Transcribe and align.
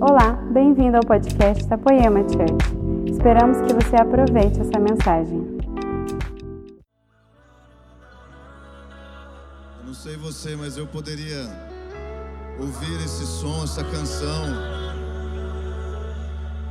Olá, 0.00 0.30
bem-vindo 0.52 0.96
ao 0.96 1.02
podcast 1.02 1.66
da 1.66 1.76
Poema 1.76 2.20
Church. 2.20 3.10
Esperamos 3.10 3.58
que 3.62 3.74
você 3.74 3.96
aproveite 3.96 4.60
essa 4.60 4.78
mensagem. 4.78 5.58
Eu 9.80 9.86
não 9.86 9.94
sei 9.94 10.16
você, 10.16 10.54
mas 10.54 10.76
eu 10.76 10.86
poderia 10.86 11.44
ouvir 12.60 12.94
esse 13.04 13.26
som, 13.26 13.64
essa 13.64 13.82
canção. 13.82 14.44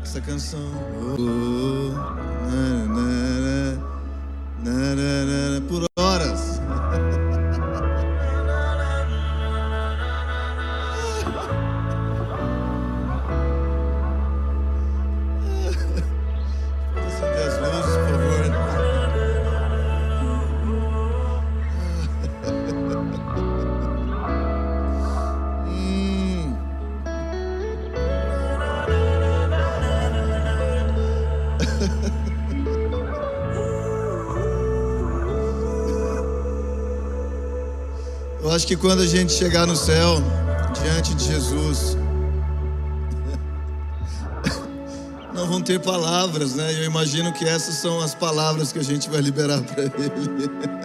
Essa 0.02 0.22
canção. 0.22 0.62
Oh, 1.20 1.78
por 5.68 5.97
que 38.68 38.76
quando 38.76 39.02
a 39.02 39.08
gente 39.08 39.32
chegar 39.32 39.66
no 39.66 39.78
céu, 39.78 40.22
diante 40.84 41.16
de 41.16 41.24
Jesus, 41.24 41.96
não 45.34 45.48
vão 45.48 45.62
ter 45.62 45.80
palavras, 45.80 46.54
né? 46.56 46.74
Eu 46.74 46.84
imagino 46.84 47.32
que 47.32 47.48
essas 47.48 47.76
são 47.76 48.02
as 48.02 48.14
palavras 48.14 48.74
que 48.74 48.80
a 48.80 48.84
gente 48.84 49.10
vai 49.10 49.22
liberar 49.22 49.62
para 49.62 49.84
Ele. 49.84 50.52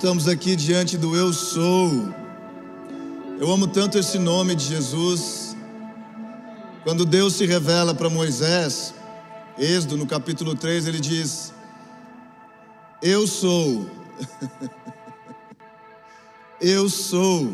estamos 0.00 0.26
aqui 0.26 0.56
diante 0.56 0.96
do 0.96 1.14
Eu 1.14 1.30
Sou. 1.30 2.08
Eu 3.38 3.52
amo 3.52 3.66
tanto 3.66 3.98
esse 3.98 4.18
nome 4.18 4.54
de 4.54 4.64
Jesus. 4.64 5.54
Quando 6.82 7.04
Deus 7.04 7.34
se 7.34 7.44
revela 7.44 7.94
para 7.94 8.08
Moisés, 8.08 8.94
Êxodo 9.58 9.98
no 9.98 10.06
capítulo 10.06 10.54
3, 10.54 10.86
ele 10.86 11.00
diz: 11.00 11.52
Eu 13.02 13.26
sou. 13.26 13.90
Eu 16.58 16.88
sou. 16.88 17.52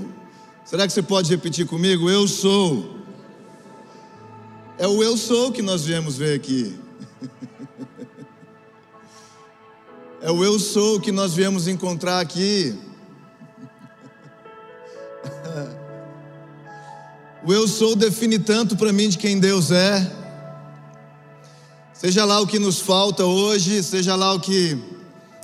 Será 0.64 0.86
que 0.86 0.92
você 0.92 1.02
pode 1.02 1.28
repetir 1.28 1.66
comigo? 1.66 2.08
Eu 2.08 2.28
sou. 2.28 2.94
É 4.78 4.86
o 4.86 5.02
eu 5.02 5.16
sou 5.16 5.50
que 5.50 5.62
nós 5.62 5.84
viemos 5.84 6.16
ver 6.16 6.36
aqui. 6.36 6.78
É 10.26 10.30
o 10.32 10.42
eu 10.42 10.58
sou 10.58 10.98
que 10.98 11.12
nós 11.12 11.34
viemos 11.34 11.68
encontrar 11.68 12.18
aqui. 12.18 12.76
O 17.44 17.52
eu 17.52 17.68
sou 17.68 17.94
define 17.94 18.36
tanto 18.36 18.76
para 18.76 18.92
mim 18.92 19.08
de 19.08 19.18
quem 19.18 19.38
Deus 19.38 19.70
é. 19.70 20.12
Seja 21.94 22.24
lá 22.24 22.40
o 22.40 22.46
que 22.48 22.58
nos 22.58 22.80
falta 22.80 23.24
hoje, 23.24 23.80
seja 23.84 24.16
lá 24.16 24.32
o 24.32 24.40
que 24.40 24.76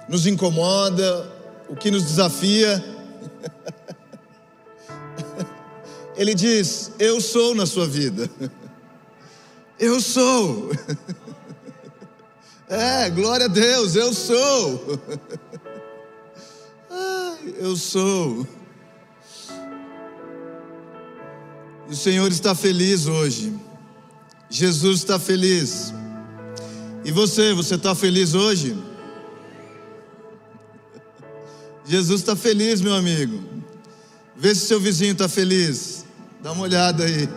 nos 0.08 0.26
incomoda, 0.26 1.30
o 1.68 1.76
que 1.76 1.88
nos 1.88 2.02
desafia. 2.02 2.84
Ele 6.16 6.34
diz: 6.34 6.90
Eu 6.98 7.20
sou 7.20 7.54
na 7.54 7.66
sua 7.66 7.86
vida. 7.86 8.28
Eu 9.78 10.00
sou. 10.00 10.72
É, 12.74 13.10
glória 13.10 13.44
a 13.44 13.48
Deus, 13.50 13.94
eu 13.96 14.14
sou. 14.14 14.82
Eu 17.58 17.76
sou. 17.76 18.46
O 21.88 21.94
Senhor 21.94 22.30
está 22.30 22.54
feliz 22.54 23.06
hoje. 23.06 23.52
Jesus 24.48 25.00
está 25.00 25.18
feliz. 25.18 25.92
E 27.04 27.10
você, 27.10 27.52
você 27.52 27.74
está 27.74 27.94
feliz 27.94 28.34
hoje? 28.34 28.76
Jesus 31.84 32.20
está 32.20 32.36
feliz, 32.36 32.80
meu 32.80 32.94
amigo. 32.94 33.42
Vê 34.36 34.54
se 34.54 34.66
seu 34.66 34.80
vizinho 34.80 35.12
está 35.12 35.28
feliz. 35.28 36.06
Dá 36.40 36.52
uma 36.52 36.62
olhada 36.62 37.04
aí. 37.04 37.28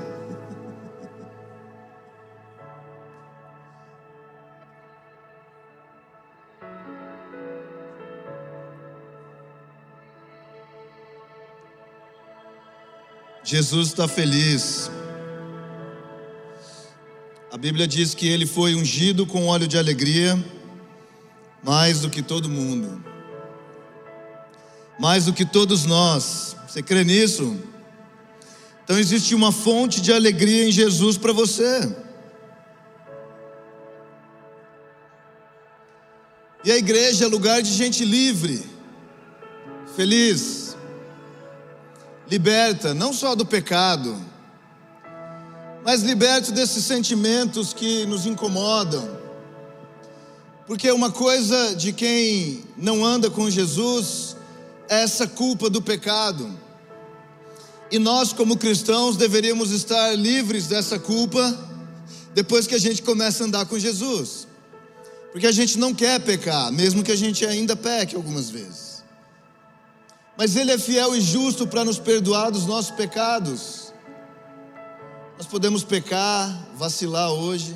Jesus 13.45 13.89
está 13.89 14.07
feliz. 14.07 14.89
A 17.51 17.57
Bíblia 17.57 17.87
diz 17.87 18.15
que 18.15 18.27
ele 18.27 18.47
foi 18.47 18.73
ungido 18.73 19.27
com 19.27 19.45
óleo 19.45 19.67
de 19.67 19.77
alegria, 19.77 20.43
mais 21.63 22.01
do 22.01 22.09
que 22.09 22.23
todo 22.23 22.49
mundo, 22.49 23.05
mais 24.99 25.25
do 25.25 25.33
que 25.33 25.45
todos 25.45 25.85
nós. 25.85 26.57
Você 26.67 26.81
crê 26.81 27.03
nisso? 27.03 27.55
Então 28.83 28.97
existe 28.97 29.35
uma 29.35 29.51
fonte 29.51 30.01
de 30.01 30.11
alegria 30.11 30.67
em 30.67 30.71
Jesus 30.71 31.15
para 31.15 31.31
você. 31.31 31.95
E 36.63 36.71
a 36.71 36.77
igreja 36.77 37.25
é 37.25 37.27
lugar 37.27 37.61
de 37.61 37.71
gente 37.71 38.03
livre, 38.03 38.67
feliz, 39.95 40.64
liberta 42.29 42.93
não 42.93 43.13
só 43.13 43.35
do 43.35 43.45
pecado, 43.45 44.15
mas 45.83 46.01
liberta 46.01 46.51
desses 46.51 46.83
sentimentos 46.83 47.73
que 47.73 48.05
nos 48.05 48.25
incomodam. 48.25 49.17
Porque 50.65 50.91
uma 50.91 51.11
coisa 51.11 51.75
de 51.75 51.93
quem 51.93 52.63
não 52.75 53.05
anda 53.05 53.29
com 53.29 53.49
Jesus 53.49 54.35
é 54.89 55.03
essa 55.03 55.27
culpa 55.27 55.69
do 55.69 55.81
pecado. 55.81 56.49
E 57.91 57.99
nós, 57.99 58.33
como 58.33 58.57
cristãos, 58.57 59.15
deveríamos 59.15 59.69
estar 59.69 60.15
livres 60.15 60.65
dessa 60.65 60.97
culpa 60.97 61.55
depois 62.33 62.65
que 62.65 62.73
a 62.73 62.79
gente 62.79 63.03
começa 63.03 63.43
a 63.43 63.47
andar 63.47 63.65
com 63.67 63.77
Jesus. 63.77 64.47
Porque 65.31 65.45
a 65.45 65.51
gente 65.51 65.77
não 65.77 65.93
quer 65.93 66.19
pecar, 66.19 66.71
mesmo 66.71 67.03
que 67.03 67.11
a 67.11 67.15
gente 67.15 67.45
ainda 67.45 67.75
peque 67.75 68.15
algumas 68.15 68.49
vezes. 68.49 68.84
Mas 70.37 70.55
Ele 70.55 70.71
é 70.71 70.77
fiel 70.77 71.15
e 71.15 71.21
justo 71.21 71.65
para 71.65 71.85
nos 71.85 71.97
perdoar 71.97 72.51
dos 72.51 72.65
nossos 72.65 72.91
pecados. 72.91 73.93
Nós 75.37 75.47
podemos 75.47 75.83
pecar, 75.83 76.67
vacilar 76.75 77.31
hoje, 77.31 77.75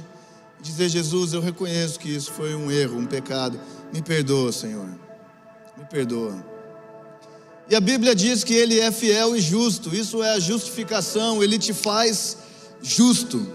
dizer: 0.61 0.89
Jesus, 0.89 1.33
eu 1.33 1.41
reconheço 1.41 1.99
que 1.99 2.09
isso 2.09 2.31
foi 2.31 2.55
um 2.55 2.71
erro, 2.71 2.97
um 2.97 3.05
pecado. 3.05 3.59
Me 3.93 4.01
perdoa, 4.01 4.51
Senhor. 4.51 4.87
Me 5.77 5.85
perdoa. 5.89 6.43
E 7.69 7.75
a 7.75 7.79
Bíblia 7.79 8.15
diz 8.15 8.43
que 8.43 8.53
Ele 8.53 8.79
é 8.79 8.91
fiel 8.91 9.35
e 9.35 9.41
justo, 9.41 9.95
isso 9.95 10.23
é 10.23 10.31
a 10.31 10.39
justificação, 10.39 11.43
Ele 11.43 11.59
te 11.59 11.71
faz 11.71 12.37
justo, 12.81 13.47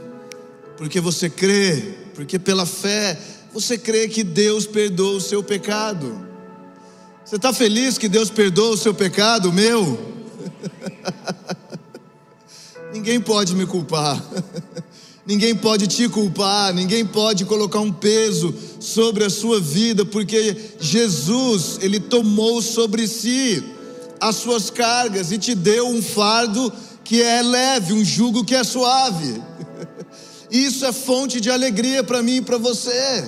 porque 0.77 1.01
você 1.01 1.29
crê, 1.29 1.95
porque 2.15 2.39
pela 2.39 2.65
fé 2.65 3.19
você 3.53 3.77
crê 3.77 4.07
que 4.09 4.23
Deus 4.23 4.67
perdoa 4.67 5.17
o 5.17 5.21
seu 5.21 5.43
pecado. 5.43 6.34
Você 7.25 7.37
está 7.37 7.55
feliz 7.55 7.97
que 7.97 8.07
Deus 8.07 8.29
perdoa 8.29 8.75
o 8.75 8.77
seu 8.77 8.93
pecado, 8.93 9.51
meu? 9.51 9.99
ninguém 12.93 13.19
pode 13.19 13.55
me 13.55 13.65
culpar, 13.65 14.23
ninguém 15.27 15.57
pode 15.57 15.87
te 15.87 16.07
culpar, 16.07 16.75
ninguém 16.75 17.07
pode 17.07 17.47
colocar 17.47 17.81
um 17.81 17.91
peso 17.91 18.55
sobre 18.79 19.25
a 19.25 19.31
sua 19.31 19.59
vida, 19.59 20.05
porque 20.05 20.55
Jesus, 20.79 21.79
Ele 21.81 21.99
tomou 21.99 22.61
sobre 22.61 23.09
si 23.09 23.65
as 24.21 24.37
suas 24.37 24.69
cargas 24.69 25.33
e 25.33 25.39
te 25.39 25.55
deu 25.55 25.89
um 25.89 26.03
fardo 26.03 26.71
que 27.03 27.23
é 27.23 27.41
leve, 27.41 27.95
um 27.95 28.05
jugo 28.05 28.45
que 28.45 28.55
é 28.55 28.63
suave. 28.63 29.41
Isso 30.53 30.85
é 30.85 30.93
fonte 30.93 31.41
de 31.41 31.51
alegria 31.51 32.05
para 32.05 32.23
mim 32.23 32.37
e 32.37 32.43
para 32.43 32.59
você. 32.59 33.25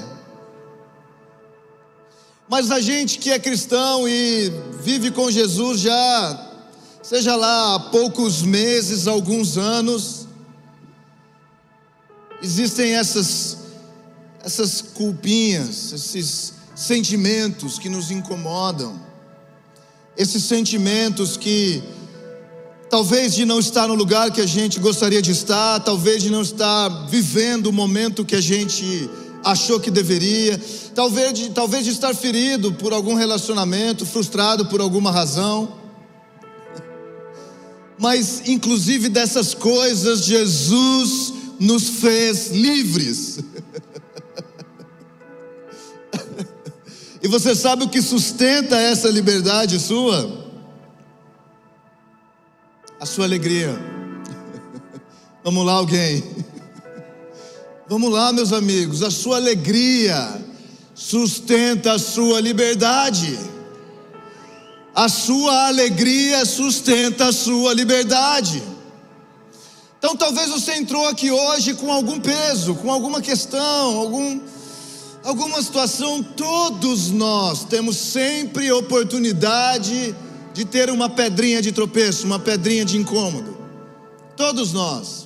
Mas 2.49 2.71
a 2.71 2.81
gente 2.81 3.19
que 3.19 3.31
é 3.31 3.39
cristão 3.39 4.09
e 4.09 4.53
vive 4.81 5.11
com 5.11 5.31
Jesus 5.31 5.81
já 5.81 6.47
seja 7.03 7.37
lá 7.37 7.75
há 7.75 7.81
poucos 7.81 8.43
meses, 8.43 9.07
alguns 9.07 9.57
anos, 9.57 10.27
existem 12.43 12.95
essas 12.95 13.59
essas 14.43 14.81
culpinhas, 14.81 15.93
esses 15.93 16.53
sentimentos 16.75 17.81
que 17.81 17.89
nos 17.89 18.13
incomodam, 18.13 19.01
esses 20.17 20.45
sentimentos 20.45 21.37
que 21.37 21.83
talvez 22.89 23.35
de 23.35 23.45
não 23.45 23.59
estar 23.59 23.89
no 23.89 23.95
lugar 23.95 24.31
que 24.31 24.41
a 24.41 24.47
gente 24.47 24.79
gostaria 24.79 25.21
de 25.21 25.33
estar, 25.33 25.81
talvez 25.81 26.23
de 26.23 26.31
não 26.31 26.43
estar 26.43 26.89
vivendo 27.09 27.67
o 27.67 27.73
momento 27.73 28.25
que 28.25 28.37
a 28.37 28.41
gente 28.41 29.11
achou 29.47 29.79
que 29.79 29.93
deveria, 29.93 30.61
talvez 30.93 31.33
de, 31.33 31.51
talvez 31.51 31.85
de 31.85 31.93
estar 31.93 32.13
ferido 32.15 32.73
por 32.73 32.93
algum 32.93 33.15
relacionamento, 33.15 34.05
frustrado 34.05 34.67
por 34.67 34.81
alguma 34.81 35.13
razão. 35.13 35.73
Mas, 37.97 38.43
inclusive 38.47 39.09
dessas 39.09 39.55
coisas, 39.55 40.25
Jesus 40.25 41.33
nos 41.61 42.01
fez 42.01 42.51
livres. 42.51 43.39
e 47.23 47.29
você 47.29 47.55
sabe 47.55 47.85
o 47.85 47.89
que 47.89 48.03
sustenta 48.03 48.77
essa 48.77 49.09
liberdade 49.09 49.79
sua? 49.79 50.45
A 52.99 53.07
sua 53.07 53.27
alegria. 53.27 53.79
Vamos 55.45 55.65
lá, 55.65 55.75
alguém. 55.75 56.25
Vamos 57.89 58.11
lá, 58.11 58.33
meus 58.33 58.53
amigos, 58.53 59.01
a 59.01 59.13
sua 59.13 59.37
alegria 59.37 60.45
sustenta 60.93 61.93
a 61.93 61.99
sua 62.01 62.41
liberdade. 62.41 63.39
A 64.93 65.09
sua 65.09 65.69
alegria 65.69 66.45
sustenta 66.45 67.29
a 67.29 67.33
sua 67.33 67.73
liberdade. 67.75 68.61
Então, 69.99 70.17
talvez 70.17 70.51
você 70.51 70.75
entrou 70.75 71.07
aqui 71.07 71.31
hoje 71.31 71.75
com 71.75 71.93
algum 71.93 72.19
peso, 72.19 72.75
com 72.75 72.91
alguma 72.91 73.21
questão, 73.21 73.97
algum, 73.97 74.41
alguma 75.23 75.63
situação. 75.63 76.25
Todos 76.25 77.13
nós 77.13 77.65
temos 77.67 77.97
sempre 77.97 78.73
oportunidade 78.73 80.13
de 80.53 80.65
ter 80.65 80.91
uma 80.91 81.09
pedrinha 81.09 81.63
de 81.63 81.71
tropeço, 81.71 82.27
uma 82.27 82.41
pedrinha 82.41 82.85
de 82.85 82.97
incômodo. 82.97 83.57
Todos 84.37 84.73
nós. 84.73 85.26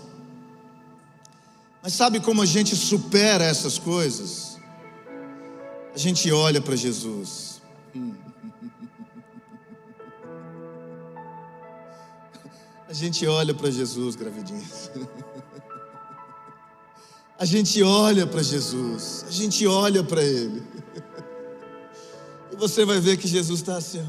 Mas 1.83 1.95
sabe 1.95 2.21
como 2.21 2.43
a 2.43 2.47
gente 2.47 2.77
supera 2.77 3.45
essas 3.45 3.79
coisas? 3.79 4.59
A 5.95 5.99
gente 5.99 6.31
olha 6.31 6.61
para 6.61 6.77
Jesus. 6.77 7.61
A 12.89 12.93
gente 12.93 13.27
olha 13.27 13.55
para 13.55 13.71
Jesus, 13.71 14.17
gravidinhas. 14.17 14.91
A 17.39 17.45
gente 17.45 17.83
olha 17.83 18.27
para 18.27 18.43
Jesus. 18.43 19.25
A 19.27 19.31
gente 19.31 19.67
olha 19.67 20.05
para 20.05 20.23
Ele. 20.23 20.63
E 22.53 22.57
você 22.57 22.85
vai 22.85 23.01
ver 23.01 23.17
que 23.17 23.27
Jesus 23.27 23.61
está 23.61 23.77
assim. 23.77 24.05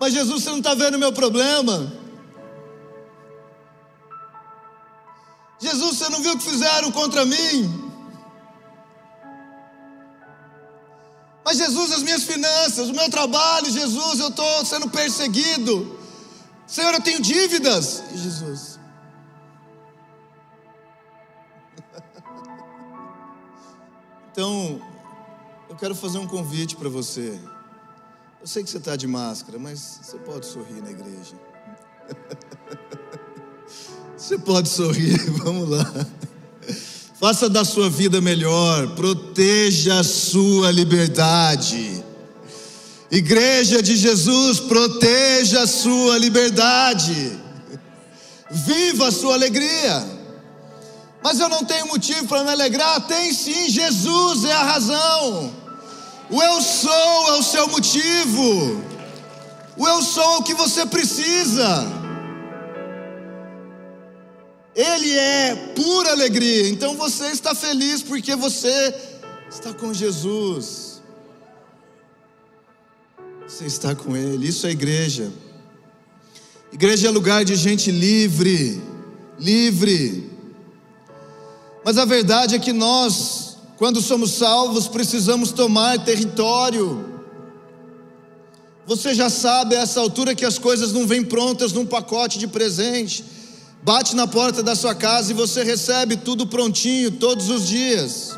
Mas 0.00 0.14
Jesus, 0.14 0.42
você 0.42 0.50
não 0.50 0.58
está 0.58 0.74
vendo 0.74 0.94
o 0.94 0.98
meu 0.98 1.12
problema? 1.12 2.05
Fizeram 6.56 6.90
contra 6.90 7.26
mim? 7.26 7.92
Mas 11.44 11.58
Jesus, 11.58 11.92
as 11.92 12.02
minhas 12.02 12.24
finanças, 12.24 12.88
o 12.88 12.92
meu 12.92 13.08
trabalho, 13.10 13.70
Jesus, 13.70 14.18
eu 14.18 14.28
estou 14.28 14.64
sendo 14.64 14.88
perseguido. 14.88 15.96
Senhor, 16.66 16.92
eu 16.94 17.00
tenho 17.00 17.20
dívidas. 17.20 18.02
E 18.12 18.18
Jesus. 18.18 18.78
Então, 24.32 24.82
eu 25.66 25.74
quero 25.76 25.94
fazer 25.94 26.18
um 26.18 26.26
convite 26.26 26.76
para 26.76 26.90
você. 26.90 27.40
Eu 28.38 28.46
sei 28.46 28.62
que 28.62 28.68
você 28.68 28.76
está 28.76 28.94
de 28.94 29.06
máscara, 29.06 29.58
mas 29.58 30.00
você 30.02 30.18
pode 30.18 30.44
sorrir 30.44 30.82
na 30.82 30.90
igreja. 30.90 31.34
Você 34.16 34.38
pode 34.38 34.68
sorrir, 34.68 35.18
vamos 35.44 35.68
lá. 35.68 35.84
Faça 37.18 37.48
da 37.48 37.64
sua 37.64 37.88
vida 37.88 38.20
melhor, 38.20 38.88
proteja 38.88 40.00
a 40.00 40.04
sua 40.04 40.70
liberdade. 40.70 42.04
Igreja 43.10 43.82
de 43.82 43.96
Jesus, 43.96 44.60
proteja 44.60 45.62
a 45.62 45.66
sua 45.66 46.18
liberdade. 46.18 47.40
Viva 48.50 49.08
a 49.08 49.12
sua 49.12 49.32
alegria. 49.32 50.04
Mas 51.22 51.40
eu 51.40 51.48
não 51.48 51.64
tenho 51.64 51.86
motivo 51.86 52.28
para 52.28 52.44
me 52.44 52.50
alegrar? 52.50 53.00
Tem 53.06 53.32
sim, 53.32 53.70
Jesus 53.70 54.44
é 54.44 54.52
a 54.52 54.64
razão. 54.64 55.54
O 56.28 56.42
eu 56.42 56.60
sou 56.60 57.28
é 57.28 57.38
o 57.38 57.42
seu 57.42 57.66
motivo. 57.68 58.84
O 59.78 59.88
eu 59.88 60.02
sou 60.02 60.34
é 60.34 60.36
o 60.36 60.42
que 60.42 60.52
você 60.52 60.84
precisa. 60.84 62.05
Ele 64.76 65.10
é 65.10 65.56
pura 65.74 66.10
alegria. 66.10 66.68
Então 66.68 66.94
você 66.96 67.28
está 67.28 67.54
feliz 67.54 68.02
porque 68.02 68.36
você 68.36 68.94
está 69.48 69.72
com 69.72 69.94
Jesus. 69.94 71.00
Você 73.48 73.64
está 73.64 73.94
com 73.94 74.14
Ele. 74.14 74.46
Isso 74.46 74.66
é 74.66 74.70
igreja. 74.70 75.32
Igreja 76.70 77.08
é 77.08 77.10
lugar 77.10 77.42
de 77.42 77.56
gente 77.56 77.90
livre, 77.90 78.82
livre. 79.38 80.30
Mas 81.82 81.96
a 81.96 82.04
verdade 82.04 82.54
é 82.54 82.58
que 82.58 82.72
nós, 82.72 83.56
quando 83.78 84.02
somos 84.02 84.32
salvos, 84.32 84.88
precisamos 84.88 85.52
tomar 85.52 86.04
território. 86.04 87.14
Você 88.84 89.14
já 89.14 89.30
sabe 89.30 89.74
a 89.74 89.80
essa 89.80 90.00
altura 90.00 90.34
que 90.34 90.44
as 90.44 90.58
coisas 90.58 90.92
não 90.92 91.06
vêm 91.06 91.24
prontas 91.24 91.72
num 91.72 91.86
pacote 91.86 92.38
de 92.38 92.46
presente 92.46 93.35
bate 93.86 94.16
na 94.16 94.26
porta 94.26 94.64
da 94.64 94.74
sua 94.74 94.96
casa 94.96 95.30
e 95.30 95.34
você 95.34 95.62
recebe 95.62 96.16
tudo 96.16 96.44
prontinho 96.44 97.08
todos 97.08 97.48
os 97.48 97.68
dias. 97.68 98.36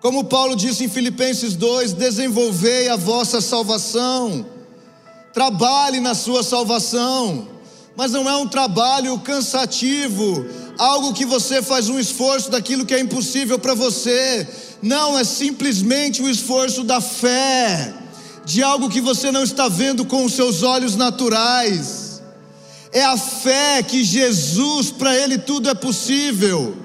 Como 0.00 0.24
Paulo 0.24 0.56
disse 0.56 0.84
em 0.84 0.88
Filipenses 0.88 1.56
2: 1.56 1.92
desenvolvei 1.92 2.88
a 2.88 2.96
vossa 2.96 3.38
salvação, 3.38 4.46
trabalhe 5.34 6.00
na 6.00 6.14
sua 6.14 6.42
salvação, 6.42 7.48
mas 7.94 8.12
não 8.12 8.26
é 8.26 8.34
um 8.34 8.48
trabalho 8.48 9.18
cansativo, 9.18 10.46
algo 10.78 11.12
que 11.12 11.26
você 11.26 11.60
faz 11.60 11.90
um 11.90 11.98
esforço 11.98 12.50
daquilo 12.50 12.86
que 12.86 12.94
é 12.94 13.00
impossível 13.00 13.58
para 13.58 13.74
você, 13.74 14.48
não, 14.80 15.18
é 15.18 15.22
simplesmente 15.22 16.22
o 16.22 16.30
esforço 16.30 16.82
da 16.82 17.02
fé, 17.02 17.92
de 18.42 18.62
algo 18.62 18.88
que 18.88 19.02
você 19.02 19.30
não 19.30 19.42
está 19.42 19.68
vendo 19.68 20.06
com 20.06 20.24
os 20.24 20.32
seus 20.32 20.62
olhos 20.62 20.96
naturais 20.96 21.99
é 22.92 23.04
a 23.04 23.16
fé 23.16 23.82
que 23.82 24.02
Jesus, 24.02 24.90
para 24.90 25.16
Ele 25.16 25.38
tudo 25.38 25.68
é 25.68 25.74
possível. 25.74 26.76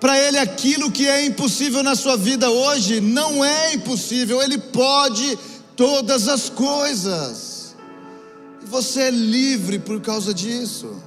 Para 0.00 0.18
Ele 0.18 0.38
aquilo 0.38 0.90
que 0.90 1.06
é 1.06 1.24
impossível 1.24 1.82
na 1.82 1.94
sua 1.94 2.16
vida 2.16 2.50
hoje 2.50 3.00
não 3.00 3.44
é 3.44 3.74
impossível, 3.74 4.42
Ele 4.42 4.58
pode 4.58 5.38
todas 5.76 6.28
as 6.28 6.48
coisas. 6.48 7.76
E 8.62 8.66
você 8.66 9.02
é 9.02 9.10
livre 9.10 9.78
por 9.78 10.00
causa 10.00 10.32
disso. 10.32 11.00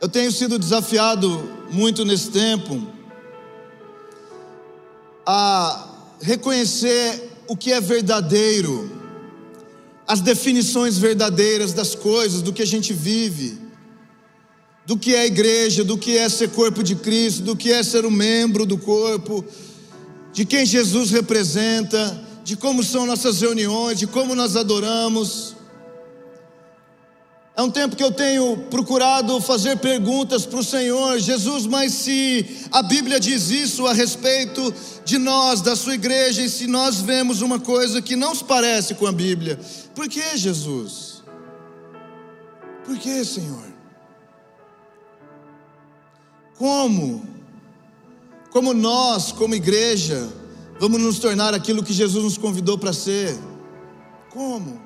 Eu 0.00 0.08
tenho 0.08 0.30
sido 0.30 0.58
desafiado 0.58 1.28
muito 1.70 2.04
nesse 2.04 2.30
tempo 2.30 2.86
a 5.26 5.88
reconhecer 6.20 7.32
o 7.48 7.56
que 7.56 7.72
é 7.72 7.80
verdadeiro 7.80 8.95
as 10.06 10.20
definições 10.20 10.98
verdadeiras 10.98 11.72
das 11.72 11.94
coisas, 11.94 12.40
do 12.40 12.52
que 12.52 12.62
a 12.62 12.66
gente 12.66 12.92
vive, 12.92 13.58
do 14.86 14.96
que 14.96 15.14
é 15.14 15.26
igreja, 15.26 15.82
do 15.82 15.98
que 15.98 16.16
é 16.16 16.28
ser 16.28 16.50
corpo 16.50 16.82
de 16.82 16.94
Cristo, 16.94 17.42
do 17.42 17.56
que 17.56 17.72
é 17.72 17.82
ser 17.82 18.06
um 18.06 18.10
membro 18.10 18.64
do 18.64 18.78
corpo, 18.78 19.44
de 20.32 20.44
quem 20.44 20.64
Jesus 20.64 21.10
representa, 21.10 22.24
de 22.44 22.56
como 22.56 22.84
são 22.84 23.04
nossas 23.04 23.40
reuniões, 23.40 23.98
de 23.98 24.06
como 24.06 24.34
nós 24.36 24.54
adoramos. 24.54 25.55
É 27.56 27.62
um 27.62 27.70
tempo 27.70 27.96
que 27.96 28.04
eu 28.04 28.12
tenho 28.12 28.56
procurado 28.70 29.40
fazer 29.40 29.78
perguntas 29.78 30.44
para 30.44 30.58
o 30.58 30.64
Senhor, 30.64 31.18
Jesus, 31.18 31.66
mas 31.66 31.92
se 31.92 32.68
a 32.70 32.82
Bíblia 32.82 33.18
diz 33.18 33.48
isso 33.48 33.86
a 33.86 33.94
respeito 33.94 34.74
de 35.04 35.16
nós, 35.16 35.62
da 35.62 35.74
sua 35.74 35.94
igreja, 35.94 36.42
e 36.42 36.50
se 36.50 36.66
nós 36.66 37.00
vemos 37.00 37.40
uma 37.40 37.58
coisa 37.58 38.02
que 38.02 38.14
não 38.14 38.34
se 38.34 38.44
parece 38.44 38.94
com 38.94 39.06
a 39.06 39.12
Bíblia, 39.12 39.58
por 39.94 40.06
que 40.06 40.36
Jesus? 40.36 41.22
Por 42.84 42.98
que, 42.98 43.24
Senhor? 43.24 43.64
Como? 46.58 47.26
Como 48.50 48.74
nós, 48.74 49.32
como 49.32 49.54
igreja, 49.54 50.30
Vamos 50.78 51.00
nos 51.00 51.18
tornar 51.18 51.54
aquilo 51.54 51.82
que 51.82 51.92
Jesus 51.92 52.22
nos 52.22 52.36
convidou 52.36 52.76
para 52.76 52.92
ser. 52.92 53.36
Como? 54.30 54.85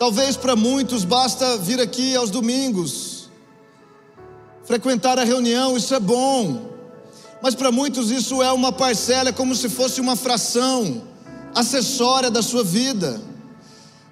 Talvez 0.00 0.34
para 0.34 0.56
muitos 0.56 1.04
basta 1.04 1.58
vir 1.58 1.78
aqui 1.78 2.16
aos 2.16 2.30
domingos, 2.30 3.28
frequentar 4.64 5.18
a 5.18 5.24
reunião, 5.24 5.76
isso 5.76 5.94
é 5.94 6.00
bom. 6.00 6.70
Mas 7.42 7.54
para 7.54 7.70
muitos 7.70 8.10
isso 8.10 8.42
é 8.42 8.50
uma 8.50 8.72
parcela, 8.72 9.28
é 9.28 9.32
como 9.32 9.54
se 9.54 9.68
fosse 9.68 10.00
uma 10.00 10.16
fração 10.16 11.02
acessória 11.54 12.30
da 12.30 12.40
sua 12.40 12.64
vida. 12.64 13.20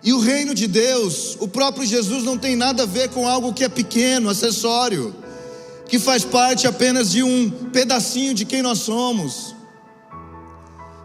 E 0.04 0.12
o 0.12 0.18
reino 0.18 0.54
de 0.54 0.66
Deus, 0.66 1.38
o 1.40 1.48
próprio 1.48 1.86
Jesus 1.86 2.22
não 2.22 2.36
tem 2.36 2.54
nada 2.54 2.82
a 2.82 2.86
ver 2.86 3.08
com 3.08 3.26
algo 3.26 3.54
que 3.54 3.64
é 3.64 3.68
pequeno, 3.70 4.28
acessório, 4.28 5.16
que 5.88 5.98
faz 5.98 6.22
parte 6.22 6.66
apenas 6.66 7.12
de 7.12 7.22
um 7.22 7.48
pedacinho 7.72 8.34
de 8.34 8.44
quem 8.44 8.60
nós 8.60 8.80
somos. 8.80 9.56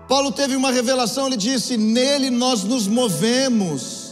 Paulo 0.09 0.29
teve 0.29 0.57
uma 0.57 0.71
revelação, 0.71 1.27
ele 1.27 1.37
disse: 1.37 1.77
Nele 1.77 2.29
nós 2.29 2.65
nos 2.65 2.85
movemos, 2.85 4.02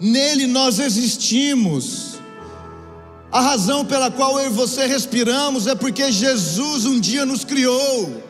nele 0.00 0.46
nós 0.46 0.78
existimos. 0.78 2.16
A 3.30 3.40
razão 3.40 3.84
pela 3.84 4.10
qual 4.10 4.38
eu 4.38 4.46
e 4.46 4.54
você 4.54 4.86
respiramos 4.86 5.66
é 5.66 5.74
porque 5.74 6.10
Jesus 6.10 6.86
um 6.86 6.98
dia 6.98 7.26
nos 7.26 7.44
criou. 7.44 8.22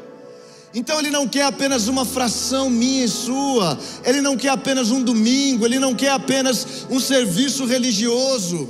Então 0.75 0.99
ele 0.99 1.11
não 1.11 1.27
quer 1.27 1.45
apenas 1.45 1.89
uma 1.89 2.05
fração 2.05 2.69
minha 2.69 3.05
e 3.05 3.09
sua, 3.09 3.79
ele 4.05 4.21
não 4.21 4.37
quer 4.37 4.51
apenas 4.51 4.91
um 4.91 5.03
domingo, 5.03 5.65
ele 5.65 5.79
não 5.79 5.95
quer 5.95 6.11
apenas 6.11 6.87
um 6.91 7.01
serviço 7.01 7.65
religioso, 7.65 8.69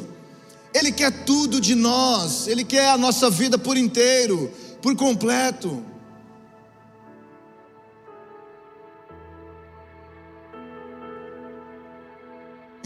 ele 0.72 0.92
quer 0.92 1.10
tudo 1.24 1.60
de 1.60 1.74
nós, 1.74 2.46
ele 2.46 2.62
quer 2.64 2.90
a 2.90 2.98
nossa 2.98 3.28
vida 3.28 3.58
por 3.58 3.76
inteiro, 3.76 4.52
por 4.80 4.94
completo. 4.94 5.82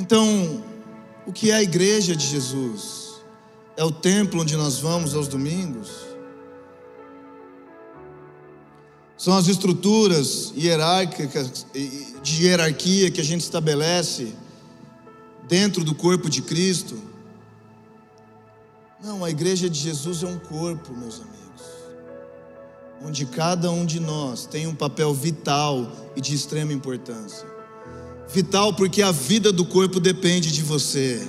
Então, 0.01 0.65
o 1.27 1.33
que 1.33 1.51
é 1.51 1.57
a 1.57 1.63
igreja 1.63 2.17
de 2.17 2.27
Jesus? 2.27 3.21
É 3.77 3.85
o 3.85 3.91
templo 3.91 4.41
onde 4.41 4.57
nós 4.57 4.79
vamos 4.79 5.15
aos 5.15 5.29
domingos? 5.29 5.91
São 9.19 9.37
as 9.37 9.47
estruturas 9.47 10.55
hierárquicas, 10.57 11.67
de 12.23 12.47
hierarquia 12.47 13.11
que 13.11 13.21
a 13.21 13.25
gente 13.25 13.43
estabelece 13.43 14.33
dentro 15.47 15.85
do 15.85 15.95
corpo 15.95 16.31
de 16.31 16.41
Cristo. 16.41 16.99
Não, 19.05 19.23
a 19.23 19.29
igreja 19.29 19.69
de 19.69 19.79
Jesus 19.79 20.23
é 20.23 20.27
um 20.27 20.39
corpo, 20.39 20.95
meus 20.95 21.17
amigos, 21.17 21.63
onde 23.05 23.27
cada 23.27 23.71
um 23.71 23.85
de 23.85 24.01
nós 24.01 24.47
tem 24.47 24.67
um 24.67 24.75
papel 24.75 25.13
vital 25.13 25.93
e 26.17 26.23
de 26.23 26.35
extrema 26.35 26.73
importância. 26.73 27.60
Vital 28.33 28.73
porque 28.73 29.03
a 29.03 29.11
vida 29.11 29.51
do 29.51 29.65
corpo 29.65 29.99
depende 29.99 30.53
de 30.53 30.63
você. 30.63 31.21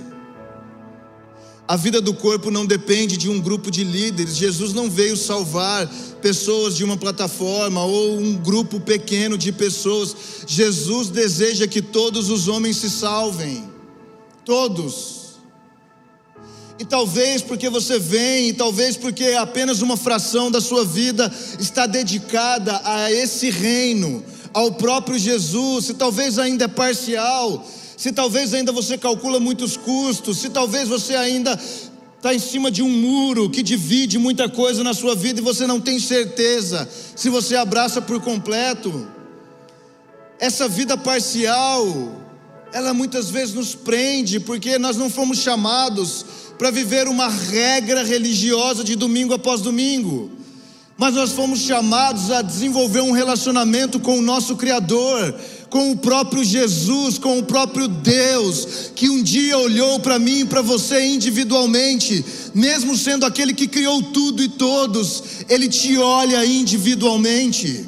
A 1.67 1.75
vida 1.77 2.01
do 2.01 2.13
corpo 2.13 2.51
não 2.51 2.65
depende 2.65 3.15
de 3.15 3.29
um 3.29 3.39
grupo 3.39 3.71
de 3.71 3.83
líderes. 3.83 4.35
Jesus 4.35 4.73
não 4.73 4.89
veio 4.89 5.15
salvar 5.15 5.87
pessoas 6.21 6.75
de 6.75 6.83
uma 6.83 6.97
plataforma 6.97 7.83
ou 7.83 8.19
um 8.19 8.35
grupo 8.35 8.79
pequeno 8.79 9.37
de 9.37 9.51
pessoas. 9.51 10.15
Jesus 10.45 11.09
deseja 11.09 11.67
que 11.67 11.81
todos 11.81 12.29
os 12.29 12.47
homens 12.47 12.77
se 12.77 12.89
salvem. 12.89 13.69
Todos. 14.43 15.21
E 16.77 16.83
talvez 16.83 17.41
porque 17.41 17.69
você 17.69 17.97
vem, 17.97 18.49
e 18.49 18.53
talvez 18.53 18.97
porque 18.97 19.27
apenas 19.39 19.81
uma 19.81 19.95
fração 19.95 20.51
da 20.51 20.59
sua 20.59 20.83
vida 20.83 21.31
está 21.59 21.85
dedicada 21.85 22.81
a 22.83 23.11
esse 23.11 23.49
reino, 23.49 24.23
ao 24.53 24.73
próprio 24.73 25.17
Jesus, 25.17 25.89
e 25.89 25.93
talvez 25.93 26.37
ainda 26.37 26.65
é 26.65 26.67
parcial 26.67 27.65
se 28.01 28.11
talvez 28.11 28.51
ainda 28.51 28.71
você 28.71 28.97
calcula 28.97 29.39
muitos 29.39 29.77
custos, 29.77 30.39
se 30.39 30.49
talvez 30.49 30.89
você 30.89 31.13
ainda 31.13 31.53
está 32.17 32.33
em 32.33 32.39
cima 32.39 32.71
de 32.71 32.81
um 32.81 32.89
muro 32.89 33.47
que 33.47 33.61
divide 33.61 34.17
muita 34.17 34.49
coisa 34.49 34.83
na 34.83 34.91
sua 34.91 35.15
vida 35.15 35.39
e 35.39 35.43
você 35.43 35.67
não 35.67 35.79
tem 35.79 35.99
certeza 35.99 36.89
se 37.15 37.29
você 37.29 37.55
abraça 37.55 38.01
por 38.01 38.19
completo. 38.19 39.07
Essa 40.39 40.67
vida 40.67 40.97
parcial, 40.97 41.85
ela 42.73 42.91
muitas 42.91 43.29
vezes 43.29 43.53
nos 43.53 43.75
prende, 43.75 44.39
porque 44.39 44.79
nós 44.79 44.97
não 44.97 45.07
fomos 45.07 45.37
chamados 45.37 46.25
para 46.57 46.71
viver 46.71 47.07
uma 47.07 47.27
regra 47.27 48.03
religiosa 48.03 48.83
de 48.83 48.95
domingo 48.95 49.35
após 49.35 49.61
domingo, 49.61 50.31
mas 51.01 51.15
nós 51.15 51.31
fomos 51.31 51.61
chamados 51.61 52.29
a 52.29 52.43
desenvolver 52.43 53.01
um 53.01 53.11
relacionamento 53.11 53.99
com 53.99 54.19
o 54.19 54.21
nosso 54.21 54.55
Criador 54.55 55.33
com 55.67 55.89
o 55.89 55.97
próprio 55.97 56.43
Jesus, 56.43 57.17
com 57.17 57.39
o 57.39 57.43
próprio 57.43 57.87
Deus, 57.87 58.91
que 58.93 59.09
um 59.09 59.23
dia 59.23 59.57
olhou 59.57 60.01
para 60.01 60.19
mim 60.19 60.41
e 60.41 60.45
para 60.45 60.61
você 60.61 61.03
individualmente, 61.05 62.23
mesmo 62.53 62.95
sendo 62.95 63.25
aquele 63.25 63.53
que 63.53 63.69
criou 63.69 64.03
tudo 64.03 64.43
e 64.43 64.49
todos, 64.49 65.45
Ele 65.47 65.69
te 65.69 65.97
olha 65.97 66.45
individualmente. 66.45 67.87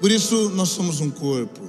Por 0.00 0.10
isso 0.10 0.50
nós 0.50 0.68
somos 0.68 1.00
um 1.00 1.10
corpo. 1.10 1.68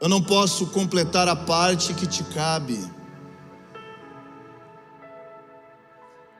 Eu 0.00 0.08
não 0.08 0.22
posso 0.22 0.68
completar 0.68 1.26
a 1.26 1.34
parte 1.34 1.92
que 1.94 2.06
te 2.06 2.22
cabe. 2.22 2.78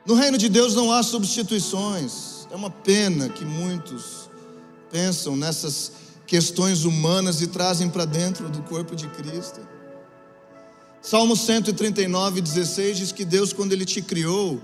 No 0.05 0.13
reino 0.13 0.37
de 0.37 0.47
Deus 0.47 0.75
não 0.75 0.91
há 0.91 1.01
substituições. 1.01 2.47
É 2.51 2.55
uma 2.55 2.69
pena 2.69 3.27
que 3.27 3.43
muitos 3.43 4.29
pensam 4.91 5.35
nessas 5.35 5.91
questões 6.27 6.85
humanas 6.85 7.41
e 7.41 7.47
trazem 7.47 7.89
para 7.89 8.05
dentro 8.05 8.47
do 8.47 8.61
corpo 8.61 8.95
de 8.95 9.07
Cristo. 9.07 9.59
Salmo 11.01 11.35
139, 11.35 12.39
16 12.39 12.97
diz 12.97 13.11
que 13.11 13.25
Deus, 13.25 13.51
quando 13.51 13.73
Ele 13.73 13.85
te 13.85 14.01
criou, 14.01 14.61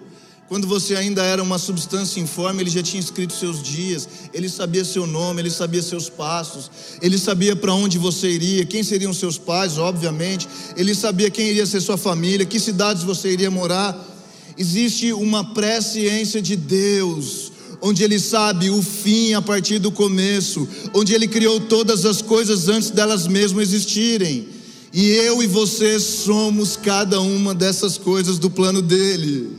quando 0.48 0.68
você 0.68 0.96
ainda 0.96 1.24
era 1.24 1.42
uma 1.42 1.58
substância 1.58 2.20
informe, 2.20 2.62
Ele 2.62 2.70
já 2.70 2.84
tinha 2.84 3.00
escrito 3.00 3.34
seus 3.34 3.64
dias, 3.64 4.08
Ele 4.34 4.50
sabia 4.50 4.84
seu 4.84 5.08
nome, 5.08 5.42
Ele 5.42 5.50
sabia 5.50 5.82
seus 5.82 6.10
passos, 6.10 6.70
Ele 7.02 7.18
sabia 7.18 7.56
para 7.56 7.74
onde 7.74 7.98
você 7.98 8.30
iria, 8.30 8.66
quem 8.66 8.84
seriam 8.84 9.14
seus 9.14 9.38
pais, 9.38 9.78
obviamente, 9.78 10.48
Ele 10.76 10.94
sabia 10.94 11.32
quem 11.32 11.48
iria 11.48 11.66
ser 11.66 11.80
sua 11.80 11.98
família, 11.98 12.46
que 12.46 12.60
cidades 12.60 13.04
você 13.04 13.32
iria 13.32 13.50
morar. 13.50 14.11
Existe 14.58 15.14
uma 15.14 15.54
presciência 15.54 16.42
de 16.42 16.56
Deus 16.56 17.52
onde 17.82 18.04
Ele 18.04 18.20
sabe 18.20 18.70
o 18.70 18.82
fim 18.82 19.34
a 19.34 19.42
partir 19.42 19.80
do 19.80 19.92
começo, 19.92 20.68
onde 20.94 21.16
Ele 21.16 21.28
criou 21.28 21.60
todas 21.60 22.06
as 22.06 22.22
coisas 22.22 22.70
antes 22.70 22.92
delas 22.92 23.26
mesmas 23.26 23.70
existirem. 23.70 24.48
E 24.94 25.10
eu 25.10 25.42
e 25.42 25.48
você 25.48 26.00
somos 26.00 26.78
cada 26.78 27.20
uma 27.20 27.56
dessas 27.56 27.98
coisas 27.98 28.38
do 28.38 28.52
plano 28.52 28.82
dele. 28.82 29.58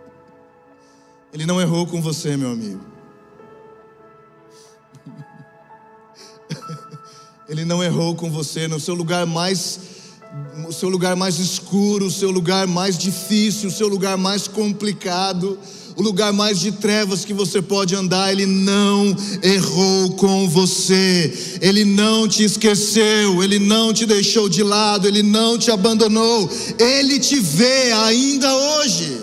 Ele 1.32 1.46
não 1.46 1.60
errou 1.60 1.86
com 1.86 2.02
você, 2.02 2.36
meu 2.36 2.50
amigo. 2.50 2.80
Ele 7.48 7.64
não 7.64 7.84
errou 7.84 8.16
com 8.16 8.30
você 8.30 8.66
no 8.66 8.80
seu 8.80 8.94
lugar 8.94 9.26
mais 9.26 9.78
o 10.66 10.72
seu 10.72 10.88
lugar 10.88 11.16
mais 11.16 11.38
escuro, 11.38 12.06
o 12.06 12.10
seu 12.10 12.30
lugar 12.30 12.66
mais 12.66 12.98
difícil, 12.98 13.68
o 13.68 13.72
seu 13.72 13.88
lugar 13.88 14.16
mais 14.16 14.46
complicado 14.46 15.58
o 16.00 16.02
lugar 16.02 16.32
mais 16.32 16.58
de 16.58 16.72
trevas 16.72 17.26
que 17.26 17.34
você 17.34 17.60
pode 17.60 17.94
andar, 17.94 18.32
Ele 18.32 18.46
não 18.46 19.14
errou 19.42 20.12
com 20.12 20.48
você, 20.48 21.58
Ele 21.60 21.84
não 21.84 22.26
te 22.26 22.42
esqueceu, 22.42 23.42
Ele 23.42 23.58
não 23.58 23.92
te 23.92 24.06
deixou 24.06 24.48
de 24.48 24.62
lado, 24.62 25.06
Ele 25.06 25.22
não 25.22 25.58
te 25.58 25.70
abandonou, 25.70 26.48
Ele 26.78 27.20
te 27.20 27.38
vê 27.38 27.92
ainda 27.92 28.54
hoje. 28.54 29.20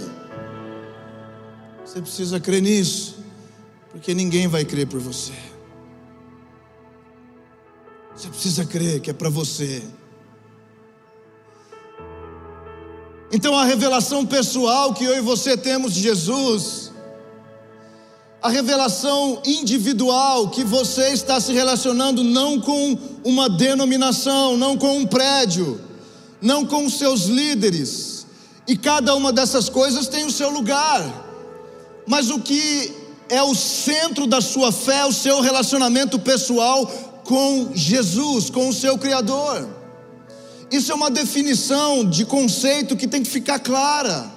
Você 1.84 2.00
precisa 2.00 2.40
crer 2.40 2.62
nisso, 2.62 3.16
porque 3.90 4.14
ninguém 4.14 4.48
vai 4.48 4.64
crer 4.64 4.86
por 4.86 5.00
você. 5.00 5.34
Você 8.16 8.28
precisa 8.28 8.66
crer 8.66 9.00
que 9.00 9.10
é 9.10 9.14
para 9.14 9.30
você. 9.30 9.82
Então 13.32 13.58
a 13.58 13.66
revelação 13.66 14.26
pessoal 14.26 14.94
que 14.94 15.04
eu 15.04 15.18
e 15.18 15.22
você 15.22 15.58
temos 15.58 15.94
de 15.94 16.02
Jesus, 16.02 16.92
a 18.42 18.50
revelação 18.50 19.42
individual 19.46 20.50
que 20.50 20.64
você 20.64 21.10
está 21.10 21.40
se 21.40 21.52
relacionando 21.52 22.24
não 22.24 22.60
com 22.62 22.98
uma 23.24 23.50
denominação, 23.50 24.56
não 24.56 24.78
com 24.78 25.00
um 25.00 25.06
prédio, 25.06 25.82
não 26.42 26.66
com 26.66 26.90
seus 26.90 27.26
líderes, 27.26 28.26
e 28.68 28.78
cada 28.78 29.16
uma 29.16 29.34
dessas 29.34 29.68
coisas 29.68 30.08
tem 30.08 30.26
o 30.26 30.32
seu 30.32 30.50
lugar, 30.50 31.04
mas 32.08 32.30
o 32.30 32.40
que 32.40 32.94
é 33.28 33.44
o 33.44 33.54
centro 33.54 34.26
da 34.26 34.40
sua 34.40 34.72
fé, 34.72 35.06
o 35.06 35.12
seu 35.12 35.42
relacionamento 35.42 36.18
pessoal 36.18 36.86
com 37.26 37.72
Jesus, 37.74 38.50
com 38.50 38.70
o 38.70 38.74
seu 38.74 38.98
Criador. 38.98 39.77
Isso 40.72 40.92
é 40.92 40.96
uma 40.96 41.10
definição 41.10 42.04
de 42.04 42.26
conceito 42.26 42.96
que 42.96 43.08
tem 43.08 43.24
que 43.24 43.30
ficar 43.30 43.60
clara. 43.60 44.32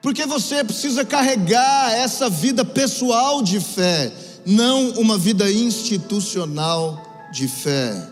Porque 0.00 0.24
você 0.24 0.64
precisa 0.64 1.04
carregar 1.04 1.92
essa 1.92 2.30
vida 2.30 2.64
pessoal 2.64 3.42
de 3.42 3.60
fé, 3.60 4.12
não 4.46 4.90
uma 4.92 5.18
vida 5.18 5.50
institucional 5.50 7.02
de 7.32 7.46
fé. 7.48 8.08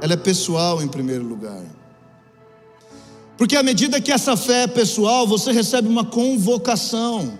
Ela 0.00 0.14
é 0.14 0.16
pessoal 0.16 0.82
em 0.82 0.88
primeiro 0.88 1.24
lugar. 1.24 1.62
Porque 3.36 3.56
à 3.56 3.62
medida 3.62 4.00
que 4.00 4.12
essa 4.12 4.36
fé 4.36 4.62
é 4.62 4.66
pessoal, 4.66 5.26
você 5.26 5.52
recebe 5.52 5.88
uma 5.88 6.04
convocação. 6.04 7.38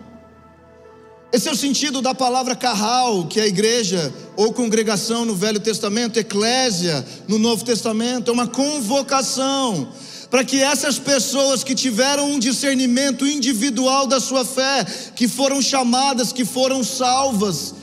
Esse 1.35 1.49
é 1.49 1.53
o 1.53 1.57
sentido 1.57 2.01
da 2.01 2.15
palavra 2.15 2.55
carral, 2.55 3.27
que 3.27 3.41
é 3.41 3.43
a 3.43 3.49
igreja 3.49 4.15
ou 4.37 4.53
congregação 4.53 5.25
no 5.25 5.35
Velho 5.35 5.59
Testamento, 5.59 6.17
eclésia 6.17 7.05
no 7.27 7.41
Novo 7.41 7.65
Testamento, 7.65 8.31
é 8.31 8.33
uma 8.33 8.47
convocação 8.47 9.89
para 10.31 10.45
que 10.45 10.63
essas 10.63 10.97
pessoas 10.97 11.65
que 11.65 11.75
tiveram 11.75 12.31
um 12.31 12.39
discernimento 12.39 13.27
individual 13.27 14.07
da 14.07 14.21
sua 14.21 14.45
fé, 14.45 14.85
que 15.17 15.27
foram 15.27 15.61
chamadas, 15.61 16.33
que 16.33 16.45
foram 16.45 16.85
salvas, 16.85 17.75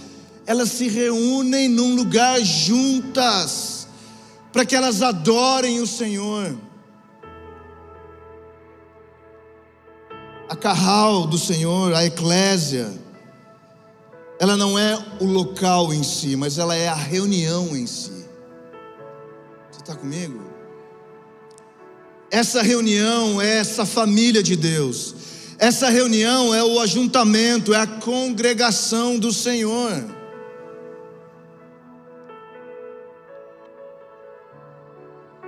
elas 0.45 0.69
se 0.69 0.87
reúnem 0.87 1.67
num 1.67 1.93
lugar 1.93 2.39
juntas, 2.39 3.85
para 4.53 4.63
que 4.63 4.77
elas 4.77 5.01
adorem 5.01 5.81
o 5.81 5.87
Senhor. 5.87 6.57
A 10.47 10.55
carral 10.55 11.27
do 11.27 11.37
Senhor, 11.37 11.93
a 11.93 12.05
eclésia, 12.05 13.00
ela 14.41 14.57
não 14.57 14.77
é 14.77 14.97
o 15.19 15.25
local 15.25 15.93
em 15.93 16.01
si, 16.01 16.35
mas 16.35 16.57
ela 16.57 16.75
é 16.75 16.87
a 16.87 16.95
reunião 16.95 17.77
em 17.77 17.85
si. 17.85 18.25
Você 19.69 19.81
está 19.81 19.93
comigo? 19.93 20.41
Essa 22.31 22.63
reunião 22.63 23.39
é 23.39 23.57
essa 23.59 23.85
família 23.85 24.41
de 24.41 24.55
Deus. 24.55 25.13
Essa 25.59 25.89
reunião 25.89 26.55
é 26.55 26.63
o 26.63 26.79
ajuntamento, 26.79 27.71
é 27.71 27.77
a 27.77 27.85
congregação 27.85 29.19
do 29.19 29.31
Senhor. 29.31 29.91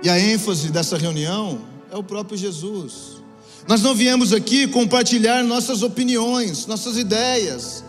E 0.04 0.08
a 0.08 0.20
ênfase 0.20 0.70
dessa 0.70 0.96
reunião 0.96 1.62
é 1.90 1.96
o 1.96 2.04
próprio 2.04 2.38
Jesus. 2.38 3.20
Nós 3.66 3.82
não 3.82 3.92
viemos 3.92 4.32
aqui 4.32 4.68
compartilhar 4.68 5.42
nossas 5.42 5.82
opiniões, 5.82 6.66
nossas 6.66 6.96
ideias 6.96 7.83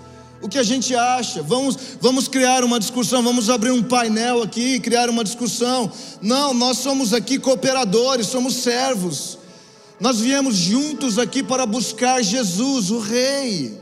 o 0.46 0.50
que 0.50 0.60
a 0.60 0.64
gente 0.64 0.96
acha. 0.96 1.42
Vamos, 1.42 1.76
vamos 2.00 2.28
criar 2.28 2.64
uma 2.64 2.80
discussão, 2.80 3.24
vamos 3.24 3.50
abrir 3.50 3.72
um 3.72 3.82
painel 3.82 4.44
aqui, 4.44 4.80
criar 4.80 5.10
uma 5.10 5.24
discussão. 5.24 5.92
Não, 6.22 6.54
nós 6.54 6.78
somos 6.78 7.14
aqui 7.14 7.40
cooperadores, 7.40 8.28
somos 8.28 8.56
servos. 8.56 9.40
Nós 10.00 10.20
viemos 10.20 10.56
juntos 10.56 11.18
aqui 11.18 11.42
para 11.42 11.66
buscar 11.66 12.22
Jesus, 12.22 12.92
o 12.92 13.00
Rei. 13.00 13.82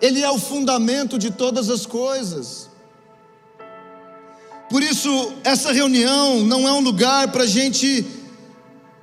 Ele 0.00 0.22
é 0.22 0.30
o 0.30 0.38
fundamento 0.38 1.18
de 1.18 1.32
todas 1.32 1.68
as 1.68 1.84
coisas. 1.84 2.70
Por 4.70 4.82
isso, 4.82 5.32
essa 5.42 5.72
reunião 5.72 6.44
não 6.44 6.66
é 6.66 6.72
um 6.72 6.80
lugar 6.80 7.32
para 7.32 7.42
a 7.42 7.46
gente 7.46 8.06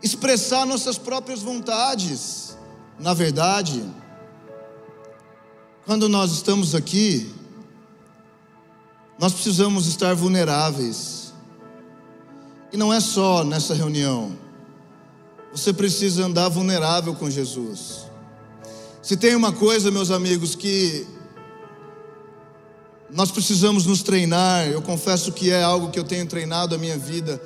expressar 0.01 0.65
nossas 0.65 0.97
próprias 0.97 1.41
vontades. 1.41 2.57
Na 2.97 3.13
verdade, 3.13 3.83
quando 5.89 6.07
nós 6.07 6.31
estamos 6.33 6.75
aqui, 6.75 7.33
nós 9.17 9.33
precisamos 9.33 9.87
estar 9.87 10.13
vulneráveis. 10.13 11.33
E 12.71 12.77
não 12.77 12.93
é 12.93 12.99
só 12.99 13.43
nessa 13.43 13.73
reunião. 13.73 14.37
Você 15.51 15.73
precisa 15.73 16.27
andar 16.27 16.47
vulnerável 16.47 17.15
com 17.15 17.27
Jesus. 17.27 18.05
Se 19.01 19.17
tem 19.17 19.35
uma 19.35 19.51
coisa, 19.51 19.89
meus 19.89 20.11
amigos, 20.11 20.53
que 20.53 21.07
nós 23.09 23.31
precisamos 23.31 23.87
nos 23.87 24.03
treinar, 24.03 24.67
eu 24.67 24.83
confesso 24.83 25.31
que 25.31 25.49
é 25.49 25.63
algo 25.63 25.89
que 25.89 25.97
eu 25.97 26.03
tenho 26.03 26.27
treinado 26.27 26.75
a 26.75 26.77
minha 26.77 26.99
vida 26.99 27.41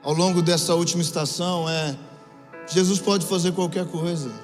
ao 0.00 0.14
longo 0.14 0.40
dessa 0.40 0.76
última 0.76 1.02
estação, 1.02 1.68
é 1.68 1.98
Jesus 2.72 3.00
pode 3.00 3.26
fazer 3.26 3.50
qualquer 3.50 3.84
coisa. 3.84 4.43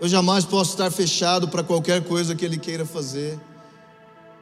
Eu 0.00 0.08
jamais 0.08 0.44
posso 0.44 0.72
estar 0.72 0.90
fechado 0.90 1.48
para 1.48 1.62
qualquer 1.62 2.04
coisa 2.04 2.34
que 2.34 2.44
Ele 2.44 2.58
queira 2.58 2.84
fazer, 2.84 3.38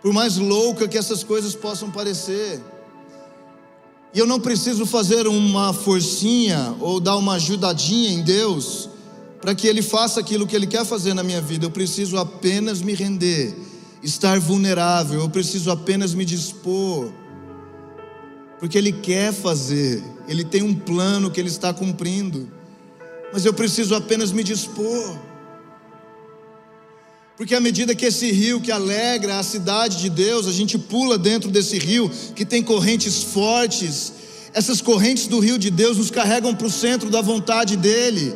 por 0.02 0.12
mais 0.12 0.36
louca 0.36 0.88
que 0.88 0.98
essas 0.98 1.22
coisas 1.22 1.54
possam 1.54 1.90
parecer. 1.90 2.60
E 4.12 4.18
eu 4.18 4.26
não 4.26 4.40
preciso 4.40 4.84
fazer 4.86 5.26
uma 5.26 5.72
forcinha 5.72 6.76
ou 6.80 7.00
dar 7.00 7.16
uma 7.16 7.34
ajudadinha 7.34 8.10
em 8.10 8.22
Deus 8.22 8.88
para 9.40 9.54
que 9.54 9.66
Ele 9.66 9.82
faça 9.82 10.20
aquilo 10.20 10.46
que 10.46 10.56
Ele 10.56 10.66
quer 10.66 10.84
fazer 10.84 11.14
na 11.14 11.22
minha 11.22 11.40
vida. 11.40 11.66
Eu 11.66 11.70
preciso 11.70 12.16
apenas 12.16 12.80
me 12.80 12.94
render, 12.94 13.54
estar 14.02 14.38
vulnerável, 14.40 15.20
eu 15.20 15.28
preciso 15.28 15.70
apenas 15.70 16.14
me 16.14 16.24
dispor, 16.24 17.12
porque 18.58 18.78
Ele 18.78 18.92
quer 18.92 19.32
fazer, 19.32 20.02
Ele 20.26 20.44
tem 20.44 20.62
um 20.62 20.74
plano 20.74 21.30
que 21.30 21.40
Ele 21.40 21.48
está 21.48 21.72
cumprindo, 21.72 22.48
mas 23.32 23.44
eu 23.44 23.52
preciso 23.52 23.94
apenas 23.94 24.32
me 24.32 24.42
dispor. 24.42 25.18
Porque 27.36 27.54
à 27.54 27.60
medida 27.60 27.94
que 27.94 28.06
esse 28.06 28.30
rio 28.30 28.60
que 28.60 28.70
alegra 28.70 29.38
a 29.38 29.42
cidade 29.42 30.00
de 30.00 30.08
Deus, 30.08 30.46
a 30.46 30.52
gente 30.52 30.78
pula 30.78 31.18
dentro 31.18 31.50
desse 31.50 31.78
rio 31.78 32.10
que 32.34 32.44
tem 32.44 32.62
correntes 32.62 33.24
fortes, 33.24 34.12
essas 34.52 34.80
correntes 34.80 35.26
do 35.26 35.40
rio 35.40 35.58
de 35.58 35.68
Deus 35.68 35.98
nos 35.98 36.12
carregam 36.12 36.54
para 36.54 36.68
o 36.68 36.70
centro 36.70 37.10
da 37.10 37.20
vontade 37.20 37.76
dEle. 37.76 38.32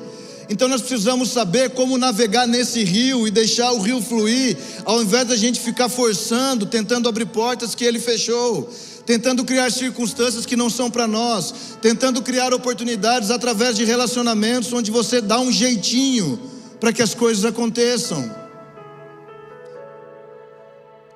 Então 0.50 0.66
nós 0.66 0.80
precisamos 0.80 1.30
saber 1.30 1.70
como 1.70 1.96
navegar 1.96 2.48
nesse 2.48 2.82
rio 2.82 3.28
e 3.28 3.30
deixar 3.30 3.70
o 3.70 3.80
rio 3.80 4.02
fluir, 4.02 4.56
ao 4.84 5.00
invés 5.00 5.28
da 5.28 5.36
gente 5.36 5.60
ficar 5.60 5.88
forçando, 5.88 6.66
tentando 6.66 7.08
abrir 7.08 7.26
portas 7.26 7.76
que 7.76 7.84
Ele 7.84 8.00
fechou, 8.00 8.68
tentando 9.06 9.44
criar 9.44 9.70
circunstâncias 9.70 10.44
que 10.44 10.56
não 10.56 10.68
são 10.68 10.90
para 10.90 11.06
nós, 11.06 11.54
tentando 11.80 12.20
criar 12.20 12.52
oportunidades 12.52 13.30
através 13.30 13.76
de 13.76 13.84
relacionamentos 13.84 14.72
onde 14.72 14.90
você 14.90 15.20
dá 15.20 15.38
um 15.38 15.52
jeitinho 15.52 16.40
para 16.80 16.92
que 16.92 17.02
as 17.02 17.14
coisas 17.14 17.44
aconteçam. 17.44 18.47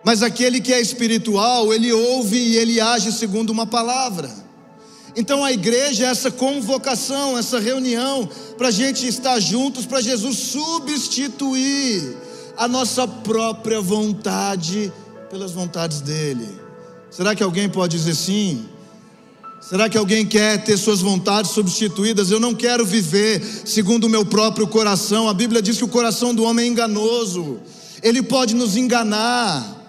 Mas 0.04 0.22
aquele 0.22 0.60
que 0.60 0.72
é 0.72 0.80
espiritual, 0.80 1.72
ele 1.72 1.92
ouve 1.92 2.36
e 2.36 2.56
ele 2.56 2.80
age 2.80 3.12
segundo 3.12 3.50
uma 3.50 3.66
palavra. 3.66 4.30
Então 5.14 5.44
a 5.44 5.52
igreja 5.52 6.06
é 6.06 6.08
essa 6.08 6.30
convocação, 6.30 7.38
essa 7.38 7.60
reunião, 7.60 8.28
para 8.56 8.68
a 8.68 8.70
gente 8.70 9.06
estar 9.06 9.38
juntos, 9.38 9.84
para 9.84 10.00
Jesus 10.00 10.36
substituir 10.36 12.16
a 12.56 12.66
nossa 12.66 13.06
própria 13.06 13.80
vontade 13.80 14.92
pelas 15.30 15.52
vontades 15.52 16.00
dele. 16.00 16.48
Será 17.10 17.34
que 17.34 17.42
alguém 17.42 17.68
pode 17.68 17.96
dizer 17.96 18.14
sim? 18.14 18.66
Será 19.60 19.88
que 19.88 19.96
alguém 19.96 20.26
quer 20.26 20.64
ter 20.64 20.76
suas 20.76 21.00
vontades 21.00 21.52
substituídas? 21.52 22.30
Eu 22.30 22.40
não 22.40 22.54
quero 22.54 22.84
viver 22.84 23.40
segundo 23.64 24.04
o 24.04 24.10
meu 24.10 24.24
próprio 24.24 24.66
coração. 24.66 25.28
A 25.28 25.34
Bíblia 25.34 25.62
diz 25.62 25.76
que 25.76 25.84
o 25.84 25.88
coração 25.88 26.34
do 26.34 26.42
homem 26.42 26.64
é 26.64 26.68
enganoso, 26.68 27.60
ele 28.02 28.22
pode 28.22 28.54
nos 28.54 28.76
enganar. 28.76 29.81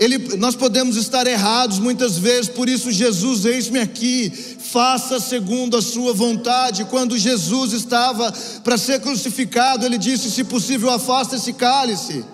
Ele, 0.00 0.38
nós 0.38 0.56
podemos 0.56 0.96
estar 0.96 1.26
errados 1.26 1.78
muitas 1.78 2.16
vezes, 2.16 2.48
por 2.48 2.70
isso 2.70 2.90
Jesus, 2.90 3.44
eis-me 3.44 3.78
aqui, 3.78 4.32
faça 4.58 5.20
segundo 5.20 5.76
a 5.76 5.82
sua 5.82 6.14
vontade. 6.14 6.86
Quando 6.86 7.18
Jesus 7.18 7.74
estava 7.74 8.32
para 8.64 8.78
ser 8.78 9.00
crucificado, 9.00 9.84
ele 9.84 9.98
disse: 9.98 10.30
Se 10.30 10.42
possível, 10.42 10.88
afasta 10.88 11.36
esse 11.36 11.52
cálice, 11.52 12.24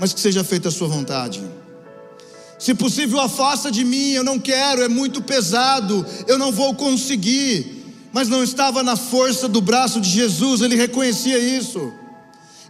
mas 0.00 0.12
que 0.12 0.18
seja 0.18 0.42
feita 0.42 0.68
a 0.68 0.72
sua 0.72 0.88
vontade. 0.88 1.40
Se 2.58 2.74
possível, 2.74 3.20
afasta 3.20 3.70
de 3.70 3.84
mim, 3.84 4.10
eu 4.10 4.24
não 4.24 4.40
quero, 4.40 4.82
é 4.82 4.88
muito 4.88 5.22
pesado, 5.22 6.04
eu 6.26 6.36
não 6.36 6.50
vou 6.50 6.74
conseguir. 6.74 7.84
Mas 8.12 8.28
não 8.28 8.42
estava 8.42 8.82
na 8.82 8.96
força 8.96 9.48
do 9.48 9.60
braço 9.60 10.00
de 10.00 10.08
Jesus, 10.08 10.60
ele 10.60 10.74
reconhecia 10.74 11.38
isso 11.38 11.92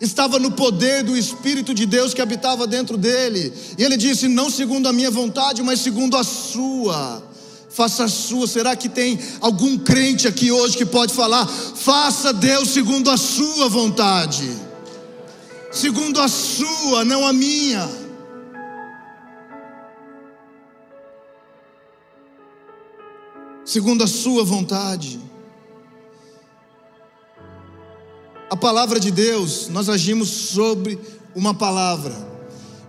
estava 0.00 0.38
no 0.38 0.50
poder 0.50 1.02
do 1.02 1.16
Espírito 1.16 1.72
de 1.72 1.86
Deus 1.86 2.12
que 2.12 2.22
habitava 2.22 2.66
dentro 2.66 2.96
dele. 2.96 3.52
E 3.78 3.82
ele 3.82 3.96
disse: 3.96 4.28
Não 4.28 4.50
segundo 4.50 4.88
a 4.88 4.92
minha 4.92 5.10
vontade, 5.10 5.62
mas 5.62 5.80
segundo 5.80 6.16
a 6.16 6.24
sua. 6.24 7.22
Faça 7.70 8.04
a 8.04 8.08
sua. 8.08 8.46
Será 8.46 8.76
que 8.76 8.88
tem 8.88 9.18
algum 9.40 9.78
crente 9.78 10.28
aqui 10.28 10.50
hoje 10.52 10.76
que 10.76 10.86
pode 10.86 11.12
falar: 11.12 11.46
Faça 11.46 12.32
Deus 12.32 12.70
segundo 12.70 13.10
a 13.10 13.16
sua 13.16 13.68
vontade, 13.68 14.48
segundo 15.72 16.20
a 16.20 16.28
sua, 16.28 17.04
não 17.04 17.26
a 17.26 17.32
minha. 17.32 17.88
Segundo 23.64 24.04
a 24.04 24.06
sua 24.06 24.44
vontade. 24.44 25.18
A 28.54 28.56
palavra 28.56 29.00
de 29.00 29.10
Deus, 29.10 29.68
nós 29.68 29.88
agimos 29.88 30.28
sobre 30.28 30.96
uma 31.34 31.52
palavra, 31.52 32.14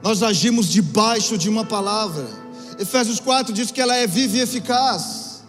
nós 0.03 0.21
agimos 0.21 0.67
debaixo 0.67 1.39
de 1.39 1.49
uma 1.49 1.65
palavra. 1.65 2.27
Efésios 2.77 3.19
4 3.19 3.51
diz 3.51 3.71
que 3.71 3.81
ela 3.81 3.95
é 3.95 4.05
viva 4.05 4.37
e 4.37 4.41
eficaz. 4.41 5.43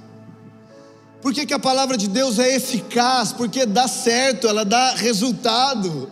Por 1.21 1.35
que, 1.35 1.45
que 1.45 1.53
a 1.53 1.59
palavra 1.59 1.99
de 1.99 2.09
Deus 2.09 2.39
é 2.39 2.57
eficaz? 2.57 3.31
Porque 3.35 3.67
dá 3.67 3.87
certo, 3.87 4.49
ela 4.49 4.65
dá 4.65 4.95
resultado. 4.95 6.11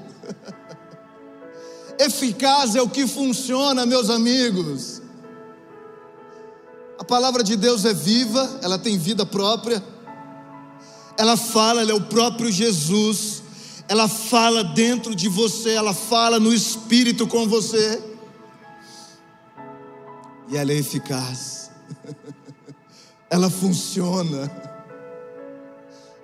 Eficaz 1.99 2.77
é 2.77 2.83
o 2.83 2.91
que 2.91 3.07
funciona, 3.07 3.87
meus 3.87 4.11
amigos. 4.11 5.01
A 6.99 7.05
palavra 7.05 7.43
de 7.43 7.57
Deus 7.57 7.87
é 7.87 7.95
viva, 7.95 8.61
ela 8.61 8.79
tem 8.79 8.99
vida 8.99 9.25
própria. 9.25 9.83
Ela 11.17 11.39
fala, 11.39 11.81
ela 11.81 11.93
é 11.93 11.95
o 11.95 12.03
próprio 12.03 12.53
Jesus. 12.53 13.44
Ela 13.89 14.09
fala 14.09 14.65
dentro 14.65 15.15
de 15.15 15.29
você, 15.29 15.71
ela 15.71 15.93
fala 15.93 16.41
no 16.41 16.53
espírito 16.53 17.27
com 17.27 17.47
você. 17.47 18.03
E 20.49 20.57
ela 20.57 20.73
é 20.73 20.77
eficaz. 20.77 21.71
ela 23.29 23.51
funciona. 23.51 24.51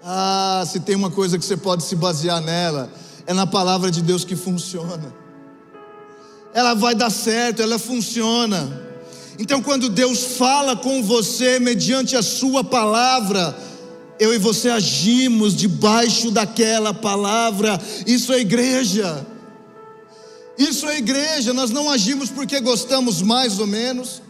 Ah, 0.03 0.65
se 0.67 0.81
tem 0.81 0.97
uma 0.97 1.11
coisa 1.11 1.39
que 1.39 1.45
você 1.45 1.57
pode 1.57 1.83
se 1.83 1.95
basear 1.95 2.41
nela, 2.41 2.91
é 3.27 3.35
na 3.35 3.47
palavra 3.47 3.91
de 3.91 4.01
Deus 4.01 4.25
que 4.25 4.37
funciona. 4.37 5.15
Ela 6.55 6.75
vai 6.75 6.95
dar 6.95 7.11
certo, 7.11 7.61
ela 7.61 7.79
funciona. 7.79 8.89
Então, 9.39 9.63
quando 9.63 9.89
Deus 9.89 10.37
fala 10.37 10.77
com 10.77 11.03
você 11.03 11.59
mediante 11.59 12.17
a 12.17 12.23
Sua 12.23 12.65
palavra, 12.65 13.57
eu 14.21 14.35
e 14.35 14.39
você 14.39 14.69
agimos 14.69 15.57
debaixo 15.57 16.31
daquela 16.31 16.93
palavra. 16.93 17.81
Isso 18.07 18.35
é 18.35 18.39
igreja. 18.39 19.27
Isso 20.59 20.87
é 20.87 20.99
igreja. 20.99 21.55
Nós 21.55 21.71
não 21.71 21.91
agimos 21.91 22.29
porque 22.29 22.61
gostamos 22.61 23.23
mais 23.23 23.59
ou 23.59 23.67
menos, 23.67 24.21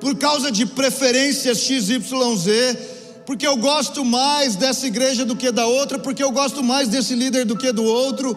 por 0.00 0.16
causa 0.16 0.50
de 0.50 0.66
preferências 0.66 1.58
XYZ, 1.58 2.76
porque 3.24 3.46
eu 3.46 3.56
gosto 3.56 4.04
mais 4.04 4.56
dessa 4.56 4.88
igreja 4.88 5.24
do 5.24 5.36
que 5.36 5.52
da 5.52 5.66
outra, 5.66 6.00
porque 6.00 6.24
eu 6.24 6.32
gosto 6.32 6.60
mais 6.64 6.88
desse 6.88 7.14
líder 7.14 7.44
do 7.44 7.56
que 7.56 7.70
do 7.70 7.84
outro. 7.84 8.36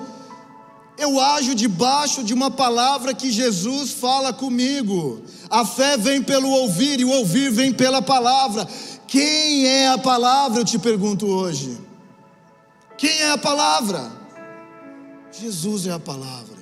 Eu 0.99 1.19
ajo 1.19 1.55
debaixo 1.55 2.23
de 2.23 2.31
uma 2.33 2.51
palavra 2.51 3.11
que 3.11 3.31
Jesus 3.31 3.89
fala 3.89 4.31
comigo. 4.31 5.23
A 5.49 5.65
fé 5.65 5.97
vem 5.97 6.21
pelo 6.21 6.49
ouvir 6.49 6.99
e 6.99 7.05
o 7.05 7.09
ouvir 7.09 7.51
vem 7.51 7.73
pela 7.73 8.03
palavra. 8.03 8.67
Quem 9.07 9.67
é 9.67 9.89
a 9.89 9.97
palavra? 9.97 10.61
Eu 10.61 10.65
te 10.65 10.79
pergunto 10.79 11.27
hoje. 11.27 11.79
Quem 12.97 13.21
é 13.21 13.31
a 13.31 13.37
palavra? 13.37 14.11
Jesus 15.31 15.85
é 15.85 15.91
a 15.91 15.99
palavra. 15.99 16.55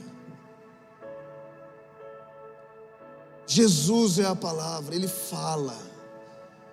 Jesus 3.46 4.20
é 4.20 4.26
a 4.26 4.36
palavra, 4.36 4.96
ele 4.96 5.08
fala. 5.08 5.78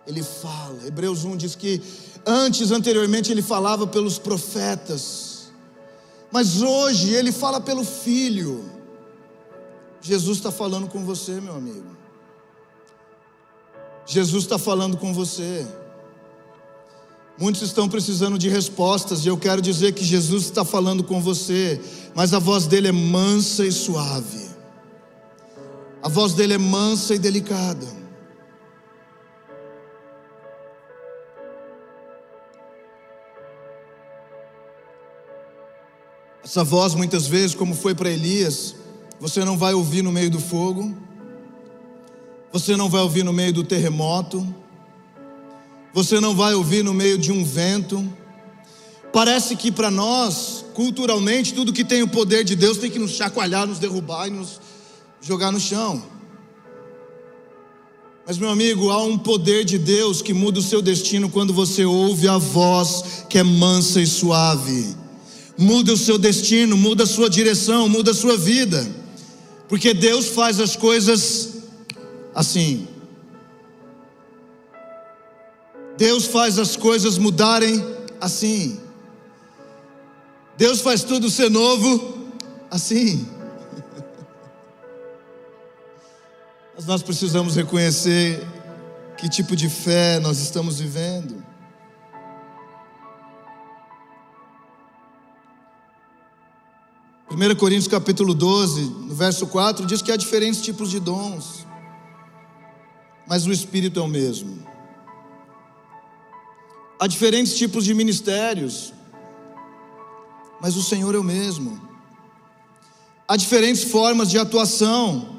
Ele 0.07 0.23
fala. 0.23 0.87
Hebreus 0.87 1.25
1 1.25 1.37
diz 1.37 1.55
que 1.55 1.83
antes, 2.27 2.71
anteriormente, 2.71 3.31
ele 3.31 3.43
falava 3.43 3.87
pelos 3.87 4.19
profetas, 4.19 5.53
mas 6.33 6.63
hoje 6.63 7.13
ele 7.13 7.33
fala 7.33 7.61
pelo 7.61 7.85
Filho. 7.85 8.65
Jesus 10.01 10.39
está 10.39 10.51
falando 10.51 10.89
com 10.89 11.05
você, 11.05 11.41
meu 11.41 11.55
amigo. 11.55 12.00
Jesus 14.07 14.45
está 14.45 14.59
falando 14.59 14.97
com 14.97 15.13
você. 15.13 15.67
Muitos 17.39 17.63
estão 17.63 17.89
precisando 17.89 18.39
de 18.39 18.51
respostas, 18.51 19.25
e 19.25 19.29
eu 19.29 19.37
quero 19.39 19.63
dizer 19.63 19.93
que 19.93 20.05
Jesus 20.05 20.45
está 20.45 20.63
falando 20.63 21.03
com 21.03 21.23
você, 21.23 21.81
mas 22.15 22.35
a 22.35 22.39
voz 22.39 22.67
dele 22.67 22.89
é 22.89 22.93
mansa 22.93 23.65
e 23.65 23.73
suave, 23.73 24.51
a 26.03 26.09
voz 26.09 26.35
dele 26.35 26.53
é 26.53 26.59
mansa 26.59 27.15
e 27.15 27.19
delicada. 27.19 27.87
Essa 36.45 36.63
voz, 36.63 36.95
muitas 36.95 37.27
vezes, 37.27 37.55
como 37.55 37.75
foi 37.75 37.95
para 37.95 38.11
Elias, 38.11 38.75
você 39.19 39.45
não 39.45 39.57
vai 39.57 39.73
ouvir 39.73 40.03
no 40.03 40.13
meio 40.13 40.31
do 40.31 40.41
fogo, 40.41 40.95
você 42.53 42.77
não 42.77 42.89
vai 42.89 43.03
ouvir 43.03 43.25
no 43.25 43.33
meio 43.33 43.53
do 43.53 43.63
terremoto, 43.63 44.47
você 45.93 46.21
não 46.21 46.35
vai 46.35 46.55
ouvir 46.55 46.83
no 46.83 46.93
meio 46.93 47.19
de 47.19 47.31
um 47.31 47.45
vento. 47.45 48.09
Parece 49.13 49.57
que 49.57 49.73
para 49.73 49.91
nós, 49.91 50.65
culturalmente, 50.75 51.55
tudo 51.55 51.73
que 51.73 51.85
tem 51.85 52.03
o 52.03 52.09
poder 52.09 52.45
de 52.45 52.55
Deus 52.55 52.79
tem 52.79 52.91
que 52.91 52.99
nos 52.99 53.13
chacoalhar, 53.13 53.67
nos 53.67 53.79
derrubar 53.79 54.29
e 54.29 54.31
nos 54.31 54.61
jogar 55.21 55.51
no 55.51 55.61
chão. 55.61 56.03
Mas, 58.27 58.39
meu 58.39 58.49
amigo, 58.49 58.91
há 58.91 59.03
um 59.03 59.19
poder 59.19 59.65
de 59.65 59.79
Deus 59.79 60.23
que 60.23 60.33
muda 60.33 60.61
o 60.61 60.63
seu 60.63 60.81
destino 60.81 61.29
quando 61.29 61.53
você 61.53 61.85
ouve 61.85 62.29
a 62.29 62.39
voz 62.39 63.25
que 63.29 63.39
é 63.39 63.43
mansa 63.43 64.01
e 64.01 64.07
suave. 64.07 64.95
Muda 65.59 65.93
o 65.93 65.97
seu 65.97 66.17
destino, 66.17 66.77
muda 66.77 67.03
a 67.03 67.07
sua 67.07 67.29
direção, 67.29 67.89
muda 67.89 68.13
a 68.13 68.15
sua 68.15 68.37
vida. 68.37 68.89
Porque 69.69 69.93
Deus 69.93 70.29
faz 70.29 70.61
as 70.61 70.77
coisas 70.77 71.50
assim. 72.35 72.89
Deus 75.97 76.27
faz 76.27 76.59
as 76.59 76.77
coisas 76.77 77.19
mudarem 77.19 77.85
assim. 78.21 78.81
Deus 80.57 80.81
faz 80.81 81.03
tudo 81.03 81.31
ser 81.31 81.51
novo 81.51 82.19
assim. 82.71 83.29
Mas 86.75 86.87
nós 86.87 87.03
precisamos 87.03 87.57
reconhecer 87.57 88.47
que 89.19 89.29
tipo 89.29 89.55
de 89.55 89.69
fé 89.69 90.19
nós 90.21 90.39
estamos 90.39 90.81
vivendo. 90.81 91.45
Primeira 97.29 97.55
Coríntios 97.55 97.87
capítulo 97.87 98.35
12, 98.35 98.81
no 98.81 99.15
verso 99.15 99.47
4, 99.47 99.87
diz 99.87 100.03
que 100.03 100.11
há 100.11 100.17
diferentes 100.17 100.61
tipos 100.63 100.91
de 100.91 100.99
dons 100.99 101.70
mas 103.31 103.47
o 103.47 103.53
Espírito 103.53 104.01
é 104.01 104.03
o 104.03 104.09
mesmo. 104.09 104.59
Há 106.99 107.07
diferentes 107.07 107.57
tipos 107.57 107.85
de 107.85 107.95
ministérios, 107.95 108.93
mas 110.61 110.77
o 110.77 110.83
Senhor 110.83 111.15
é 111.15 111.19
o 111.19 111.23
mesmo. 111.23 111.81
Há 113.29 113.37
diferentes 113.37 113.85
formas 113.85 114.31
de 114.31 114.37
atuação, 114.37 115.37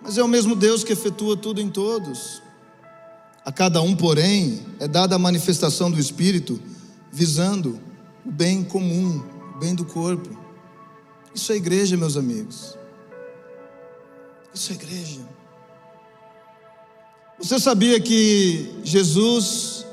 mas 0.00 0.16
é 0.16 0.22
o 0.22 0.28
mesmo 0.28 0.54
Deus 0.54 0.84
que 0.84 0.92
efetua 0.92 1.36
tudo 1.36 1.60
em 1.60 1.68
todos. 1.68 2.40
A 3.44 3.50
cada 3.50 3.82
um, 3.82 3.96
porém, 3.96 4.64
é 4.78 4.86
dada 4.86 5.16
a 5.16 5.18
manifestação 5.18 5.90
do 5.90 5.98
Espírito, 5.98 6.62
visando 7.10 7.80
o 8.24 8.30
bem 8.30 8.62
comum, 8.62 9.20
o 9.56 9.58
bem 9.58 9.74
do 9.74 9.84
corpo. 9.84 10.38
Isso 11.34 11.50
é 11.50 11.56
igreja, 11.56 11.96
meus 11.96 12.16
amigos. 12.16 12.78
Isso 14.54 14.70
é 14.70 14.76
igreja. 14.76 15.39
Você 17.40 17.58
sabia 17.58 17.98
que 17.98 18.70
Jesus 18.84 19.86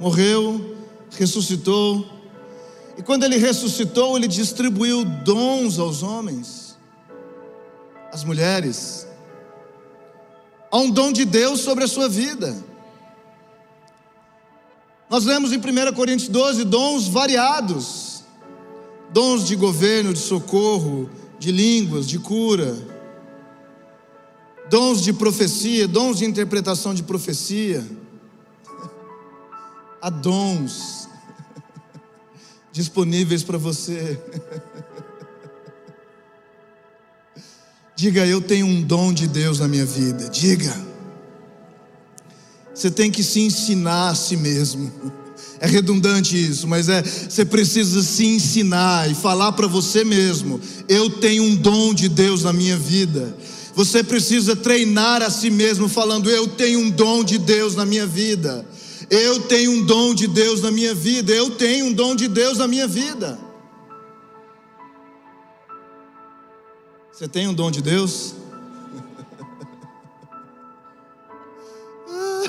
morreu, 0.00 0.76
ressuscitou, 1.16 2.04
e 2.96 3.02
quando 3.02 3.22
ele 3.22 3.36
ressuscitou, 3.36 4.16
ele 4.16 4.26
distribuiu 4.26 5.04
dons 5.04 5.78
aos 5.78 6.02
homens, 6.02 6.76
às 8.12 8.24
mulheres. 8.24 9.06
Há 10.72 10.78
um 10.78 10.90
dom 10.90 11.12
de 11.12 11.24
Deus 11.24 11.60
sobre 11.60 11.84
a 11.84 11.88
sua 11.88 12.08
vida. 12.08 12.56
Nós 15.08 15.24
lemos 15.24 15.52
em 15.52 15.58
1 15.58 15.94
Coríntios 15.94 16.28
12 16.28 16.64
dons 16.64 17.06
variados: 17.06 18.24
dons 19.12 19.46
de 19.46 19.54
governo, 19.54 20.12
de 20.12 20.18
socorro, 20.18 21.08
de 21.38 21.52
línguas, 21.52 22.08
de 22.08 22.18
cura 22.18 22.97
dons 24.70 25.02
de 25.02 25.12
profecia, 25.12 25.88
dons 25.88 26.18
de 26.18 26.24
interpretação 26.24 26.94
de 26.94 27.02
profecia. 27.02 27.84
Há 30.00 30.10
dons 30.10 31.08
disponíveis 32.72 33.42
para 33.42 33.58
você. 33.58 34.20
Diga, 37.96 38.24
eu 38.24 38.40
tenho 38.40 38.64
um 38.64 38.80
dom 38.80 39.12
de 39.12 39.26
Deus 39.26 39.58
na 39.58 39.66
minha 39.66 39.84
vida. 39.84 40.28
Diga. 40.28 40.72
Você 42.72 42.92
tem 42.92 43.10
que 43.10 43.24
se 43.24 43.40
ensinar 43.40 44.10
a 44.10 44.14
si 44.14 44.36
mesmo. 44.36 44.92
É 45.60 45.66
redundante 45.66 46.36
isso, 46.36 46.68
mas 46.68 46.88
é 46.88 47.02
você 47.02 47.44
precisa 47.44 48.00
se 48.00 48.24
ensinar 48.24 49.10
e 49.10 49.14
falar 49.16 49.50
para 49.50 49.66
você 49.66 50.04
mesmo: 50.04 50.60
eu 50.88 51.10
tenho 51.10 51.42
um 51.42 51.56
dom 51.56 51.92
de 51.92 52.08
Deus 52.08 52.44
na 52.44 52.52
minha 52.52 52.76
vida. 52.76 53.36
Você 53.78 54.02
precisa 54.02 54.56
treinar 54.56 55.22
a 55.22 55.30
si 55.30 55.50
mesmo, 55.50 55.88
falando: 55.88 56.28
Eu 56.28 56.48
tenho 56.48 56.80
um 56.80 56.90
dom 56.90 57.22
de 57.22 57.38
Deus 57.38 57.76
na 57.76 57.86
minha 57.86 58.08
vida. 58.08 58.66
Eu 59.08 59.42
tenho 59.42 59.70
um 59.70 59.86
dom 59.86 60.16
de 60.16 60.26
Deus 60.26 60.60
na 60.60 60.72
minha 60.72 60.92
vida. 60.92 61.32
Eu 61.32 61.52
tenho 61.52 61.86
um 61.86 61.92
dom 61.92 62.16
de 62.16 62.26
Deus 62.26 62.58
na 62.58 62.66
minha 62.66 62.88
vida. 62.88 63.38
Você 67.12 67.28
tem 67.28 67.46
um 67.46 67.54
dom 67.54 67.70
de 67.70 67.80
Deus? 67.80 68.34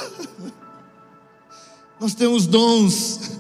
Nós 2.02 2.16
temos 2.16 2.48
dons. 2.48 3.38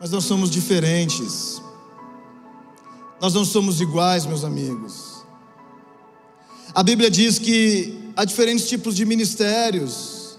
Mas 0.00 0.10
nós 0.10 0.24
somos 0.24 0.50
diferentes. 0.50 1.62
Nós 3.20 3.34
não 3.34 3.44
somos 3.44 3.80
iguais, 3.80 4.26
meus 4.26 4.44
amigos. 4.44 5.24
A 6.74 6.82
Bíblia 6.82 7.10
diz 7.10 7.38
que 7.38 8.10
há 8.16 8.24
diferentes 8.24 8.68
tipos 8.68 8.96
de 8.96 9.04
ministérios, 9.04 10.38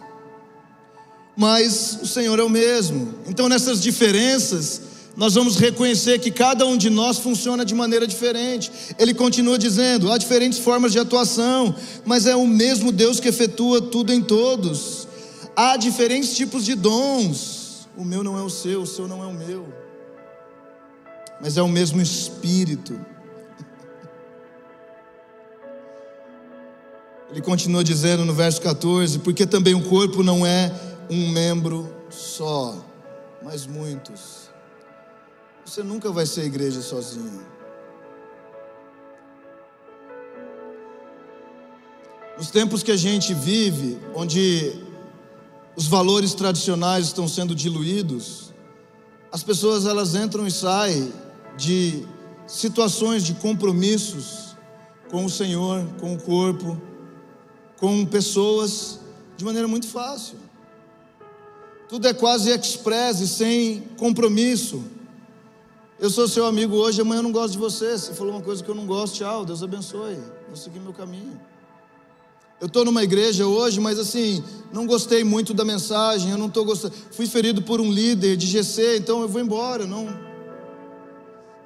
mas 1.35 1.99
o 2.01 2.07
Senhor 2.07 2.37
é 2.39 2.43
o 2.43 2.49
mesmo. 2.49 3.15
Então, 3.27 3.47
nessas 3.47 3.81
diferenças, 3.81 4.81
nós 5.15 5.33
vamos 5.33 5.55
reconhecer 5.55 6.19
que 6.19 6.29
cada 6.29 6.65
um 6.65 6.75
de 6.75 6.89
nós 6.89 7.19
funciona 7.19 7.63
de 7.63 7.73
maneira 7.73 8.05
diferente. 8.05 8.71
Ele 8.99 9.13
continua 9.13 9.57
dizendo: 9.57 10.11
há 10.11 10.17
diferentes 10.17 10.59
formas 10.59 10.91
de 10.91 10.99
atuação, 10.99 11.73
mas 12.05 12.25
é 12.25 12.35
o 12.35 12.45
mesmo 12.45 12.91
Deus 12.91 13.19
que 13.19 13.29
efetua 13.29 13.81
tudo 13.81 14.13
em 14.13 14.21
todos. 14.21 15.07
Há 15.55 15.77
diferentes 15.77 16.35
tipos 16.35 16.65
de 16.65 16.75
dons. 16.75 17.87
O 17.95 18.03
meu 18.03 18.23
não 18.23 18.37
é 18.37 18.41
o 18.41 18.49
seu, 18.49 18.81
o 18.81 18.87
seu 18.87 19.07
não 19.07 19.23
é 19.23 19.27
o 19.27 19.33
meu, 19.33 19.65
mas 21.45 21.57
é 21.57 21.61
o 21.61 21.67
mesmo 21.67 22.01
Espírito. 22.01 22.99
Ele 27.29 27.39
continua 27.39 27.83
dizendo 27.83 28.25
no 28.25 28.33
verso 28.33 28.59
14: 28.59 29.19
porque 29.19 29.45
também 29.45 29.75
o 29.75 29.83
corpo 29.83 30.23
não 30.23 30.43
é 30.43 30.73
um 31.07 31.29
membro 31.29 31.95
só, 32.09 32.83
mas 33.43 33.67
muitos. 33.67 34.49
Você 35.63 35.83
nunca 35.83 36.11
vai 36.11 36.25
ser 36.25 36.45
igreja 36.45 36.81
sozinho. 36.81 37.45
Nos 42.39 42.49
tempos 42.49 42.81
que 42.81 42.91
a 42.91 42.97
gente 42.97 43.35
vive, 43.35 43.99
onde 44.15 44.81
os 45.75 45.85
valores 45.85 46.33
tradicionais 46.33 47.05
estão 47.05 47.27
sendo 47.27 47.53
diluídos, 47.53 48.51
as 49.31 49.43
pessoas 49.43 49.85
elas 49.85 50.15
entram 50.15 50.47
e 50.47 50.51
saem 50.51 51.13
de 51.57 52.05
situações 52.47 53.23
de 53.23 53.33
compromissos 53.35 54.55
com 55.09 55.25
o 55.25 55.29
Senhor, 55.29 55.85
com 55.99 56.13
o 56.13 56.21
corpo, 56.21 56.79
com 57.77 58.05
pessoas 58.05 58.99
de 59.37 59.45
maneira 59.45 59.67
muito 59.67 59.87
fácil. 59.87 60.37
Tudo 61.87 62.07
é 62.07 62.13
quase 62.13 62.49
express 62.49 63.19
e 63.19 63.27
sem 63.27 63.81
compromisso. 63.97 64.83
Eu 65.99 66.09
sou 66.09 66.27
seu 66.27 66.45
amigo 66.45 66.75
hoje, 66.75 66.99
amanhã 66.99 67.19
eu 67.19 67.23
não 67.23 67.31
gosto 67.31 67.53
de 67.53 67.57
você. 67.57 67.97
Você 67.97 68.13
falou 68.13 68.33
uma 68.33 68.41
coisa 68.41 68.63
que 68.63 68.69
eu 68.69 68.75
não 68.75 68.85
gosto, 68.85 69.15
tchau, 69.15 69.45
Deus 69.45 69.63
abençoe. 69.63 70.17
Vou 70.47 70.55
seguir 70.55 70.79
meu 70.79 70.93
caminho. 70.93 71.39
Eu 72.59 72.67
estou 72.67 72.85
numa 72.85 73.03
igreja 73.03 73.45
hoje, 73.45 73.79
mas 73.79 73.99
assim, 73.99 74.43
não 74.71 74.87
gostei 74.87 75.23
muito 75.23 75.53
da 75.53 75.65
mensagem, 75.65 76.31
eu 76.31 76.37
não 76.37 76.47
estou 76.47 76.65
gostando. 76.65 76.93
Fui 77.11 77.27
ferido 77.27 77.61
por 77.61 77.79
um 77.79 77.91
líder 77.91 78.37
de 78.37 78.47
GC, 78.47 78.97
então 78.97 79.21
eu 79.21 79.27
vou 79.27 79.41
embora. 79.41 79.85
Não. 79.85 80.34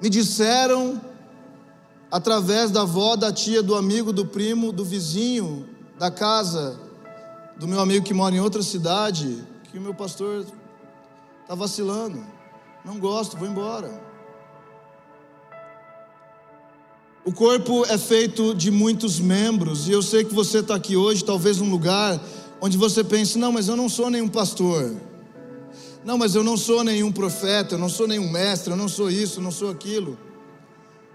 Me 0.00 0.08
disseram, 0.08 1.00
através 2.10 2.70
da 2.70 2.82
avó, 2.82 3.16
da 3.16 3.32
tia, 3.32 3.62
do 3.62 3.74
amigo, 3.74 4.12
do 4.12 4.24
primo, 4.24 4.72
do 4.72 4.84
vizinho, 4.84 5.68
da 5.98 6.10
casa, 6.10 6.78
do 7.58 7.68
meu 7.68 7.80
amigo 7.80 8.04
que 8.04 8.14
mora 8.14 8.34
em 8.34 8.40
outra 8.40 8.62
cidade, 8.62 9.44
que 9.70 9.78
o 9.78 9.80
meu 9.80 9.94
pastor 9.94 10.46
está 11.42 11.54
vacilando. 11.54 12.24
Não 12.84 12.98
gosto, 12.98 13.36
vou 13.36 13.46
embora. 13.46 14.10
O 17.22 17.32
corpo 17.32 17.84
é 17.84 17.98
feito 17.98 18.54
de 18.54 18.70
muitos 18.70 19.20
membros, 19.20 19.86
e 19.86 19.92
eu 19.92 20.02
sei 20.02 20.24
que 20.24 20.34
você 20.34 20.60
está 20.60 20.74
aqui 20.74 20.96
hoje, 20.96 21.22
talvez 21.22 21.58
num 21.58 21.70
lugar 21.70 22.18
onde 22.60 22.78
você 22.78 23.04
pense: 23.04 23.38
não, 23.38 23.52
mas 23.52 23.68
eu 23.68 23.76
não 23.76 23.88
sou 23.88 24.08
nenhum 24.08 24.28
pastor, 24.28 24.96
não, 26.04 26.16
mas 26.16 26.34
eu 26.34 26.42
não 26.42 26.56
sou 26.56 26.82
nenhum 26.82 27.12
profeta, 27.12 27.74
eu 27.74 27.78
não 27.78 27.88
sou 27.88 28.06
nenhum 28.06 28.30
mestre, 28.30 28.70
eu 28.70 28.76
não 28.76 28.88
sou 28.88 29.10
isso, 29.10 29.38
eu 29.38 29.42
não 29.42 29.50
sou 29.50 29.70
aquilo. 29.70 30.18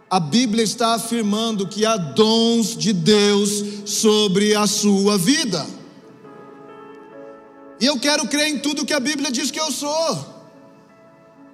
A 0.09 0.19
Bíblia 0.19 0.63
está 0.63 0.93
afirmando 0.93 1.67
que 1.67 1.85
há 1.85 1.97
dons 1.97 2.77
de 2.77 2.93
Deus 2.93 3.63
sobre 3.85 4.55
a 4.55 4.67
sua 4.67 5.17
vida, 5.17 5.65
e 7.79 7.85
eu 7.85 7.99
quero 7.99 8.27
crer 8.27 8.47
em 8.47 8.59
tudo 8.59 8.85
que 8.85 8.93
a 8.93 8.99
Bíblia 8.99 9.31
diz 9.31 9.51
que 9.51 9.59
eu 9.59 9.71
sou 9.71 10.35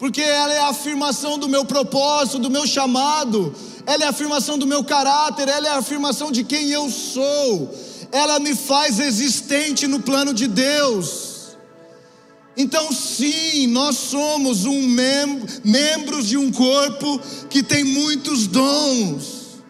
porque 0.01 0.19
ela 0.19 0.51
é 0.51 0.57
a 0.57 0.69
afirmação 0.69 1.37
do 1.37 1.47
meu 1.47 1.63
propósito, 1.63 2.39
do 2.39 2.49
meu 2.49 2.65
chamado, 2.65 3.53
ela 3.85 4.05
é 4.05 4.07
a 4.07 4.09
afirmação 4.09 4.57
do 4.57 4.65
meu 4.65 4.83
caráter, 4.83 5.47
ela 5.47 5.67
é 5.67 5.69
a 5.69 5.77
afirmação 5.77 6.31
de 6.31 6.43
quem 6.43 6.71
eu 6.71 6.89
sou, 6.89 7.71
ela 8.11 8.39
me 8.39 8.55
faz 8.55 8.99
existente 8.99 9.85
no 9.85 9.99
plano 9.99 10.33
de 10.33 10.47
Deus. 10.47 11.30
Então, 12.55 12.91
sim, 12.91 13.67
nós 13.67 13.95
somos 13.97 14.65
um 14.65 14.87
mem 14.87 15.41
membros 15.63 16.27
de 16.27 16.37
um 16.37 16.51
corpo 16.51 17.19
que 17.49 17.63
tem 17.63 17.83
muitos 17.83 18.45
dons, 18.47 19.63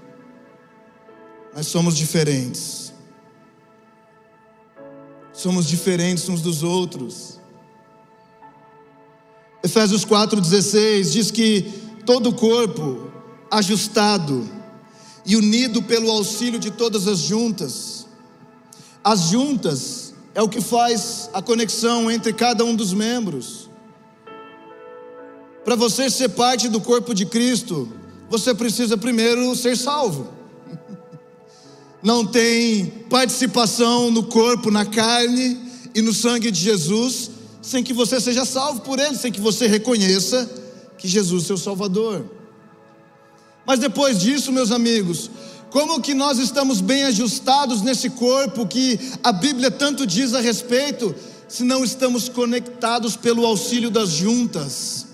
mas 1.54 1.67
somos 1.67 1.96
diferentes. 1.96 2.91
Somos 5.32 5.67
diferentes 5.67 6.28
uns 6.28 6.41
dos 6.41 6.63
outros. 6.63 7.39
Efésios 9.63 10.04
4,16 10.04 11.12
diz 11.12 11.32
que 11.32 11.62
todo 12.06 12.30
o 12.30 12.34
corpo 12.34 13.12
ajustado 13.50 14.50
e 15.26 15.36
unido 15.36 15.84
pelo 15.84 16.10
auxílio 16.10 16.60
de 16.60 16.72
todas 16.72 17.08
as 17.08 17.20
juntas. 17.20 18.08
As 19.04 19.30
juntas 19.30 20.11
é 20.34 20.41
o 20.41 20.50
que 20.50 20.62
faz 20.62 21.30
a 21.34 21.41
conexão 21.41 22.10
entre 22.10 22.34
cada 22.34 22.63
um 22.63 22.76
dos 22.76 22.94
membros. 22.94 23.70
Para 25.63 25.76
você 25.76 26.10
ser 26.10 26.30
parte 26.30 26.67
do 26.67 26.82
corpo 26.82 27.13
de 27.13 27.26
Cristo, 27.26 27.91
você 28.30 28.54
precisa 28.54 28.98
primeiro 28.98 29.56
ser 29.56 29.78
salvo. 29.78 30.30
Não 32.02 32.26
tem 32.26 32.86
participação 33.10 34.10
no 34.10 34.24
corpo, 34.24 34.72
na 34.72 34.86
carne 34.86 35.60
e 35.94 36.02
no 36.02 36.13
sangue 36.13 36.50
de 36.50 36.60
Jesus 36.60 37.32
sem 37.62 37.84
que 37.84 37.94
você 37.94 38.20
seja 38.20 38.44
salvo 38.44 38.82
por 38.82 39.00
Ele, 39.00 39.15
sem 39.15 39.32
que 39.32 39.39
você 39.39 39.67
reconheça 39.67 40.50
que 40.98 41.08
Jesus 41.08 41.44
é 41.44 41.48
seu 41.48 41.58
Salvador. 41.58 42.26
Mas 43.65 43.80
depois 43.80 44.20
disso, 44.20 44.52
meus 44.52 44.72
amigos, 44.72 45.30
como 45.72 46.02
que 46.02 46.14
nós 46.14 46.38
estamos 46.38 46.82
bem 46.82 47.04
ajustados 47.04 47.82
nesse 47.82 48.10
corpo 48.10 48.68
que 48.68 49.00
a 49.24 49.32
Bíblia 49.32 49.72
tanto 49.72 50.06
diz 50.06 50.34
a 50.34 50.42
respeito, 50.42 51.16
se 51.48 51.64
não 51.64 51.84
estamos 51.84 52.28
conectados 52.28 53.16
pelo 53.16 53.46
auxílio 53.46 53.90
das 53.90 54.10
juntas? 54.10 55.08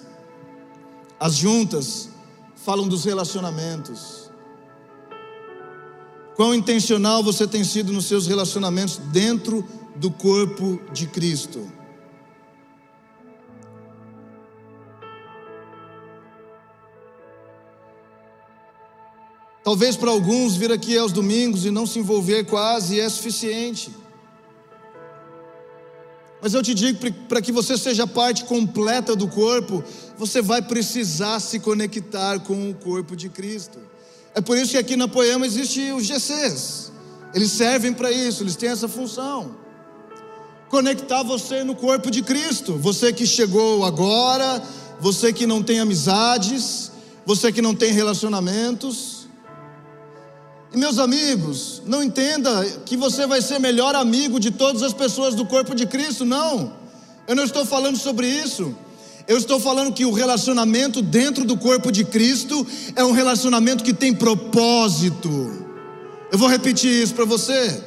As 1.20 1.36
juntas 1.36 2.10
falam 2.56 2.88
dos 2.88 3.06
relacionamentos. 3.06 4.32
Quão 6.36 6.56
intencional 6.56 7.24
você 7.24 7.48
tem 7.48 7.64
sido 7.64 7.94
nos 7.94 8.06
seus 8.06 8.26
relacionamentos 8.26 8.98
dentro 9.12 9.64
do 9.96 10.10
corpo 10.10 10.82
de 10.92 11.06
Cristo? 11.06 11.72
Talvez 19.68 19.98
para 19.98 20.10
alguns 20.10 20.56
vir 20.56 20.72
aqui 20.72 20.98
aos 20.98 21.12
domingos 21.12 21.66
e 21.66 21.72
não 21.72 21.86
se 21.86 22.00
envolver 22.00 22.46
quase 22.46 23.02
é 23.02 23.10
suficiente. 23.10 23.94
Mas 26.42 26.54
eu 26.54 26.64
te 26.64 26.74
digo, 26.74 27.12
para 27.28 27.42
que 27.42 27.52
você 27.52 27.78
seja 27.78 28.08
parte 28.08 28.46
completa 28.46 29.14
do 29.14 29.28
corpo, 29.28 29.84
você 30.18 30.42
vai 30.42 30.62
precisar 30.62 31.42
se 31.42 31.60
conectar 31.60 32.40
com 32.40 32.70
o 32.70 32.76
corpo 32.76 33.14
de 33.14 33.28
Cristo. 33.28 33.78
É 34.34 34.40
por 34.40 34.58
isso 34.58 34.72
que 34.72 34.78
aqui 34.78 34.96
na 34.96 35.10
Poema 35.10 35.46
existe 35.46 35.92
os 35.92 36.06
GCs. 36.06 36.94
Eles 37.34 37.52
servem 37.52 37.92
para 37.92 38.10
isso, 38.10 38.44
eles 38.44 38.56
têm 38.56 38.70
essa 38.70 38.88
função. 38.88 39.58
Conectar 40.70 41.24
você 41.24 41.66
no 41.66 41.76
corpo 41.76 42.10
de 42.10 42.22
Cristo. 42.22 42.78
Você 42.78 43.12
que 43.12 43.28
chegou 43.28 43.84
agora, 43.84 44.64
você 45.02 45.34
que 45.34 45.46
não 45.46 45.62
tem 45.62 45.82
amizades, 45.82 46.90
você 47.26 47.52
que 47.52 47.62
não 47.62 47.76
tem 47.76 47.92
relacionamentos, 47.92 49.17
e 50.74 50.78
meus 50.78 51.00
amigos, 51.00 51.82
não 51.86 52.04
entenda 52.04 52.66
que 52.86 52.98
você 52.98 53.26
vai 53.26 53.42
ser 53.42 53.60
melhor 53.60 53.96
amigo 53.96 54.40
de 54.40 54.52
todas 54.52 54.84
as 54.84 54.94
pessoas 54.94 55.34
do 55.34 55.46
corpo 55.46 55.74
de 55.74 55.86
Cristo, 55.86 56.26
não. 56.26 56.74
Eu 57.26 57.36
não 57.36 57.44
estou 57.44 57.66
falando 57.66 57.98
sobre 57.98 58.28
isso. 58.28 58.76
Eu 59.28 59.38
estou 59.38 59.60
falando 59.60 59.94
que 59.94 60.06
o 60.06 60.12
relacionamento 60.12 61.02
dentro 61.02 61.46
do 61.46 61.58
corpo 61.58 61.92
de 61.92 62.04
Cristo 62.04 62.66
é 62.96 63.04
um 63.04 63.12
relacionamento 63.12 63.84
que 63.84 63.94
tem 63.94 64.14
propósito. 64.14 65.66
Eu 66.32 66.38
vou 66.38 66.50
repetir 66.50 66.92
isso 66.92 67.14
para 67.14 67.26
você. 67.26 67.84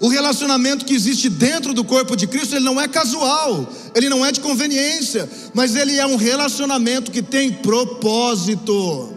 O 0.00 0.08
relacionamento 0.08 0.84
que 0.84 0.94
existe 0.94 1.28
dentro 1.28 1.72
do 1.72 1.84
corpo 1.84 2.16
de 2.16 2.26
Cristo, 2.26 2.54
ele 2.54 2.64
não 2.64 2.80
é 2.80 2.86
casual, 2.86 3.68
ele 3.94 4.08
não 4.08 4.24
é 4.24 4.30
de 4.30 4.40
conveniência, 4.40 5.28
mas 5.52 5.74
ele 5.74 5.96
é 5.96 6.06
um 6.06 6.14
relacionamento 6.14 7.10
que 7.10 7.22
tem 7.22 7.52
propósito. 7.52 9.12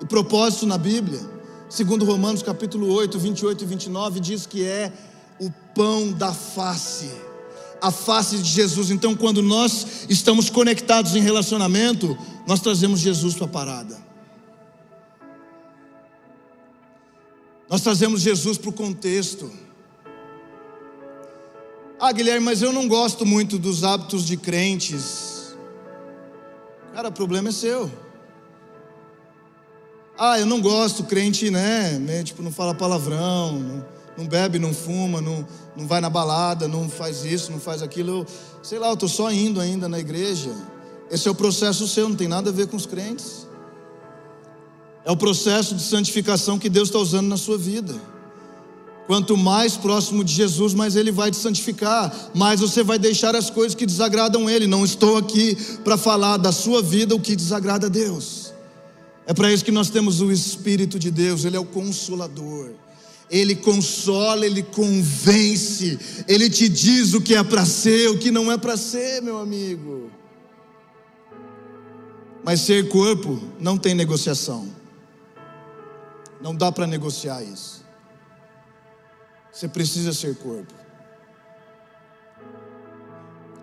E 0.00 0.06
propósito 0.06 0.66
na 0.66 0.78
Bíblia 0.78 1.37
Segundo 1.68 2.06
Romanos 2.06 2.42
capítulo 2.42 2.90
8, 2.94 3.18
28 3.18 3.62
e 3.62 3.66
29 3.66 4.20
diz 4.20 4.46
que 4.46 4.64
é 4.64 4.90
o 5.38 5.50
pão 5.74 6.10
da 6.10 6.32
face, 6.32 7.10
a 7.80 7.90
face 7.90 8.38
de 8.38 8.48
Jesus. 8.48 8.90
Então, 8.90 9.14
quando 9.14 9.42
nós 9.42 10.06
estamos 10.08 10.48
conectados 10.48 11.14
em 11.14 11.20
relacionamento, 11.20 12.16
nós 12.46 12.60
trazemos 12.60 13.00
Jesus 13.00 13.34
para 13.34 13.44
a 13.44 13.48
parada. 13.48 13.98
Nós 17.68 17.82
trazemos 17.82 18.22
Jesus 18.22 18.56
para 18.56 18.70
o 18.70 18.72
contexto. 18.72 19.52
Ah, 22.00 22.12
Guilherme, 22.12 22.46
mas 22.46 22.62
eu 22.62 22.72
não 22.72 22.88
gosto 22.88 23.26
muito 23.26 23.58
dos 23.58 23.84
hábitos 23.84 24.24
de 24.24 24.38
crentes. 24.38 25.54
Cara, 26.94 27.08
o 27.08 27.12
problema 27.12 27.50
é 27.50 27.52
seu. 27.52 28.07
Ah, 30.18 30.36
eu 30.38 30.46
não 30.46 30.60
gosto, 30.60 31.04
crente, 31.04 31.48
né? 31.48 32.24
Tipo, 32.24 32.42
não 32.42 32.50
fala 32.50 32.74
palavrão, 32.74 33.52
não, 33.52 33.86
não 34.16 34.26
bebe, 34.26 34.58
não 34.58 34.74
fuma, 34.74 35.20
não, 35.20 35.46
não 35.76 35.86
vai 35.86 36.00
na 36.00 36.10
balada, 36.10 36.66
não 36.66 36.90
faz 36.90 37.24
isso, 37.24 37.52
não 37.52 37.60
faz 37.60 37.82
aquilo. 37.82 38.10
Eu, 38.10 38.26
sei 38.60 38.80
lá, 38.80 38.88
eu 38.88 38.94
estou 38.94 39.08
só 39.08 39.30
indo 39.30 39.60
ainda 39.60 39.88
na 39.88 40.00
igreja. 40.00 40.50
Esse 41.08 41.28
é 41.28 41.30
o 41.30 41.34
processo 41.36 41.86
seu, 41.86 42.08
não 42.08 42.16
tem 42.16 42.26
nada 42.26 42.50
a 42.50 42.52
ver 42.52 42.66
com 42.66 42.76
os 42.76 42.84
crentes. 42.84 43.46
É 45.04 45.12
o 45.12 45.16
processo 45.16 45.76
de 45.76 45.82
santificação 45.82 46.58
que 46.58 46.68
Deus 46.68 46.88
está 46.88 46.98
usando 46.98 47.28
na 47.28 47.36
sua 47.36 47.56
vida. 47.56 47.94
Quanto 49.06 49.36
mais 49.36 49.76
próximo 49.76 50.24
de 50.24 50.34
Jesus, 50.34 50.74
mais 50.74 50.96
Ele 50.96 51.12
vai 51.12 51.30
te 51.30 51.36
santificar, 51.36 52.12
mais 52.34 52.58
você 52.60 52.82
vai 52.82 52.98
deixar 52.98 53.36
as 53.36 53.48
coisas 53.48 53.74
que 53.74 53.86
desagradam 53.86 54.50
Ele. 54.50 54.66
Não 54.66 54.84
estou 54.84 55.16
aqui 55.16 55.54
para 55.84 55.96
falar 55.96 56.36
da 56.38 56.50
sua 56.50 56.82
vida 56.82 57.14
o 57.14 57.20
que 57.20 57.36
desagrada 57.36 57.86
a 57.86 57.88
Deus. 57.88 58.47
É 59.28 59.34
para 59.34 59.52
isso 59.52 59.62
que 59.62 59.70
nós 59.70 59.90
temos 59.90 60.22
o 60.22 60.32
Espírito 60.32 60.98
de 60.98 61.10
Deus, 61.10 61.44
Ele 61.44 61.54
é 61.54 61.60
o 61.60 61.64
consolador. 61.66 62.70
Ele 63.30 63.54
consola, 63.54 64.46
ele 64.46 64.62
convence, 64.62 65.98
ele 66.26 66.48
te 66.48 66.66
diz 66.66 67.12
o 67.12 67.20
que 67.20 67.34
é 67.34 67.44
para 67.44 67.66
ser, 67.66 68.08
o 68.08 68.18
que 68.18 68.30
não 68.30 68.50
é 68.50 68.56
para 68.56 68.74
ser, 68.74 69.20
meu 69.20 69.38
amigo. 69.38 70.10
Mas 72.42 72.62
ser 72.62 72.88
corpo 72.88 73.38
não 73.60 73.76
tem 73.76 73.94
negociação. 73.94 74.66
Não 76.40 76.54
dá 76.54 76.72
para 76.72 76.86
negociar 76.86 77.42
isso. 77.42 77.84
Você 79.52 79.68
precisa 79.68 80.14
ser 80.14 80.34
corpo. 80.36 80.72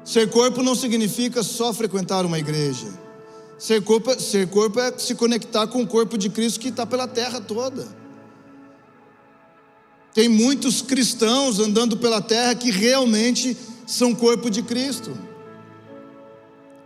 Ser 0.04 0.30
corpo 0.30 0.62
não 0.62 0.75
significa 0.75 1.41
só 1.41 1.73
frequentar 1.73 2.23
uma 2.23 2.38
igreja. 2.38 3.05
Ser 3.58 3.82
corpo, 3.82 4.20
ser 4.20 4.48
corpo 4.50 4.80
é 4.80 4.98
se 4.98 5.15
conectar 5.15 5.68
com 5.68 5.82
o 5.82 5.88
corpo 5.88 6.18
de 6.18 6.30
Cristo 6.30 6.60
que 6.60 6.70
está 6.70 6.86
pela 6.86 7.08
terra 7.08 7.39
toda. 7.39 7.88
Tem 10.13 10.30
muitos 10.30 10.82
cristãos 10.82 11.60
andando 11.60 11.98
pela 11.98 12.22
terra 12.22 12.56
que 12.56 12.72
realmente 12.72 13.58
são 13.86 14.15
corpo 14.15 14.50
de 14.50 14.62
Cristo. 14.62 15.18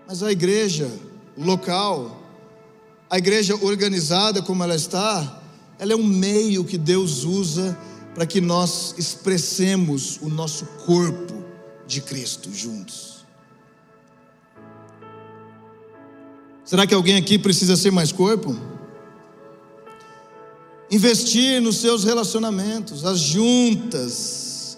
Mas 0.08 0.24
a 0.24 0.32
igreja 0.32 0.90
local, 1.38 2.24
a 3.10 3.18
igreja 3.18 3.56
organizada 3.56 4.42
como 4.42 4.64
ela 4.64 4.76
está, 4.76 5.42
ela 5.78 5.94
é 5.94 5.96
um 5.96 6.04
meio 6.04 6.66
que 6.66 6.78
Deus 6.78 7.24
usa 7.24 7.78
para 8.14 8.26
que 8.26 8.42
nós 8.42 8.96
expressemos 8.98 10.20
o 10.22 10.30
nosso 10.30 10.66
corpo 10.86 11.46
de 11.88 12.02
Cristo 12.02 12.54
juntos. 12.54 13.09
Será 16.70 16.86
que 16.86 16.94
alguém 16.94 17.16
aqui 17.16 17.40
precisa 17.40 17.76
ser 17.76 17.92
mais 17.92 18.12
corpo? 18.12 18.56
Investir 20.92 21.60
nos 21.60 21.78
seus 21.78 22.04
relacionamentos, 22.04 23.04
as 23.06 23.20
juntas. 23.20 24.78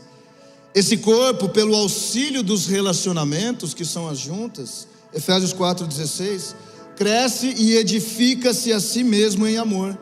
Esse 0.74 0.96
corpo, 0.96 1.50
pelo 1.50 1.76
auxílio 1.76 2.42
dos 2.42 2.66
relacionamentos, 2.66 3.74
que 3.74 3.84
são 3.84 4.08
as 4.08 4.20
juntas, 4.20 4.88
Efésios 5.14 5.54
4,16, 5.54 6.56
cresce 6.96 7.54
e 7.58 7.76
edifica-se 7.76 8.72
a 8.72 8.80
si 8.80 9.04
mesmo 9.04 9.46
em 9.46 9.58
amor 9.58 9.98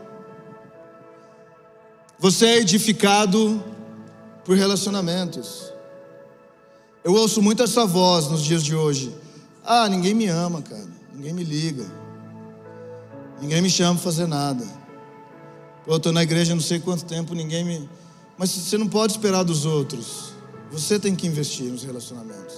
você 2.19 2.45
é 2.47 2.57
edificado 2.57 3.63
por 4.43 4.57
relacionamentos. 4.57 5.71
Eu 7.01 7.13
ouço 7.13 7.41
muito 7.41 7.63
essa 7.63 7.85
voz 7.85 8.27
nos 8.27 8.43
dias 8.43 8.61
de 8.61 8.75
hoje. 8.75 9.15
Ah, 9.63 9.87
ninguém 9.87 10.13
me 10.13 10.27
ama, 10.27 10.61
cara. 10.61 10.98
Ninguém 11.19 11.33
me 11.33 11.43
liga. 11.43 11.85
Ninguém 13.41 13.61
me 13.61 13.69
chama 13.69 13.95
para 13.95 14.03
fazer 14.03 14.25
nada. 14.25 14.65
Eu 15.85 15.97
estou 15.97 16.13
na 16.13 16.23
igreja 16.23 16.55
não 16.55 16.61
sei 16.61 16.79
quanto 16.79 17.03
tempo, 17.03 17.35
ninguém 17.35 17.65
me. 17.65 17.89
Mas 18.37 18.51
você 18.51 18.77
não 18.77 18.87
pode 18.87 19.11
esperar 19.11 19.43
dos 19.43 19.65
outros. 19.65 20.31
Você 20.71 20.97
tem 20.97 21.13
que 21.13 21.27
investir 21.27 21.65
nos 21.65 21.83
relacionamentos. 21.83 22.55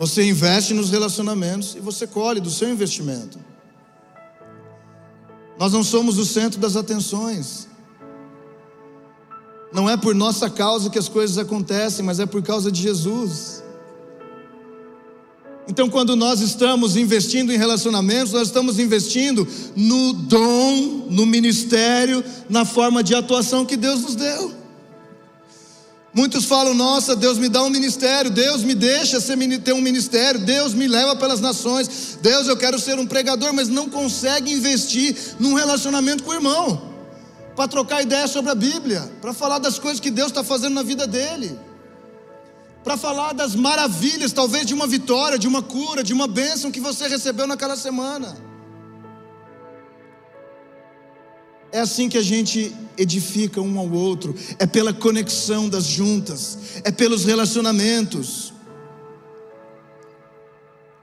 Você 0.00 0.24
investe 0.24 0.74
nos 0.74 0.90
relacionamentos 0.90 1.76
e 1.76 1.80
você 1.80 2.08
colhe 2.08 2.40
do 2.40 2.50
seu 2.50 2.68
investimento. 2.68 3.38
Nós 5.56 5.72
não 5.72 5.84
somos 5.84 6.18
o 6.18 6.26
centro 6.26 6.58
das 6.58 6.74
atenções. 6.74 7.68
Não 9.72 9.88
é 9.88 9.96
por 9.96 10.12
nossa 10.12 10.50
causa 10.50 10.90
que 10.90 10.98
as 10.98 11.08
coisas 11.08 11.38
acontecem, 11.38 12.04
mas 12.04 12.18
é 12.18 12.26
por 12.26 12.42
causa 12.42 12.72
de 12.72 12.82
Jesus. 12.82 13.62
Então, 15.68 15.88
quando 15.88 16.16
nós 16.16 16.40
estamos 16.40 16.96
investindo 16.96 17.52
em 17.52 17.56
relacionamentos, 17.56 18.32
nós 18.32 18.48
estamos 18.48 18.78
investindo 18.78 19.46
no 19.76 20.12
dom, 20.12 21.06
no 21.10 21.24
ministério, 21.24 22.24
na 22.48 22.64
forma 22.64 23.02
de 23.02 23.14
atuação 23.14 23.64
que 23.64 23.76
Deus 23.76 24.00
nos 24.00 24.16
deu. 24.16 24.60
Muitos 26.12 26.44
falam: 26.44 26.74
Nossa, 26.74 27.14
Deus 27.14 27.38
me 27.38 27.48
dá 27.48 27.62
um 27.62 27.70
ministério, 27.70 28.30
Deus 28.30 28.62
me 28.62 28.74
deixa 28.74 29.20
ter 29.20 29.72
um 29.72 29.80
ministério, 29.80 30.40
Deus 30.40 30.74
me 30.74 30.88
leva 30.88 31.14
pelas 31.14 31.40
nações, 31.40 32.18
Deus, 32.20 32.48
eu 32.48 32.56
quero 32.56 32.78
ser 32.78 32.98
um 32.98 33.06
pregador, 33.06 33.52
mas 33.52 33.68
não 33.68 33.88
consegue 33.88 34.52
investir 34.52 35.16
num 35.38 35.54
relacionamento 35.54 36.24
com 36.24 36.30
o 36.30 36.34
irmão 36.34 36.90
para 37.54 37.68
trocar 37.68 38.02
ideia 38.02 38.26
sobre 38.26 38.50
a 38.50 38.54
Bíblia, 38.54 39.10
para 39.20 39.32
falar 39.32 39.58
das 39.58 39.78
coisas 39.78 40.00
que 40.00 40.10
Deus 40.10 40.28
está 40.28 40.42
fazendo 40.42 40.74
na 40.74 40.82
vida 40.82 41.06
dele, 41.06 41.56
para 42.82 42.96
falar 42.96 43.32
das 43.32 43.54
maravilhas, 43.54 44.32
talvez 44.32 44.64
de 44.64 44.74
uma 44.74 44.86
vitória, 44.86 45.38
de 45.38 45.46
uma 45.46 45.62
cura, 45.62 46.02
de 46.02 46.12
uma 46.12 46.26
bênção 46.26 46.70
que 46.70 46.80
você 46.80 47.06
recebeu 47.08 47.46
naquela 47.46 47.76
semana. 47.76 48.36
É 51.72 51.80
assim 51.80 52.08
que 52.08 52.18
a 52.18 52.22
gente 52.22 52.74
edifica 52.96 53.60
um 53.60 53.78
ao 53.78 53.90
outro, 53.90 54.34
é 54.58 54.66
pela 54.66 54.92
conexão 54.92 55.68
das 55.68 55.84
juntas, 55.84 56.58
é 56.82 56.90
pelos 56.90 57.24
relacionamentos. 57.24 58.52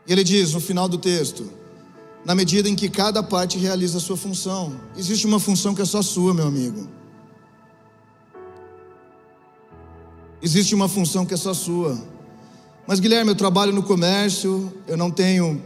E 0.06 0.12
ele 0.12 0.24
diz 0.24 0.54
no 0.54 0.60
final 0.60 0.90
do 0.90 0.98
texto: 0.98 1.50
na 2.26 2.36
medida 2.36 2.68
em 2.68 2.76
que 2.76 2.90
cada 2.90 3.24
parte 3.24 3.58
realiza 3.58 4.00
a 4.00 4.02
sua 4.02 4.18
função. 4.18 4.78
Existe 4.98 5.26
uma 5.26 5.40
função 5.40 5.74
que 5.74 5.82
é 5.82 5.86
só 5.86 6.02
sua, 6.02 6.34
meu 6.34 6.48
amigo. 6.48 6.90
Existe 10.41 10.76
uma 10.76 10.88
função 10.88 11.26
que 11.26 11.34
é 11.34 11.38
só 11.38 11.54
sua. 11.54 11.97
Mas 12.86 13.00
Guilherme, 13.00 13.32
eu 13.32 13.36
trabalho 13.36 13.73
no 13.73 13.84
comércio, 13.84 14.71
eu 14.88 14.95
não 14.95 15.12
tenho 15.12 15.62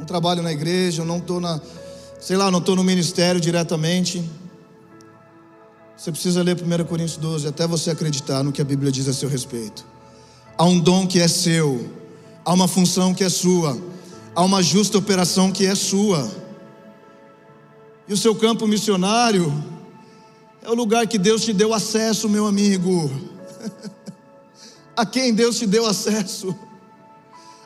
um 0.00 0.04
trabalho 0.04 0.42
na 0.42 0.52
igreja, 0.52 1.02
eu 1.02 1.06
não 1.06 1.18
estou 1.18 1.40
na, 1.40 1.60
sei 2.20 2.36
lá, 2.36 2.50
não 2.50 2.58
estou 2.58 2.76
no 2.76 2.84
ministério 2.84 3.40
diretamente. 3.40 4.22
Você 5.96 6.10
precisa 6.10 6.42
ler 6.42 6.56
1 6.56 6.84
Coríntios 6.84 7.16
12 7.16 7.46
até 7.46 7.66
você 7.66 7.90
acreditar 7.90 8.42
no 8.42 8.52
que 8.52 8.62
a 8.62 8.64
Bíblia 8.64 8.90
diz 8.90 9.06
a 9.08 9.12
seu 9.12 9.28
respeito. 9.28 9.84
Há 10.56 10.64
um 10.64 10.78
dom 10.78 11.06
que 11.06 11.20
é 11.20 11.28
seu, 11.28 11.90
há 12.44 12.52
uma 12.52 12.66
função 12.66 13.14
que 13.14 13.22
é 13.22 13.28
sua 13.28 13.92
há 14.34 14.42
uma 14.42 14.62
justa 14.62 14.98
operação 14.98 15.52
que 15.52 15.66
é 15.66 15.74
sua. 15.74 16.30
E 18.08 18.12
o 18.12 18.16
seu 18.16 18.34
campo 18.34 18.66
missionário 18.66 19.52
é 20.62 20.70
o 20.70 20.74
lugar 20.74 21.06
que 21.06 21.18
Deus 21.18 21.44
te 21.44 21.52
deu 21.52 21.72
acesso, 21.72 22.28
meu 22.28 22.46
amigo. 22.46 23.10
a 24.96 25.06
quem 25.06 25.32
Deus 25.32 25.58
te 25.58 25.66
deu 25.66 25.86
acesso. 25.86 26.54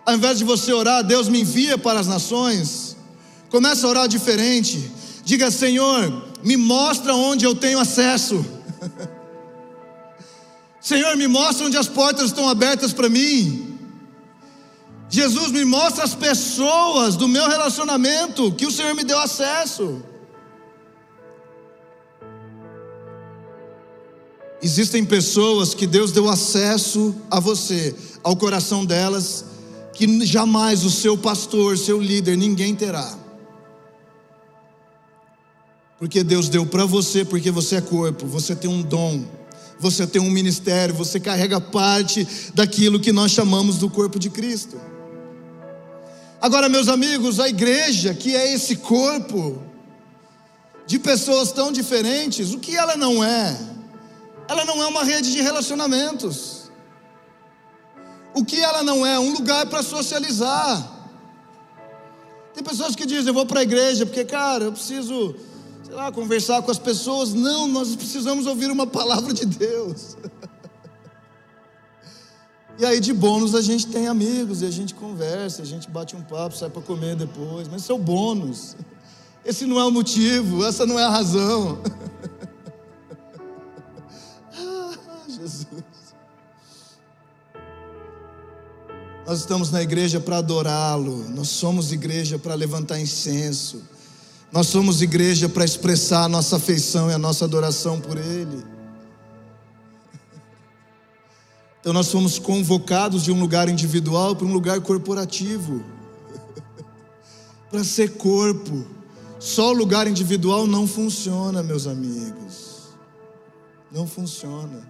Ao 0.05 0.15
invés 0.15 0.39
de 0.39 0.45
você 0.45 0.73
orar, 0.73 1.03
Deus 1.03 1.29
me 1.29 1.41
envia 1.41 1.77
para 1.77 1.99
as 1.99 2.07
nações. 2.07 2.97
Comece 3.51 3.85
a 3.85 3.89
orar 3.89 4.09
diferente. 4.09 4.91
Diga, 5.25 5.51
Senhor, 5.51 6.31
me 6.43 6.57
mostra 6.57 7.15
onde 7.15 7.45
eu 7.45 7.55
tenho 7.55 7.81
acesso. 7.81 8.45
Senhor, 10.81 11.17
me 11.17 11.27
mostra 11.27 11.67
onde 11.67 11.77
as 11.77 11.89
portas 11.89 12.27
estão 12.27 12.49
abertas 12.49 12.93
para 12.93 13.09
mim. 13.09 13.77
Jesus 15.09 15.51
me 15.51 15.65
mostra 15.65 16.05
as 16.05 16.15
pessoas 16.15 17.17
do 17.17 17.27
meu 17.27 17.49
relacionamento 17.49 18.53
que 18.53 18.67
o 18.67 18.71
Senhor 18.71 18.95
me 18.95 19.03
deu 19.03 19.19
acesso. 19.19 20.03
Existem 24.63 25.05
pessoas 25.05 25.75
que 25.75 25.87
Deus 25.87 26.13
deu 26.13 26.29
acesso 26.29 27.15
a 27.31 27.39
você, 27.39 27.95
ao 28.23 28.35
coração 28.37 28.85
delas, 28.85 29.45
que 29.93 30.25
jamais 30.25 30.85
o 30.85 30.91
seu 30.91 31.17
pastor, 31.17 31.77
seu 31.77 32.01
líder, 32.01 32.37
ninguém 32.37 32.75
terá. 32.75 33.19
Porque 35.99 36.23
Deus 36.23 36.49
deu 36.49 36.67
para 36.67 36.85
você, 36.85 37.25
porque 37.25 37.51
você 37.51 37.77
é 37.77 37.81
corpo, 37.81 38.27
você 38.27 38.55
tem 38.55 38.69
um 38.69 38.83
dom, 38.83 39.25
você 39.79 40.07
tem 40.07 40.21
um 40.21 40.31
ministério, 40.31 40.95
você 40.95 41.19
carrega 41.21 41.61
parte 41.61 42.27
daquilo 42.55 43.01
que 43.01 43.13
nós 43.13 43.33
chamamos 43.33 43.77
do 43.77 43.89
corpo 43.89 44.19
de 44.19 44.31
Cristo. 44.31 44.79
Agora, 46.41 46.69
meus 46.69 46.89
amigos, 46.89 47.41
a 47.41 47.49
igreja, 47.49 48.15
que 48.15 48.37
é 48.37 48.53
esse 48.53 48.77
corpo 48.77 49.63
de 50.87 50.99
pessoas 50.99 51.51
tão 51.51 51.73
diferentes, 51.73 52.53
o 52.53 52.59
que 52.59 52.77
ela 52.77 52.97
não 52.97 53.25
é? 53.25 53.76
Ela 54.49 54.65
não 54.65 54.83
é 54.83 54.87
uma 54.87 55.03
rede 55.03 55.33
de 55.33 55.41
relacionamentos. 55.41 56.71
O 58.35 58.45
que 58.45 58.61
ela 58.61 58.83
não 58.83 59.05
é? 59.05 59.19
Um 59.19 59.33
lugar 59.33 59.67
para 59.67 59.83
socializar. 59.83 60.93
Tem 62.55 62.63
pessoas 62.63 62.95
que 62.95 63.07
dizem, 63.07 63.29
eu 63.29 63.35
vou 63.35 63.47
para 63.47 63.61
a 63.61 63.63
igreja 63.63 64.07
porque, 64.07 64.25
cara, 64.25 64.65
eu 64.65 64.73
preciso, 64.73 65.35
sei 65.85 65.95
lá, 65.95 66.13
conversar 66.13 66.63
com 66.63 66.71
as 66.71 66.79
pessoas. 66.79 67.35
Não, 67.35 67.67
nós 67.67 67.97
precisamos 67.97 68.47
ouvir 68.47 68.71
uma 68.71 68.87
palavra 68.87 69.33
de 69.33 69.47
Deus. 69.47 70.17
E 72.79 72.85
aí, 72.85 73.01
de 73.01 73.13
bônus, 73.15 73.55
a 73.55 73.63
gente 73.63 73.87
tem 73.87 74.07
amigos, 74.07 74.61
e 74.61 74.67
a 74.67 74.71
gente 74.71 74.95
conversa, 74.95 75.63
a 75.63 75.65
gente 75.65 75.89
bate 75.89 76.15
um 76.15 76.21
papo, 76.21 76.55
sai 76.55 76.69
para 76.69 76.83
comer 76.83 77.17
depois, 77.17 77.67
mas 77.69 77.81
isso 77.81 77.91
é 77.91 77.95
o 77.95 77.99
bônus. 77.99 78.77
Esse 79.43 79.65
não 79.65 79.81
é 79.81 79.85
o 79.85 79.91
motivo, 79.91 80.63
essa 80.63 80.85
não 80.85 80.99
é 80.99 81.05
a 81.05 81.09
razão. 81.09 81.79
Nós 89.27 89.41
estamos 89.41 89.73
na 89.73 89.83
igreja 89.83 90.21
para 90.21 90.39
adorá-lo, 90.39 91.29
nós 91.31 91.49
somos 91.49 91.91
igreja 91.91 92.39
para 92.39 92.55
levantar 92.55 93.01
incenso, 93.01 93.83
nós 94.53 94.69
somos 94.69 95.03
igreja 95.03 95.49
para 95.49 95.65
expressar 95.65 96.23
a 96.23 96.29
nossa 96.29 96.57
afeição 96.57 97.11
e 97.11 97.15
a 97.15 97.19
nossa 97.19 97.45
adoração 97.45 98.01
por 98.01 98.17
Ele. 98.17 98.65
Então 101.81 101.93
nós 101.95 102.11
fomos 102.11 102.37
convocados 102.37 103.23
de 103.23 103.31
um 103.31 103.39
lugar 103.39 103.69
individual 103.69 104.35
para 104.35 104.45
um 104.45 104.53
lugar 104.53 104.81
corporativo. 104.81 105.85
para 107.71 107.85
ser 107.85 108.17
corpo. 108.17 108.85
Só 109.39 109.71
o 109.71 109.73
lugar 109.73 110.09
individual 110.09 110.67
não 110.67 110.85
funciona, 110.85 111.63
meus 111.63 111.87
amigos. 111.87 112.89
Não 113.93 114.05
funciona. 114.05 114.85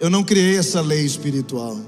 Eu 0.00 0.08
não 0.08 0.24
criei 0.24 0.56
essa 0.56 0.80
lei 0.80 1.04
espiritual. 1.04 1.78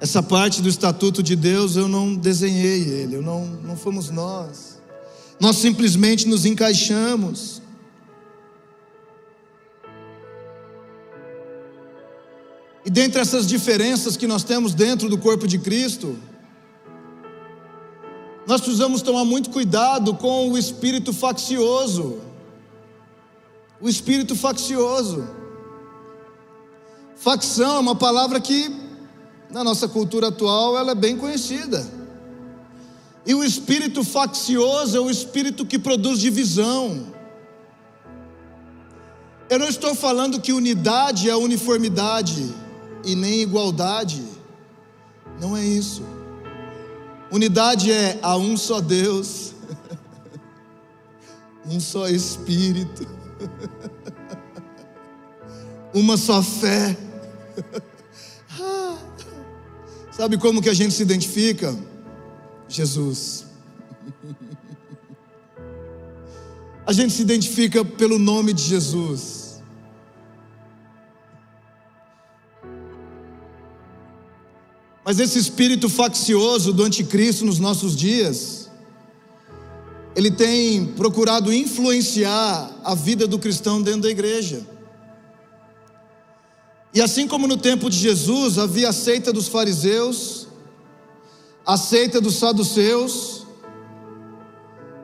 Essa 0.00 0.22
parte 0.22 0.60
do 0.60 0.68
estatuto 0.68 1.22
de 1.22 1.34
Deus 1.34 1.76
eu 1.76 1.88
não 1.88 2.14
desenhei 2.14 2.82
ele, 2.82 3.16
eu 3.16 3.22
não, 3.22 3.46
não 3.46 3.76
fomos 3.76 4.10
nós. 4.10 4.78
Nós 5.40 5.56
simplesmente 5.56 6.26
nos 6.28 6.44
encaixamos. 6.44 7.62
E 12.84 12.90
dentre 12.90 13.20
essas 13.20 13.46
diferenças 13.46 14.16
que 14.16 14.26
nós 14.26 14.44
temos 14.44 14.72
dentro 14.72 15.08
do 15.08 15.18
corpo 15.18 15.48
de 15.48 15.58
Cristo, 15.58 16.16
nós 18.46 18.60
precisamos 18.60 19.02
tomar 19.02 19.24
muito 19.24 19.50
cuidado 19.50 20.14
com 20.14 20.52
o 20.52 20.56
espírito 20.56 21.12
faccioso. 21.12 22.20
O 23.80 23.88
espírito 23.88 24.36
faccioso. 24.36 25.28
Facção 27.16 27.76
é 27.76 27.80
uma 27.80 27.96
palavra 27.96 28.40
que, 28.40 28.72
na 29.50 29.62
nossa 29.62 29.88
cultura 29.88 30.28
atual, 30.28 30.76
ela 30.76 30.92
é 30.92 30.94
bem 30.94 31.16
conhecida. 31.16 31.86
E 33.26 33.34
o 33.34 33.42
espírito 33.42 34.04
faccioso 34.04 34.96
é 34.96 35.00
o 35.00 35.10
espírito 35.10 35.66
que 35.66 35.78
produz 35.78 36.20
divisão. 36.20 37.12
Eu 39.48 39.58
não 39.58 39.68
estou 39.68 39.94
falando 39.94 40.40
que 40.40 40.52
unidade 40.52 41.28
é 41.28 41.36
uniformidade 41.36 42.54
e 43.04 43.14
nem 43.14 43.40
igualdade. 43.40 44.22
Não 45.40 45.56
é 45.56 45.64
isso. 45.64 46.02
Unidade 47.30 47.90
é 47.90 48.18
a 48.22 48.36
um 48.36 48.56
só 48.56 48.80
Deus, 48.80 49.52
um 51.66 51.80
só 51.80 52.08
Espírito, 52.08 53.06
uma 55.92 56.16
só 56.16 56.40
fé. 56.42 56.96
Sabe 60.16 60.38
como 60.38 60.62
que 60.62 60.70
a 60.70 60.74
gente 60.74 60.94
se 60.94 61.02
identifica? 61.02 61.76
Jesus. 62.66 63.44
A 66.86 66.92
gente 66.94 67.12
se 67.12 67.20
identifica 67.20 67.84
pelo 67.84 68.18
nome 68.18 68.54
de 68.54 68.62
Jesus. 68.62 69.60
Mas 75.04 75.20
esse 75.20 75.38
espírito 75.38 75.86
faccioso 75.86 76.72
do 76.72 76.82
anticristo 76.82 77.44
nos 77.44 77.58
nossos 77.58 77.94
dias, 77.94 78.70
ele 80.16 80.30
tem 80.30 80.86
procurado 80.94 81.52
influenciar 81.52 82.74
a 82.82 82.94
vida 82.94 83.26
do 83.28 83.38
cristão 83.38 83.82
dentro 83.82 84.00
da 84.00 84.10
igreja. 84.10 84.75
E 86.96 87.02
assim 87.02 87.28
como 87.28 87.46
no 87.46 87.58
tempo 87.58 87.90
de 87.90 87.98
Jesus 87.98 88.56
havia 88.56 88.88
a 88.88 88.92
seita 88.92 89.30
dos 89.30 89.48
fariseus, 89.48 90.48
a 91.66 91.76
seita 91.76 92.22
dos 92.22 92.36
saduceus, 92.36 93.46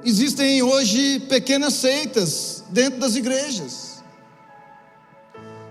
existem 0.02 0.62
hoje 0.62 1.20
pequenas 1.28 1.74
seitas 1.74 2.64
dentro 2.70 2.98
das 2.98 3.14
igrejas 3.14 4.02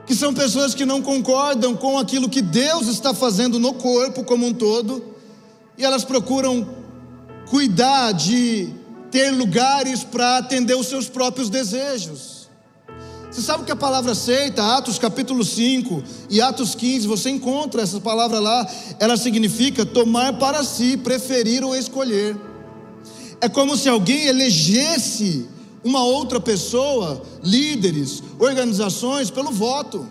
que 0.05 0.13
são 0.13 0.31
pessoas 0.31 0.75
que 0.75 0.85
não 0.85 1.01
concordam 1.01 1.75
com 1.75 1.97
aquilo 1.97 2.29
que 2.29 2.43
Deus 2.43 2.87
está 2.87 3.15
fazendo 3.15 3.59
no 3.59 3.73
corpo 3.73 4.23
como 4.23 4.45
um 4.45 4.53
todo, 4.53 5.03
e 5.75 5.83
elas 5.83 6.03
procuram 6.03 6.69
cuidar 7.49 8.11
de 8.11 8.69
ter 9.09 9.31
lugares 9.31 10.03
para 10.03 10.37
atender 10.37 10.75
os 10.75 10.85
seus 10.85 11.09
próprios 11.09 11.49
desejos. 11.49 12.40
Você 13.31 13.41
sabe 13.41 13.63
que 13.63 13.71
a 13.71 13.77
palavra 13.77 14.13
seita, 14.13 14.75
Atos 14.75 14.99
capítulo 14.99 15.45
5 15.45 16.03
e 16.29 16.41
Atos 16.41 16.75
15, 16.75 17.07
você 17.07 17.29
encontra 17.29 17.81
essa 17.81 17.97
palavra 18.01 18.41
lá, 18.41 18.69
ela 18.99 19.15
significa 19.15 19.85
tomar 19.85 20.37
para 20.37 20.61
si, 20.65 20.97
preferir 20.97 21.63
ou 21.63 21.73
escolher. 21.73 22.35
É 23.39 23.47
como 23.47 23.77
se 23.77 23.87
alguém 23.87 24.25
elegesse 24.25 25.47
uma 25.81 26.03
outra 26.03 26.41
pessoa, 26.41 27.21
líderes, 27.41 28.21
organizações, 28.37 29.31
pelo 29.31 29.49
voto. 29.49 30.05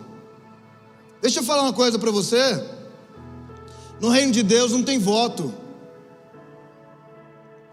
Deixa 1.20 1.40
eu 1.40 1.44
falar 1.44 1.64
uma 1.64 1.74
coisa 1.74 1.98
para 1.98 2.10
você. 2.10 2.64
No 4.00 4.08
reino 4.08 4.32
de 4.32 4.42
Deus 4.42 4.72
não 4.72 4.82
tem 4.82 4.98
voto. 4.98 5.52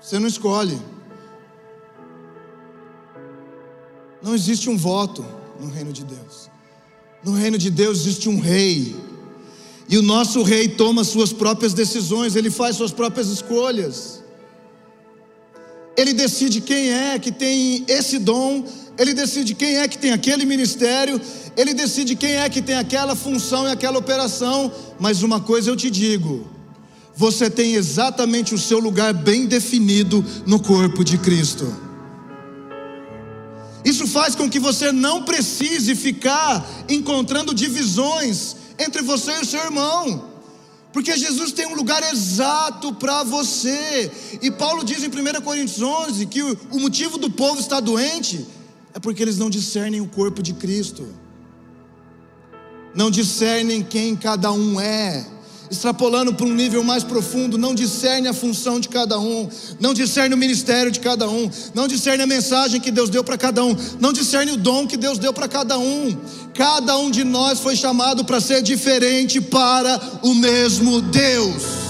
Você 0.01 0.19
não 0.19 0.27
escolhe. 0.27 0.77
Não 4.21 4.35
existe 4.35 4.69
um 4.69 4.77
voto 4.77 5.36
no 5.59 5.69
reino 5.69 5.91
de 5.91 6.03
Deus. 6.03 6.49
No 7.23 7.33
reino 7.33 7.57
de 7.57 7.69
Deus 7.69 7.99
existe 7.99 8.29
um 8.29 8.39
rei. 8.39 8.95
E 9.89 9.97
o 9.97 10.01
nosso 10.01 10.43
rei 10.43 10.67
toma 10.67 11.03
suas 11.03 11.31
próprias 11.31 11.73
decisões, 11.73 12.35
ele 12.35 12.51
faz 12.51 12.75
suas 12.75 12.91
próprias 12.91 13.27
escolhas. 13.27 14.23
Ele 15.95 16.13
decide 16.13 16.61
quem 16.61 16.91
é 16.91 17.17
que 17.17 17.31
tem 17.31 17.83
esse 17.87 18.19
dom, 18.19 18.65
ele 18.97 19.13
decide 19.13 19.55
quem 19.55 19.77
é 19.77 19.87
que 19.87 19.97
tem 19.97 20.11
aquele 20.11 20.45
ministério, 20.45 21.19
ele 21.55 21.73
decide 21.73 22.15
quem 22.15 22.35
é 22.35 22.49
que 22.49 22.61
tem 22.61 22.75
aquela 22.75 23.15
função 23.15 23.67
e 23.67 23.71
aquela 23.71 23.97
operação. 23.97 24.71
Mas 24.99 25.23
uma 25.23 25.39
coisa 25.39 25.69
eu 25.69 25.75
te 25.75 25.89
digo: 25.89 26.47
você 27.15 27.49
tem 27.49 27.73
exatamente 27.73 28.53
o 28.53 28.59
seu 28.59 28.79
lugar 28.79 29.13
bem 29.13 29.47
definido 29.47 30.23
no 30.45 30.59
corpo 30.59 31.03
de 31.03 31.17
Cristo. 31.17 31.86
Isso 33.87 34.05
faz 34.05 34.35
com 34.35 34.49
que 34.49 34.59
você 34.59 34.91
não 34.91 35.23
precise 35.23 35.95
ficar 35.95 36.67
encontrando 36.89 37.53
divisões 37.53 38.53
entre 38.77 39.01
você 39.01 39.31
e 39.37 39.39
o 39.39 39.45
seu 39.45 39.61
irmão. 39.61 40.25
Porque 40.91 41.15
Jesus 41.15 41.53
tem 41.53 41.67
um 41.67 41.75
lugar 41.75 42.03
exato 42.11 42.93
para 42.93 43.23
você. 43.23 44.11
E 44.41 44.51
Paulo 44.51 44.83
diz 44.83 45.03
em 45.03 45.07
1 45.07 45.41
Coríntios 45.41 45.81
11 45.81 46.25
que 46.25 46.43
o, 46.43 46.79
motivo 46.81 47.17
do 47.17 47.29
povo 47.29 47.61
estar 47.61 47.79
doente 47.79 48.45
é 48.93 48.99
porque 48.99 49.23
eles 49.23 49.37
não 49.37 49.49
discernem 49.49 50.01
o 50.01 50.07
corpo 50.09 50.43
de 50.43 50.53
Cristo, 50.53 51.07
não 52.93 53.09
discernem 53.09 53.81
quem 53.83 54.17
cada 54.17 54.51
um 54.51 54.81
é 54.81 55.25
extrapolando 55.69 56.33
para 56.33 56.45
um 56.45 56.53
nível 56.53 56.83
mais 56.83 57.03
profundo, 57.03 57.57
não 57.57 57.75
discerne 57.75 58.27
a 58.27 58.33
função 58.33 58.79
de 58.79 58.89
cada 58.89 59.19
um, 59.19 59.49
não 59.79 59.93
discerne 59.93 60.33
o 60.33 60.37
ministério 60.37 60.91
de 60.91 60.99
cada 60.99 61.29
um, 61.29 61.49
não 61.73 61.87
discerne 61.87 62.23
a 62.23 62.27
mensagem 62.27 62.79
que 62.79 62.91
Deus 62.91 63.09
deu 63.09 63.23
para 63.23 63.37
cada 63.37 63.63
um, 63.63 63.75
não 63.99 64.13
discerne 64.13 64.51
o 64.51 64.57
dom 64.57 64.87
que 64.87 64.97
Deus 64.97 65.17
deu 65.17 65.33
para 65.33 65.47
cada 65.47 65.77
um. 65.77 66.15
Cada 66.53 66.97
um 66.97 67.11
de 67.11 67.23
nós 67.23 67.59
foi 67.59 67.75
chamado 67.75 68.25
para 68.25 68.39
ser 68.39 68.61
diferente 68.63 69.39
para 69.39 70.19
o 70.23 70.33
mesmo 70.33 71.01
Deus. 71.01 71.87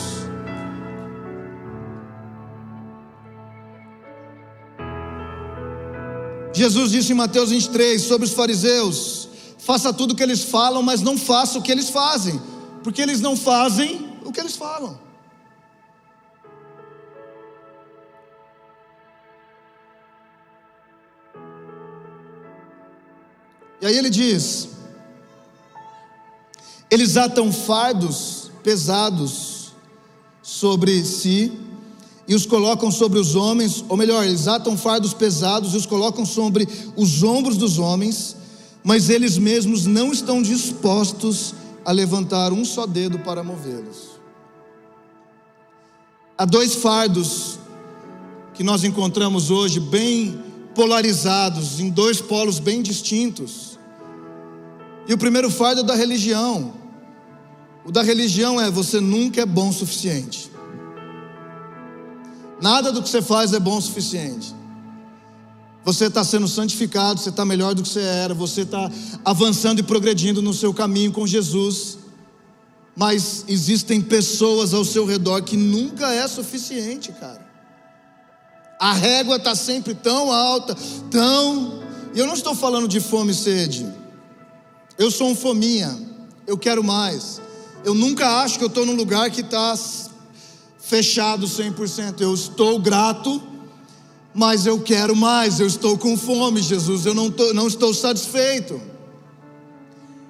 Jesus 6.57 6.91
disse 6.91 7.11
em 7.11 7.15
Mateus 7.15 7.51
23 7.51 8.01
sobre 8.01 8.25
os 8.25 8.33
fariseus: 8.33 9.29
faça 9.59 9.93
tudo 9.93 10.11
o 10.11 10.15
que 10.15 10.23
eles 10.23 10.43
falam, 10.43 10.81
mas 10.81 11.01
não 11.01 11.17
faça 11.17 11.59
o 11.59 11.61
que 11.61 11.71
eles 11.71 11.89
fazem, 11.89 12.41
porque 12.87 13.01
eles 13.01 13.19
não 13.19 13.35
fazem 13.35 14.17
o 14.23 14.31
que 14.31 14.39
eles 14.39 14.55
falam. 14.55 14.97
E 23.81 23.85
aí 23.85 23.97
ele 23.97 24.09
diz: 24.09 24.69
eles 26.89 27.17
atam 27.17 27.51
fardos 27.51 28.49
pesados 28.63 29.73
sobre 30.41 31.03
si 31.03 31.51
e 32.25 32.33
os 32.33 32.45
colocam 32.45 32.89
sobre 32.89 33.19
os 33.19 33.35
homens, 33.35 33.83
ou 33.89 33.97
melhor, 33.97 34.23
eles 34.23 34.47
atam 34.47 34.77
fardos 34.77 35.13
pesados 35.13 35.73
e 35.73 35.77
os 35.77 35.85
colocam 35.85 36.25
sobre 36.25 36.65
os 36.95 37.21
ombros 37.21 37.57
dos 37.57 37.79
homens, 37.79 38.37
mas 38.81 39.09
eles 39.09 39.37
mesmos 39.37 39.85
não 39.85 40.13
estão 40.13 40.41
dispostos 40.41 41.53
a 41.53 41.66
levantar 41.91 42.51
um 42.51 42.65
só 42.65 42.85
dedo 42.85 43.19
para 43.19 43.43
movê-los. 43.43 44.19
Há 46.37 46.45
dois 46.45 46.75
fardos 46.75 47.57
que 48.53 48.63
nós 48.63 48.83
encontramos 48.83 49.49
hoje 49.49 49.79
bem 49.79 50.43
polarizados, 50.75 51.79
em 51.79 51.89
dois 51.89 52.21
polos 52.21 52.59
bem 52.59 52.81
distintos. 52.81 53.79
E 55.07 55.13
o 55.13 55.17
primeiro 55.17 55.49
fardo 55.49 55.81
é 55.81 55.83
da 55.83 55.95
religião. 55.95 56.73
O 57.85 57.91
da 57.91 58.03
religião 58.03 58.59
é 58.59 58.69
você 58.69 58.99
nunca 58.99 59.41
é 59.41 59.45
bom 59.45 59.69
o 59.69 59.73
suficiente. 59.73 60.51
Nada 62.61 62.91
do 62.91 63.01
que 63.01 63.09
você 63.09 63.21
faz 63.21 63.53
é 63.53 63.59
bom 63.59 63.77
o 63.77 63.81
suficiente. 63.81 64.53
Você 65.87 66.07
está 66.07 66.21
sendo 66.21 66.49
santificado, 66.49 67.21
você 67.21 67.29
está 67.29 67.45
melhor 67.45 67.73
do 67.73 67.81
que 67.81 67.87
você 67.87 68.01
era, 68.01 68.33
você 68.33 68.63
está 68.63 68.91
avançando 69.23 69.79
e 69.79 69.83
progredindo 69.83 70.41
no 70.41 70.53
seu 70.53 70.73
caminho 70.73 71.13
com 71.13 71.25
Jesus. 71.25 71.97
Mas 72.93 73.45
existem 73.47 74.01
pessoas 74.01 74.73
ao 74.73 74.83
seu 74.83 75.05
redor 75.05 75.41
que 75.43 75.55
nunca 75.55 76.13
é 76.13 76.27
suficiente, 76.27 77.13
cara. 77.13 77.39
A 78.77 78.91
régua 78.91 79.37
está 79.37 79.55
sempre 79.55 79.95
tão 79.95 80.29
alta, 80.29 80.75
tão. 81.09 81.81
E 82.13 82.19
eu 82.19 82.27
não 82.27 82.33
estou 82.33 82.53
falando 82.53 82.89
de 82.89 82.99
fome 82.99 83.31
e 83.31 83.35
sede. 83.35 83.87
Eu 84.97 85.09
sou 85.09 85.29
um 85.29 85.35
fominha, 85.37 85.97
eu 86.45 86.57
quero 86.57 86.83
mais. 86.83 87.39
Eu 87.85 87.93
nunca 87.93 88.41
acho 88.41 88.57
que 88.57 88.63
eu 88.65 88.67
estou 88.67 88.85
num 88.85 88.93
lugar 88.93 89.31
que 89.31 89.39
está 89.39 89.73
fechado 90.79 91.47
100%. 91.47 92.19
Eu 92.19 92.33
estou 92.33 92.77
grato, 92.77 93.41
mas 94.37 94.67
eu 94.67 94.79
quero 94.79 95.15
mais. 95.15 95.59
Eu 95.59 95.65
estou 95.65 95.97
com 95.97 96.15
fome, 96.15 96.61
Jesus. 96.61 97.07
Eu 97.07 97.15
não, 97.15 97.31
tô, 97.31 97.55
não 97.55 97.67
estou 97.67 97.91
satisfeito. 97.91 98.79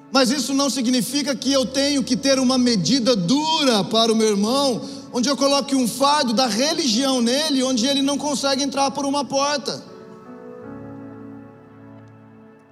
Mas 0.09 0.31
isso 0.31 0.53
não 0.53 0.69
significa 0.69 1.35
que 1.35 1.51
eu 1.51 1.65
tenho 1.65 2.01
que 2.01 2.15
ter 2.15 2.39
uma 2.39 2.57
medida 2.57 3.17
dura 3.17 3.83
para 3.83 4.11
o 4.11 4.15
meu 4.15 4.29
irmão, 4.29 4.81
onde 5.11 5.27
eu 5.27 5.35
coloque 5.35 5.75
um 5.75 5.85
fardo 5.85 6.31
da 6.31 6.47
religião 6.47 7.21
nele, 7.21 7.61
onde 7.61 7.85
ele 7.85 8.01
não 8.01 8.17
consegue 8.17 8.63
entrar 8.63 8.91
por 8.91 9.05
uma 9.05 9.25
porta. 9.25 9.83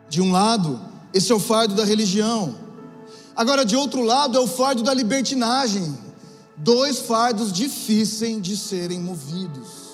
De 0.07 0.21
um 0.21 0.31
lado, 0.31 0.79
esse 1.13 1.33
é 1.33 1.35
o 1.35 1.39
fardo 1.39 1.75
da 1.75 1.83
religião. 1.83 2.55
Agora, 3.35 3.65
de 3.65 3.75
outro 3.75 4.01
lado, 4.01 4.37
é 4.37 4.39
o 4.39 4.47
fardo 4.47 4.81
da 4.81 4.93
libertinagem. 4.93 5.97
Dois 6.55 6.99
fardos 6.99 7.51
difíceis 7.51 8.41
de 8.41 8.55
serem 8.55 9.01
movidos. 9.01 9.84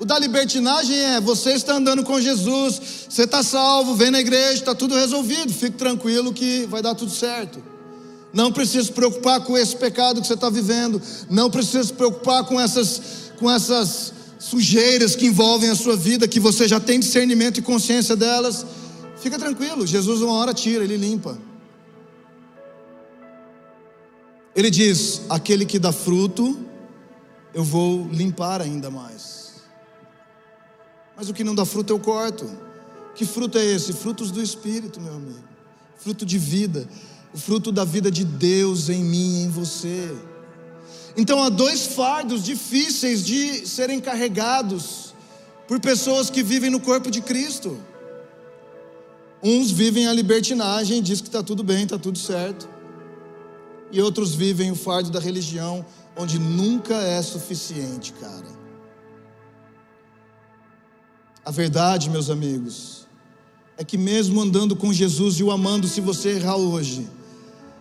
O 0.00 0.04
da 0.06 0.18
libertinagem 0.18 0.96
é: 0.96 1.20
você 1.20 1.50
está 1.50 1.74
andando 1.74 2.02
com 2.02 2.18
Jesus, 2.18 2.80
você 3.06 3.24
está 3.24 3.42
salvo, 3.42 3.94
vem 3.94 4.10
na 4.10 4.18
igreja, 4.18 4.54
está 4.54 4.74
tudo 4.74 4.94
resolvido, 4.94 5.52
fique 5.52 5.76
tranquilo 5.76 6.32
que 6.32 6.64
vai 6.64 6.80
dar 6.80 6.94
tudo 6.94 7.12
certo. 7.12 7.62
Não 8.32 8.50
precisa 8.50 8.84
se 8.84 8.92
preocupar 8.92 9.40
com 9.40 9.58
esse 9.58 9.76
pecado 9.76 10.22
que 10.22 10.26
você 10.26 10.32
está 10.32 10.48
vivendo, 10.48 11.02
não 11.28 11.50
precisa 11.50 11.84
se 11.84 11.92
preocupar 11.92 12.44
com 12.44 12.58
essas, 12.58 13.02
com 13.38 13.50
essas 13.50 14.14
sujeiras 14.38 15.14
que 15.14 15.26
envolvem 15.26 15.68
a 15.68 15.74
sua 15.74 15.96
vida, 15.96 16.26
que 16.26 16.40
você 16.40 16.66
já 16.66 16.80
tem 16.80 16.98
discernimento 16.98 17.58
e 17.58 17.62
consciência 17.62 18.16
delas. 18.16 18.64
Fica 19.20 19.38
tranquilo, 19.38 19.86
Jesus 19.86 20.22
uma 20.22 20.32
hora 20.32 20.54
tira, 20.54 20.82
ele 20.82 20.96
limpa. 20.96 21.36
Ele 24.56 24.70
diz: 24.70 25.20
aquele 25.28 25.66
que 25.66 25.78
dá 25.78 25.92
fruto, 25.92 26.58
eu 27.52 27.62
vou 27.62 28.08
limpar 28.10 28.62
ainda 28.62 28.90
mais. 28.90 29.49
Mas 31.20 31.28
o 31.28 31.34
que 31.34 31.44
não 31.44 31.54
dá 31.54 31.66
fruto 31.66 31.92
eu 31.92 32.00
corto. 32.00 32.50
Que 33.14 33.26
fruto 33.26 33.58
é 33.58 33.64
esse? 33.66 33.92
Frutos 33.92 34.30
do 34.30 34.40
Espírito, 34.40 34.98
meu 34.98 35.12
amigo. 35.12 35.44
Fruto 35.98 36.24
de 36.24 36.38
vida. 36.38 36.88
O 37.34 37.36
fruto 37.36 37.70
da 37.70 37.84
vida 37.84 38.10
de 38.10 38.24
Deus 38.24 38.88
em 38.88 39.04
mim 39.04 39.34
e 39.34 39.42
em 39.42 39.50
você. 39.50 40.16
Então 41.14 41.42
há 41.42 41.50
dois 41.50 41.88
fardos 41.88 42.42
difíceis 42.42 43.22
de 43.22 43.68
serem 43.68 44.00
carregados 44.00 45.14
por 45.68 45.78
pessoas 45.78 46.30
que 46.30 46.42
vivem 46.42 46.70
no 46.70 46.80
corpo 46.80 47.10
de 47.10 47.20
Cristo. 47.20 47.78
Uns 49.42 49.70
vivem 49.70 50.06
a 50.06 50.14
libertinagem, 50.14 51.02
diz 51.02 51.20
que 51.20 51.28
está 51.28 51.42
tudo 51.42 51.62
bem, 51.62 51.84
está 51.84 51.98
tudo 51.98 52.16
certo 52.16 52.66
e 53.92 54.00
outros 54.00 54.34
vivem 54.34 54.70
o 54.70 54.76
fardo 54.76 55.10
da 55.10 55.18
religião, 55.20 55.84
onde 56.16 56.38
nunca 56.38 56.94
é 56.94 57.20
suficiente, 57.20 58.12
cara. 58.14 58.59
A 61.44 61.50
verdade, 61.50 62.10
meus 62.10 62.28
amigos, 62.28 63.06
é 63.78 63.84
que 63.84 63.96
mesmo 63.96 64.42
andando 64.42 64.76
com 64.76 64.92
Jesus 64.92 65.36
e 65.36 65.42
o 65.42 65.50
amando, 65.50 65.88
se 65.88 66.00
você 66.00 66.32
errar 66.36 66.56
hoje, 66.56 67.08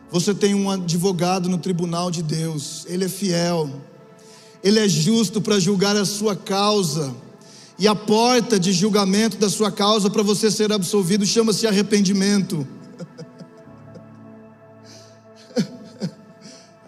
você 0.09 0.33
tem 0.33 0.55
um 0.55 0.71
advogado 0.71 1.49
no 1.49 1.57
tribunal 1.57 2.09
de 2.09 2.23
Deus, 2.23 2.85
ele 2.87 3.03
é 3.03 3.09
fiel, 3.09 3.69
ele 4.63 4.79
é 4.79 4.87
justo 4.87 5.41
para 5.41 5.59
julgar 5.59 5.97
a 5.97 6.05
sua 6.05 6.37
causa, 6.37 7.13
e 7.77 7.85
a 7.87 7.93
porta 7.93 8.57
de 8.57 8.71
julgamento 8.71 9.37
da 9.37 9.49
sua 9.49 9.71
causa 9.71 10.09
para 10.09 10.23
você 10.23 10.49
ser 10.49 10.71
absolvido 10.71 11.25
chama-se 11.25 11.67
arrependimento. 11.67 12.65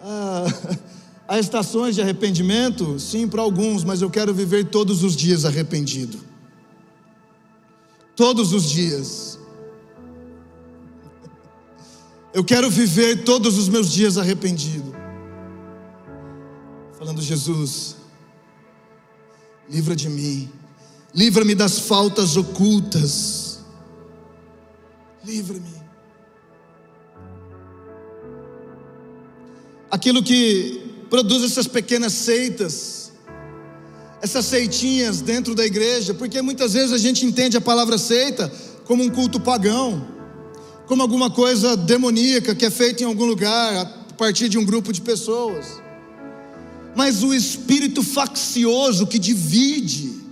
Há 1.28 1.38
estações 1.38 1.94
de 1.94 2.02
arrependimento? 2.02 2.98
Sim, 2.98 3.28
para 3.28 3.40
alguns, 3.42 3.84
mas 3.84 4.02
eu 4.02 4.10
quero 4.10 4.34
viver 4.34 4.66
todos 4.66 5.02
os 5.02 5.14
dias 5.16 5.44
arrependido. 5.46 6.31
Todos 8.14 8.52
os 8.52 8.68
dias. 8.68 9.38
Eu 12.32 12.44
quero 12.44 12.70
viver 12.70 13.24
todos 13.24 13.58
os 13.58 13.68
meus 13.68 13.90
dias 13.90 14.16
arrependido. 14.16 14.94
Falando, 16.98 17.20
Jesus, 17.20 17.96
livra 19.68 19.96
de 19.96 20.08
mim, 20.08 20.48
livra-me 21.12 21.52
das 21.54 21.80
faltas 21.80 22.36
ocultas, 22.36 23.58
livra-me. 25.24 25.82
Aquilo 29.90 30.22
que 30.22 31.04
produz 31.10 31.42
essas 31.42 31.66
pequenas 31.66 32.12
seitas, 32.12 33.01
essas 34.22 34.46
seitinhas 34.46 35.20
dentro 35.20 35.52
da 35.52 35.66
igreja, 35.66 36.14
porque 36.14 36.40
muitas 36.40 36.74
vezes 36.74 36.92
a 36.92 36.98
gente 36.98 37.26
entende 37.26 37.56
a 37.56 37.60
palavra 37.60 37.98
seita 37.98 38.50
como 38.84 39.02
um 39.02 39.10
culto 39.10 39.40
pagão, 39.40 40.06
como 40.86 41.02
alguma 41.02 41.28
coisa 41.28 41.76
demoníaca 41.76 42.54
que 42.54 42.64
é 42.64 42.70
feita 42.70 43.02
em 43.02 43.06
algum 43.06 43.24
lugar 43.24 43.74
a 43.74 44.14
partir 44.14 44.48
de 44.48 44.56
um 44.56 44.64
grupo 44.64 44.92
de 44.92 45.00
pessoas. 45.00 45.82
Mas 46.94 47.24
o 47.24 47.34
espírito 47.34 48.00
faccioso 48.00 49.08
que 49.08 49.18
divide, 49.18 50.22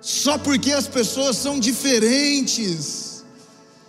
só 0.00 0.38
porque 0.38 0.72
as 0.72 0.88
pessoas 0.88 1.36
são 1.36 1.60
diferentes, 1.60 3.22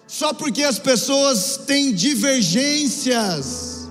só 0.05 0.33
porque 0.33 0.63
as 0.63 0.79
pessoas 0.79 1.61
têm 1.65 1.93
divergências, 1.93 3.87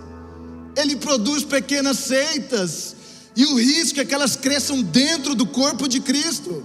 ele 0.76 0.96
produz 0.96 1.42
pequenas 1.42 2.00
seitas, 2.00 2.95
e 3.36 3.44
o 3.44 3.56
risco 3.56 4.00
é 4.00 4.04
que 4.04 4.14
elas 4.14 4.34
cresçam 4.34 4.80
dentro 4.80 5.34
do 5.34 5.46
corpo 5.46 5.86
de 5.86 6.00
Cristo. 6.00 6.64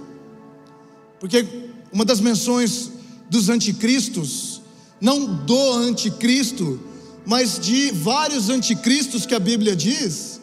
Porque 1.20 1.46
uma 1.92 2.02
das 2.02 2.18
menções 2.18 2.90
dos 3.28 3.50
anticristos, 3.50 4.62
não 4.98 5.26
do 5.26 5.72
anticristo, 5.74 6.80
mas 7.26 7.58
de 7.60 7.90
vários 7.90 8.48
anticristos 8.48 9.26
que 9.26 9.34
a 9.34 9.38
Bíblia 9.38 9.76
diz, 9.76 10.40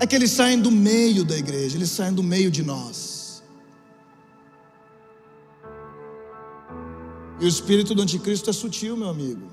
é 0.00 0.06
que 0.06 0.16
eles 0.16 0.30
saem 0.30 0.58
do 0.58 0.70
meio 0.70 1.22
da 1.22 1.36
igreja, 1.36 1.76
eles 1.76 1.90
saem 1.90 2.14
do 2.14 2.22
meio 2.22 2.50
de 2.50 2.62
nós. 2.62 3.42
E 7.38 7.44
o 7.44 7.48
espírito 7.48 7.94
do 7.94 8.00
anticristo 8.00 8.48
é 8.48 8.52
sutil, 8.54 8.96
meu 8.96 9.10
amigo. 9.10 9.50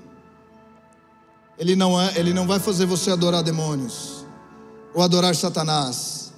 Ele 1.58 1.76
não, 1.76 2.00
é, 2.00 2.18
ele 2.18 2.32
não 2.32 2.46
vai 2.46 2.58
fazer 2.58 2.86
você 2.86 3.10
adorar 3.10 3.42
demônios 3.42 4.19
ou 4.94 5.02
adorar 5.02 5.34
Satanás. 5.34 6.32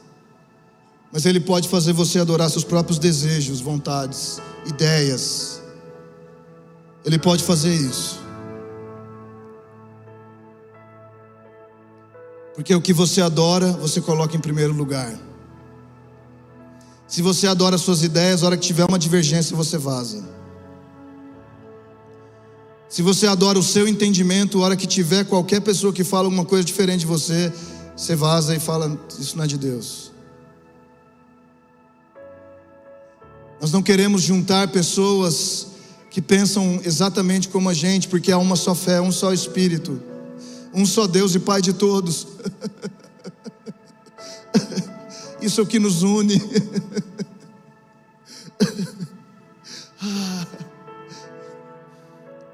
Mas 1.12 1.26
ele 1.26 1.40
pode 1.40 1.68
fazer 1.68 1.92
você 1.92 2.18
adorar 2.18 2.48
seus 2.50 2.64
próprios 2.64 2.98
desejos, 2.98 3.60
vontades, 3.60 4.40
ideias. 4.66 5.60
Ele 7.04 7.18
pode 7.18 7.44
fazer 7.44 7.74
isso. 7.74 8.20
Porque 12.54 12.74
o 12.74 12.80
que 12.80 12.92
você 12.92 13.20
adora, 13.20 13.72
você 13.72 14.00
coloca 14.00 14.36
em 14.36 14.40
primeiro 14.40 14.72
lugar. 14.72 15.12
Se 17.06 17.20
você 17.20 17.46
adora 17.46 17.76
suas 17.76 18.02
ideias, 18.02 18.42
a 18.42 18.46
hora 18.46 18.56
que 18.56 18.66
tiver 18.66 18.84
uma 18.86 18.98
divergência, 18.98 19.54
você 19.54 19.76
vaza. 19.76 20.24
Se 22.88 23.02
você 23.02 23.26
adora 23.26 23.58
o 23.58 23.62
seu 23.62 23.88
entendimento, 23.88 24.58
a 24.58 24.64
hora 24.66 24.76
que 24.76 24.86
tiver 24.86 25.24
qualquer 25.24 25.60
pessoa 25.60 25.92
que 25.92 26.04
fala 26.04 26.26
alguma 26.26 26.44
coisa 26.44 26.64
diferente 26.64 27.00
de 27.00 27.06
você, 27.06 27.52
você 27.96 28.16
vaza 28.16 28.54
e 28.54 28.60
fala: 28.60 28.98
Isso 29.18 29.36
não 29.36 29.44
é 29.44 29.46
de 29.46 29.58
Deus. 29.58 30.12
Nós 33.60 33.70
não 33.70 33.82
queremos 33.82 34.22
juntar 34.22 34.68
pessoas 34.68 35.68
que 36.10 36.20
pensam 36.20 36.80
exatamente 36.84 37.48
como 37.48 37.68
a 37.68 37.74
gente, 37.74 38.08
porque 38.08 38.32
há 38.32 38.38
uma 38.38 38.56
só 38.56 38.74
fé, 38.74 39.00
um 39.00 39.12
só 39.12 39.32
Espírito, 39.32 40.02
um 40.74 40.84
só 40.84 41.06
Deus 41.06 41.34
e 41.34 41.38
Pai 41.38 41.62
de 41.62 41.72
todos. 41.72 42.26
Isso 45.40 45.60
é 45.60 45.64
o 45.64 45.66
que 45.66 45.78
nos 45.78 46.02
une. 46.02 46.42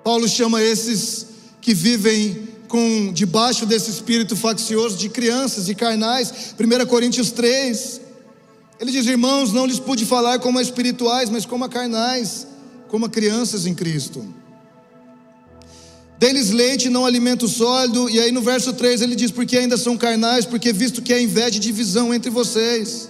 Paulo 0.05 0.29
chama 0.29 0.63
esses 0.63 1.27
que 1.61 1.75
vivem 1.75 2.49
com 2.69 3.13
debaixo 3.13 3.67
desse 3.67 3.91
espírito 3.91 4.37
faccioso 4.37 4.97
de 4.97 5.09
crianças 5.09 5.69
e 5.69 5.75
carnais. 5.75 6.55
1 6.59 6.87
Coríntios 6.87 7.33
3. 7.33 8.01
Ele 8.79 8.93
diz: 8.93 9.07
Irmãos, 9.07 9.53
não 9.53 9.67
lhes 9.67 9.81
pude 9.81 10.05
falar 10.05 10.39
como 10.39 10.59
a 10.59 10.63
espirituais, 10.63 11.31
mas 11.31 11.45
como 11.45 11.65
a 11.65 11.69
carnais, 11.69 12.47
como 12.89 13.07
a 13.07 13.09
crianças 13.09 13.67
em 13.67 13.75
Cristo. 13.75 14.25
Deles 16.19 16.51
leite, 16.51 16.89
não 16.89 17.07
alimento 17.07 17.47
sólido. 17.49 18.11
E 18.11 18.21
aí 18.21 18.31
no 18.31 18.43
verso 18.43 18.73
3 18.73 19.01
ele 19.03 19.17
diz: 19.17 19.31
Porque 19.31 19.57
ainda 19.57 19.77
são 19.77 19.97
carnais, 19.97 20.45
porque 20.45 20.73
visto 20.73 21.01
que 21.01 21.13
há 21.13 21.21
inveja 21.21 21.57
e 21.57 21.61
divisão 21.61 22.13
entre 22.13 22.31
vocês, 22.31 23.09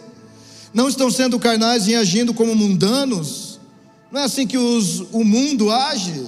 não 0.73 0.89
estão 0.89 1.11
sendo 1.11 1.39
carnais 1.39 1.89
e 1.89 1.95
agindo 1.95 2.33
como 2.33 2.55
mundanos. 2.55 3.59
Não 4.11 4.21
é 4.21 4.25
assim 4.25 4.47
que 4.47 4.57
os, 4.57 5.01
o 5.13 5.25
mundo 5.25 5.71
age. 5.71 6.25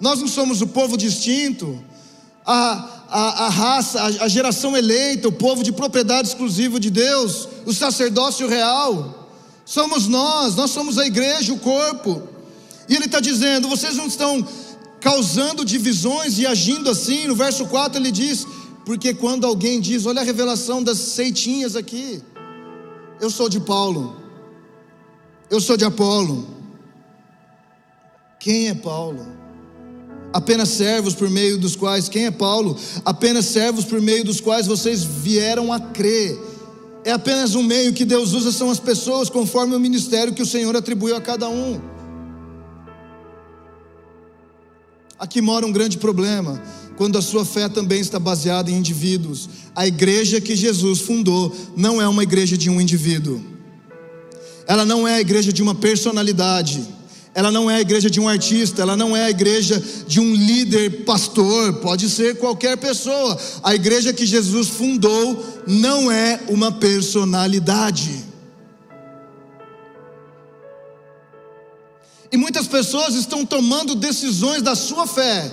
Nós 0.00 0.18
não 0.20 0.26
somos 0.26 0.60
o 0.60 0.66
povo 0.66 0.96
distinto, 0.96 1.82
a, 2.44 3.04
a, 3.08 3.46
a 3.46 3.48
raça, 3.48 4.00
a, 4.00 4.24
a 4.24 4.28
geração 4.28 4.76
eleita, 4.76 5.28
o 5.28 5.32
povo 5.32 5.62
de 5.62 5.72
propriedade 5.72 6.28
exclusiva 6.28 6.80
de 6.80 6.90
Deus, 6.90 7.48
o 7.64 7.72
sacerdócio 7.72 8.48
real. 8.48 9.28
Somos 9.64 10.08
nós, 10.08 10.56
nós 10.56 10.70
somos 10.70 10.98
a 10.98 11.06
igreja, 11.06 11.52
o 11.52 11.58
corpo. 11.58 12.22
E 12.88 12.96
ele 12.96 13.06
está 13.06 13.20
dizendo: 13.20 13.68
vocês 13.68 13.96
não 13.96 14.06
estão 14.06 14.46
causando 15.00 15.64
divisões 15.64 16.38
e 16.38 16.46
agindo 16.46 16.90
assim. 16.90 17.26
No 17.26 17.34
verso 17.34 17.66
4 17.66 18.00
ele 18.00 18.10
diz: 18.10 18.46
porque 18.84 19.14
quando 19.14 19.46
alguém 19.46 19.80
diz, 19.80 20.06
olha 20.06 20.20
a 20.20 20.24
revelação 20.24 20.82
das 20.82 20.98
seitinhas 20.98 21.76
aqui, 21.76 22.22
eu 23.20 23.30
sou 23.30 23.48
de 23.48 23.60
Paulo, 23.60 24.16
eu 25.48 25.60
sou 25.60 25.76
de 25.76 25.84
Apolo. 25.84 26.48
Quem 28.40 28.68
é 28.68 28.74
Paulo? 28.74 29.41
Apenas 30.32 30.70
servos 30.70 31.14
por 31.14 31.28
meio 31.28 31.58
dos 31.58 31.76
quais, 31.76 32.08
quem 32.08 32.26
é 32.26 32.30
Paulo? 32.30 32.76
Apenas 33.04 33.46
servos 33.46 33.84
por 33.84 34.00
meio 34.00 34.24
dos 34.24 34.40
quais 34.40 34.66
vocês 34.66 35.04
vieram 35.04 35.72
a 35.72 35.78
crer. 35.78 36.38
É 37.04 37.12
apenas 37.12 37.54
um 37.54 37.62
meio 37.62 37.92
que 37.92 38.04
Deus 38.04 38.32
usa, 38.32 38.52
são 38.52 38.70
as 38.70 38.78
pessoas, 38.78 39.28
conforme 39.28 39.74
o 39.74 39.80
ministério 39.80 40.32
que 40.32 40.42
o 40.42 40.46
Senhor 40.46 40.74
atribuiu 40.76 41.16
a 41.16 41.20
cada 41.20 41.48
um. 41.48 41.80
Aqui 45.18 45.40
mora 45.40 45.66
um 45.66 45.72
grande 45.72 45.98
problema, 45.98 46.60
quando 46.96 47.18
a 47.18 47.22
sua 47.22 47.44
fé 47.44 47.68
também 47.68 48.00
está 48.00 48.18
baseada 48.18 48.70
em 48.70 48.76
indivíduos. 48.76 49.48
A 49.74 49.86
igreja 49.86 50.40
que 50.40 50.56
Jesus 50.56 51.00
fundou 51.00 51.54
não 51.76 52.00
é 52.00 52.08
uma 52.08 52.22
igreja 52.22 52.56
de 52.56 52.70
um 52.70 52.80
indivíduo, 52.80 53.40
ela 54.66 54.84
não 54.84 55.06
é 55.06 55.14
a 55.14 55.20
igreja 55.20 55.52
de 55.52 55.62
uma 55.62 55.74
personalidade 55.74 56.82
ela 57.34 57.50
não 57.50 57.70
é 57.70 57.76
a 57.76 57.80
igreja 57.80 58.10
de 58.10 58.20
um 58.20 58.28
artista, 58.28 58.82
ela 58.82 58.94
não 58.94 59.16
é 59.16 59.24
a 59.24 59.30
igreja 59.30 59.82
de 60.06 60.20
um 60.20 60.34
líder 60.34 61.04
pastor, 61.04 61.74
pode 61.74 62.10
ser 62.10 62.36
qualquer 62.36 62.76
pessoa. 62.76 63.38
A 63.62 63.74
igreja 63.74 64.12
que 64.12 64.26
Jesus 64.26 64.68
fundou 64.68 65.42
não 65.66 66.12
é 66.12 66.40
uma 66.48 66.70
personalidade. 66.70 68.22
E 72.30 72.36
muitas 72.36 72.66
pessoas 72.66 73.14
estão 73.14 73.46
tomando 73.46 73.94
decisões 73.94 74.60
da 74.60 74.74
sua 74.74 75.06
fé, 75.06 75.50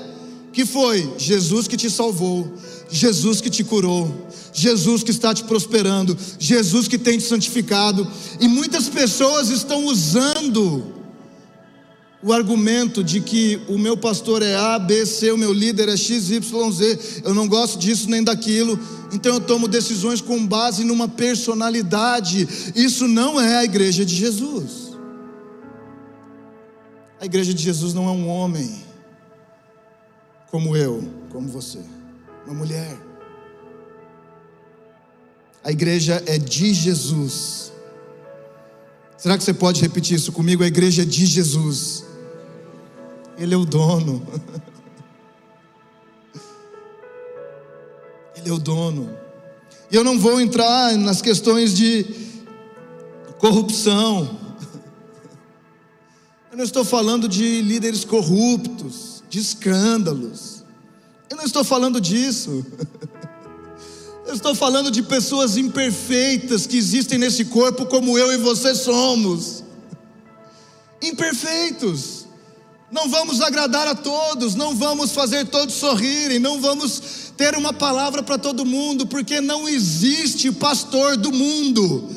que 0.52 0.66
foi 0.66 1.14
Jesus 1.18 1.66
que 1.66 1.78
te 1.78 1.90
salvou, 1.90 2.54
Jesus 2.90 3.40
que 3.40 3.50
te 3.50 3.64
curou, 3.64 4.28
Jesus 4.52 5.02
que 5.02 5.12
está 5.12 5.34
te 5.34 5.46
prosperando, 5.46 6.18
Jesus 6.38 6.90
que 6.90 6.98
tem 6.98 7.18
te 7.18 7.24
santificado, 7.24 8.06
e 8.40 8.50
muitas 8.50 8.90
pessoas 8.90 9.50
estão 9.50 9.86
usando 9.86 10.99
o 12.22 12.34
argumento 12.34 13.02
de 13.02 13.22
que 13.22 13.62
o 13.68 13.78
meu 13.78 13.96
pastor 13.96 14.42
é 14.42 14.56
A, 14.56 14.78
B, 14.78 15.06
C, 15.06 15.32
o 15.32 15.38
meu 15.38 15.54
líder 15.54 15.88
é 15.88 15.96
X, 15.96 16.30
Y, 16.30 16.72
Z, 16.72 17.22
eu 17.24 17.34
não 17.34 17.48
gosto 17.48 17.80
disso 17.80 18.10
nem 18.10 18.22
daquilo, 18.22 18.78
então 19.14 19.36
eu 19.36 19.40
tomo 19.40 19.68
decisões 19.68 20.20
com 20.20 20.46
base 20.46 20.84
numa 20.84 21.08
personalidade. 21.08 22.48
Isso 22.76 23.08
não 23.08 23.40
é 23.40 23.58
a 23.58 23.64
igreja 23.64 24.06
de 24.06 24.16
Jesus. 24.16 24.90
A 27.22 27.26
igreja 27.26 27.54
de 27.54 27.64
Jesus 27.64 27.94
não 27.94 28.06
é 28.06 28.12
um 28.12 28.28
homem 28.28 28.84
como 30.52 30.76
eu, 30.76 31.08
como 31.32 31.48
você, 31.48 31.80
uma 32.46 32.56
mulher. 32.56 32.98
A 35.64 35.72
igreja 35.72 36.22
é 36.26 36.38
de 36.38 36.74
Jesus. 36.74 37.72
Será 39.18 39.38
que 39.38 39.44
você 39.44 39.54
pode 39.54 39.82
repetir 39.82 40.16
isso 40.16 40.32
comigo? 40.32 40.64
A 40.64 40.68
igreja 40.68 41.02
é 41.02 41.06
de 41.06 41.26
Jesus. 41.26 42.09
Ele 43.40 43.54
é 43.54 43.58
o 43.58 43.64
dono. 43.64 44.22
Ele 48.36 48.50
é 48.50 48.52
o 48.52 48.60
dono. 48.60 49.18
E 49.90 49.96
eu 49.96 50.04
não 50.04 50.20
vou 50.20 50.42
entrar 50.42 50.98
nas 50.98 51.22
questões 51.22 51.74
de 51.74 52.06
corrupção. 53.38 54.38
Eu 56.52 56.58
não 56.58 56.66
estou 56.66 56.84
falando 56.84 57.30
de 57.30 57.62
líderes 57.62 58.04
corruptos, 58.04 59.24
de 59.30 59.40
escândalos. 59.40 60.66
Eu 61.30 61.38
não 61.38 61.46
estou 61.46 61.64
falando 61.64 62.02
disso. 62.02 62.66
Eu 64.28 64.34
estou 64.34 64.54
falando 64.54 64.92
de 64.92 65.02
pessoas 65.02 65.56
imperfeitas 65.56 66.68
que 66.68 66.78
existem 66.78 67.18
nesse 67.18 67.46
corpo, 67.46 67.86
como 67.86 68.18
eu 68.18 68.34
e 68.34 68.38
você 68.38 68.76
somos. 68.76 69.64
Imperfeitos. 71.02 72.19
Não 72.92 73.08
vamos 73.08 73.40
agradar 73.40 73.88
a 73.88 73.94
todos, 73.94 74.56
não 74.56 74.76
vamos 74.76 75.12
fazer 75.12 75.46
todos 75.46 75.76
sorrirem, 75.76 76.40
não 76.40 76.60
vamos 76.60 77.32
ter 77.38 77.56
uma 77.56 77.72
palavra 77.72 78.24
para 78.24 78.38
todo 78.38 78.66
mundo, 78.66 79.06
porque 79.06 79.40
não 79.40 79.70
existe 79.70 80.52
pastor 80.52 81.16
do 81.16 81.32
mundo. 81.32 82.10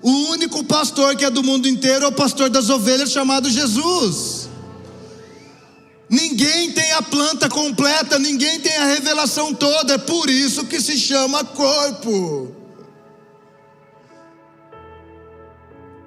O 0.00 0.10
único 0.30 0.62
pastor 0.64 1.16
que 1.16 1.24
é 1.24 1.30
do 1.30 1.42
mundo 1.42 1.68
inteiro 1.68 2.04
é 2.04 2.08
o 2.08 2.12
pastor 2.12 2.48
das 2.48 2.70
ovelhas 2.70 3.10
chamado 3.10 3.50
Jesus. 3.50 4.48
Ninguém 6.08 6.72
tem 6.72 6.92
a 6.92 7.02
planta 7.02 7.48
completa, 7.48 8.18
ninguém 8.18 8.60
tem 8.60 8.76
a 8.76 8.86
revelação 8.86 9.52
toda, 9.52 9.94
é 9.94 9.98
por 9.98 10.30
isso 10.30 10.64
que 10.64 10.80
se 10.80 10.96
chama 10.96 11.44
corpo. 11.44 12.59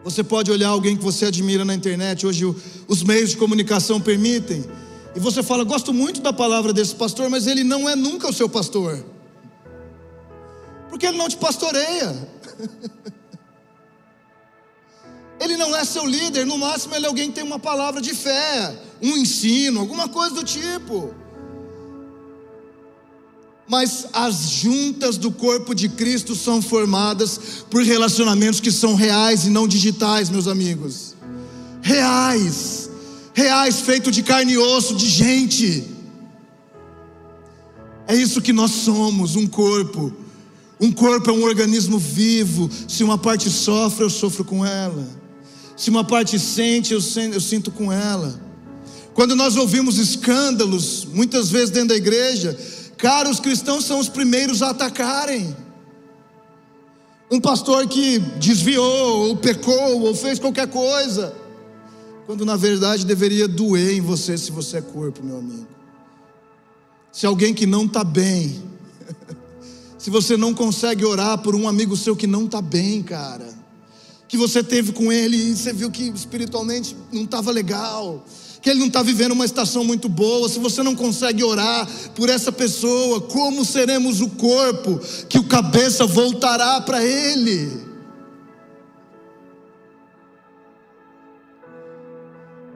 Você 0.04 0.22
pode 0.24 0.52
olhar 0.52 0.70
alguém 0.70 0.98
que 0.98 1.04
você 1.04 1.26
admira 1.26 1.64
na 1.64 1.74
internet, 1.74 2.28
hoje 2.28 2.46
os 2.88 3.04
meios 3.04 3.30
de 3.30 3.38
comunicação 3.38 4.02
permitem, 4.02 4.66
e 5.16 5.20
você 5.20 5.42
fala: 5.42 5.64
Gosto 5.64 5.94
muito 5.94 6.20
da 6.20 6.34
palavra 6.34 6.74
desse 6.74 6.94
pastor, 6.96 7.30
mas 7.30 7.48
ele 7.48 7.64
não 7.64 7.88
é 7.88 7.96
nunca 7.96 8.30
o 8.30 8.34
seu 8.34 8.50
pastor, 8.50 9.04
porque 10.90 11.06
ele 11.06 11.18
não 11.18 11.30
te 11.30 11.38
pastoreia, 11.38 12.28
ele 15.40 15.56
não 15.56 15.74
é 15.76 15.86
seu 15.86 16.06
líder, 16.06 16.46
no 16.46 16.58
máximo 16.58 16.96
ele 16.96 17.06
é 17.06 17.08
alguém 17.08 17.30
que 17.30 17.36
tem 17.36 17.44
uma 17.44 17.60
palavra 17.60 18.02
de 18.02 18.14
fé, 18.14 18.78
um 19.02 19.16
ensino, 19.16 19.80
alguma 19.80 20.10
coisa 20.10 20.36
do 20.36 20.44
tipo. 20.44 21.23
Mas 23.68 24.08
as 24.12 24.50
juntas 24.50 25.18
do 25.18 25.32
corpo 25.32 25.74
de 25.74 25.88
Cristo 25.88 26.36
são 26.36 26.62
formadas 26.62 27.40
por 27.70 27.84
relacionamentos 27.84 28.60
que 28.60 28.72
são 28.72 28.94
reais 28.96 29.46
e 29.46 29.50
não 29.50 29.68
digitais, 29.68 30.30
meus 30.30 30.48
amigos. 30.48 31.16
Reais, 31.82 32.90
reais, 33.34 33.82
feito 33.82 34.12
de 34.12 34.22
carne 34.22 34.54
e 34.54 34.58
osso, 34.58 34.96
de 34.96 35.08
gente. 35.08 35.86
É 38.08 38.16
isso 38.16 38.42
que 38.42 38.52
nós 38.52 38.72
somos, 38.72 39.36
um 39.36 39.48
corpo. 39.48 40.14
Um 40.80 40.92
corpo 40.92 41.30
é 41.30 41.34
um 41.34 41.44
organismo 41.44 41.98
vivo. 41.98 42.70
Se 42.88 43.04
uma 43.04 43.18
parte 43.18 43.50
sofre, 43.50 44.04
eu 44.04 44.10
sofro 44.10 44.44
com 44.44 44.66
ela. 44.66 45.08
Se 45.78 45.90
uma 45.90 46.04
parte 46.04 46.38
sente, 46.38 46.94
eu 46.94 47.02
sinto 47.02 47.72
com 47.72 47.92
ela. 47.92 48.40
Quando 49.14 49.36
nós 49.36 49.56
ouvimos 49.56 49.98
escândalos, 49.98 51.08
muitas 51.14 51.50
vezes 51.50 51.70
dentro 51.70 51.90
da 51.90 51.96
igreja, 51.96 52.58
cara, 53.04 53.30
os 53.30 53.42
cristãos 53.42 53.84
são 53.84 54.00
os 54.00 54.08
primeiros 54.08 54.62
a 54.62 54.70
atacarem. 54.70 55.54
Um 57.30 57.42
pastor 57.42 57.86
que 57.86 58.18
desviou, 58.18 59.28
ou 59.28 59.36
pecou, 59.36 60.04
ou 60.04 60.16
fez 60.16 60.40
qualquer 60.40 60.70
coisa, 60.70 61.36
quando 62.26 62.46
na 62.46 62.56
verdade 62.56 63.06
deveria 63.06 63.46
doer 63.46 63.98
em 63.98 64.00
você 64.00 64.38
se 64.38 64.54
você 64.54 64.78
é 64.78 64.82
corpo, 64.82 65.22
meu 65.22 65.40
amigo. 65.40 65.68
Se 67.12 67.26
alguém 67.26 67.54
que 67.54 67.66
não 67.66 67.84
está 67.84 68.06
bem, 68.06 68.64
se 70.00 70.10
você 70.10 70.38
não 70.38 70.54
consegue 70.54 71.04
orar 71.04 71.38
por 71.40 71.56
um 71.56 71.68
amigo 71.68 71.98
seu 71.98 72.16
que 72.16 72.26
não 72.26 72.46
está 72.46 72.62
bem, 72.62 73.04
cara, 73.04 73.54
que 74.30 74.38
você 74.38 74.64
teve 74.64 74.94
com 74.94 75.12
ele 75.12 75.36
e 75.36 75.54
você 75.54 75.74
viu 75.74 75.92
que 75.92 76.08
espiritualmente 76.08 76.96
não 77.12 77.24
estava 77.24 77.52
legal, 77.52 78.24
que 78.64 78.70
ele 78.70 78.80
não 78.80 78.88
está 78.88 79.04
vivendo 79.04 79.34
uma 79.34 79.44
estação 79.44 79.84
muito 79.84 80.08
boa, 80.08 80.48
se 80.48 80.58
você 80.58 80.82
não 80.82 80.96
consegue 80.96 81.44
orar 81.44 81.86
por 82.16 82.30
essa 82.30 82.50
pessoa, 82.50 83.20
como 83.20 83.66
seremos 83.66 84.22
o 84.22 84.30
corpo 84.30 85.02
que 85.28 85.38
o 85.38 85.44
cabeça 85.44 86.08
voltará 86.08 86.80
para 86.80 87.04
ele? 87.04 87.84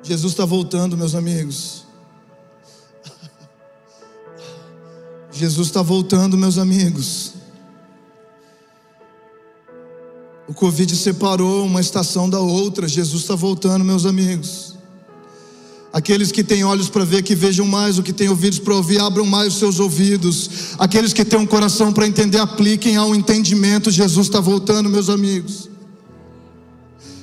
Jesus 0.03 0.33
está 0.33 0.43
voltando, 0.43 0.97
meus 0.97 1.15
amigos. 1.15 1.85
Jesus 5.31 5.67
está 5.67 5.81
voltando, 5.81 6.37
meus 6.37 6.57
amigos. 6.57 7.31
O 10.49 10.53
Covid 10.53 10.93
separou 10.97 11.65
uma 11.65 11.79
estação 11.79 12.29
da 12.29 12.41
outra. 12.41 12.89
Jesus 12.89 13.21
está 13.21 13.35
voltando, 13.35 13.85
meus 13.85 14.05
amigos. 14.05 14.76
Aqueles 15.97 16.31
que 16.31 16.43
têm 16.43 16.63
olhos 16.63 16.89
para 16.89 17.03
ver, 17.03 17.23
que 17.23 17.33
vejam 17.33 17.65
mais, 17.65 17.97
o 17.97 18.03
que 18.03 18.13
têm 18.13 18.29
ouvidos 18.29 18.59
para 18.59 18.75
ouvir, 18.75 19.01
abram 19.01 19.25
mais 19.25 19.53
os 19.53 19.57
seus 19.57 19.79
ouvidos. 19.79 20.75
Aqueles 20.77 21.11
que 21.11 21.25
têm 21.25 21.39
um 21.39 21.45
coração 21.47 21.91
para 21.91 22.05
entender, 22.05 22.37
apliquem 22.37 22.95
ao 22.95 23.15
entendimento. 23.15 23.89
Jesus 23.89 24.27
está 24.27 24.39
voltando, 24.39 24.91
meus 24.91 25.09
amigos. 25.09 25.67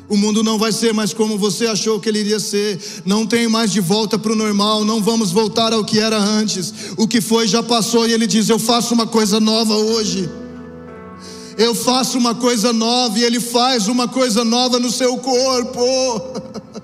O 0.09 0.17
mundo 0.17 0.43
não 0.43 0.59
vai 0.59 0.73
ser 0.73 0.93
mais 0.93 1.15
como 1.15 1.39
você 1.39 1.69
achou 1.69 2.01
que 2.01 2.09
ele 2.09 2.19
iria 2.19 2.41
ser. 2.41 2.81
Não 3.07 3.25
tem 3.25 3.47
mais 3.47 3.71
de 3.71 3.79
volta 3.79 4.19
para 4.19 4.33
o 4.33 4.37
normal. 4.37 4.85
Não 4.85 5.01
vamos 5.01 5.31
voltar 5.31 5.73
ao 5.73 5.85
que 5.85 6.01
era 6.01 6.19
antes. 6.19 6.75
O 6.97 7.07
que 7.07 7.21
foi 7.21 7.47
já 7.47 7.63
passou. 7.63 8.09
E 8.09 8.13
ele 8.13 8.27
diz: 8.27 8.49
Eu 8.49 8.59
faço 8.59 8.93
uma 8.93 9.07
coisa 9.07 9.39
nova 9.39 9.77
hoje. 9.77 10.29
Eu 11.57 11.77
faço 11.77 12.19
uma 12.19 12.35
coisa 12.35 12.73
nova. 12.73 13.17
E 13.21 13.23
ele 13.23 13.39
faz 13.39 13.87
uma 13.87 14.09
coisa 14.09 14.45
nova 14.45 14.81
no 14.81 14.91
seu 14.91 15.17
corpo. 15.19 15.85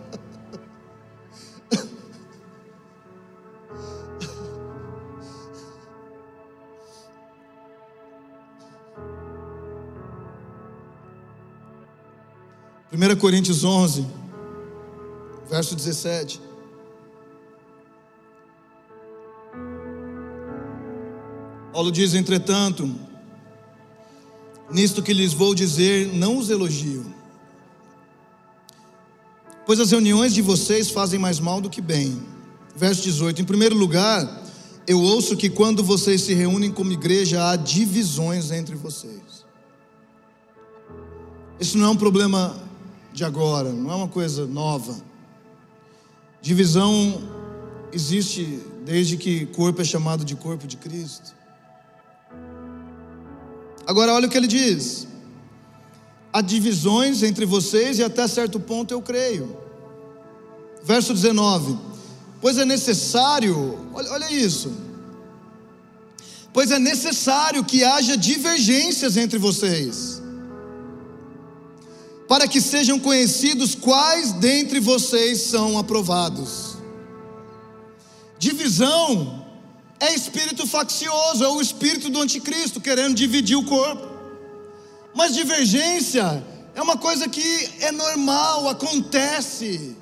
1 12.92 13.16
Coríntios 13.20 13.62
11, 13.62 14.04
verso 15.48 15.76
17. 15.76 16.40
Paulo 21.72 21.92
diz: 21.92 22.14
entretanto, 22.14 22.92
nisto 24.68 25.04
que 25.04 25.12
lhes 25.12 25.32
vou 25.32 25.54
dizer, 25.54 26.12
não 26.12 26.36
os 26.36 26.50
elogio, 26.50 27.06
pois 29.64 29.78
as 29.78 29.92
reuniões 29.92 30.34
de 30.34 30.42
vocês 30.42 30.90
fazem 30.90 31.18
mais 31.18 31.38
mal 31.38 31.60
do 31.60 31.70
que 31.70 31.80
bem. 31.80 32.20
Verso 32.74 33.02
18: 33.02 33.40
Em 33.40 33.44
primeiro 33.44 33.76
lugar, 33.76 34.44
eu 34.84 35.00
ouço 35.00 35.36
que 35.36 35.48
quando 35.48 35.84
vocês 35.84 36.22
se 36.22 36.34
reúnem 36.34 36.72
como 36.72 36.90
igreja, 36.90 37.50
há 37.50 37.54
divisões 37.54 38.50
entre 38.50 38.74
vocês. 38.74 39.44
Isso 41.60 41.78
não 41.78 41.86
é 41.86 41.90
um 41.90 41.96
problema 41.96 42.69
de 43.12 43.24
agora, 43.24 43.72
não 43.72 43.90
é 43.90 43.94
uma 43.94 44.08
coisa 44.08 44.46
nova. 44.46 44.96
Divisão 46.40 47.20
existe 47.92 48.60
desde 48.84 49.16
que 49.16 49.46
corpo 49.46 49.82
é 49.82 49.84
chamado 49.84 50.24
de 50.24 50.34
corpo 50.34 50.66
de 50.66 50.76
Cristo. 50.76 51.34
Agora, 53.86 54.14
olha 54.14 54.26
o 54.26 54.30
que 54.30 54.36
ele 54.36 54.46
diz: 54.46 55.06
há 56.32 56.40
divisões 56.40 57.22
entre 57.22 57.44
vocês 57.44 57.98
e 57.98 58.04
até 58.04 58.26
certo 58.28 58.60
ponto 58.60 58.92
eu 58.92 59.02
creio. 59.02 59.56
Verso 60.82 61.12
19: 61.12 61.76
Pois 62.40 62.56
é 62.56 62.64
necessário, 62.64 63.78
olha, 63.92 64.10
olha 64.12 64.32
isso, 64.32 64.72
pois 66.52 66.70
é 66.70 66.78
necessário 66.78 67.64
que 67.64 67.84
haja 67.84 68.16
divergências 68.16 69.16
entre 69.16 69.38
vocês 69.38 70.19
para 72.30 72.46
que 72.46 72.60
sejam 72.60 72.96
conhecidos 72.96 73.74
quais 73.74 74.30
dentre 74.30 74.78
vocês 74.78 75.40
são 75.40 75.76
aprovados. 75.76 76.76
Divisão 78.38 79.44
é 79.98 80.14
espírito 80.14 80.64
faccioso, 80.64 81.42
é 81.42 81.48
o 81.48 81.60
espírito 81.60 82.08
do 82.08 82.20
anticristo 82.20 82.80
querendo 82.80 83.16
dividir 83.16 83.56
o 83.56 83.64
corpo. 83.64 84.08
Mas 85.12 85.34
divergência 85.34 86.40
é 86.72 86.80
uma 86.80 86.96
coisa 86.96 87.28
que 87.28 87.68
é 87.80 87.90
normal, 87.90 88.68
acontece. 88.68 89.96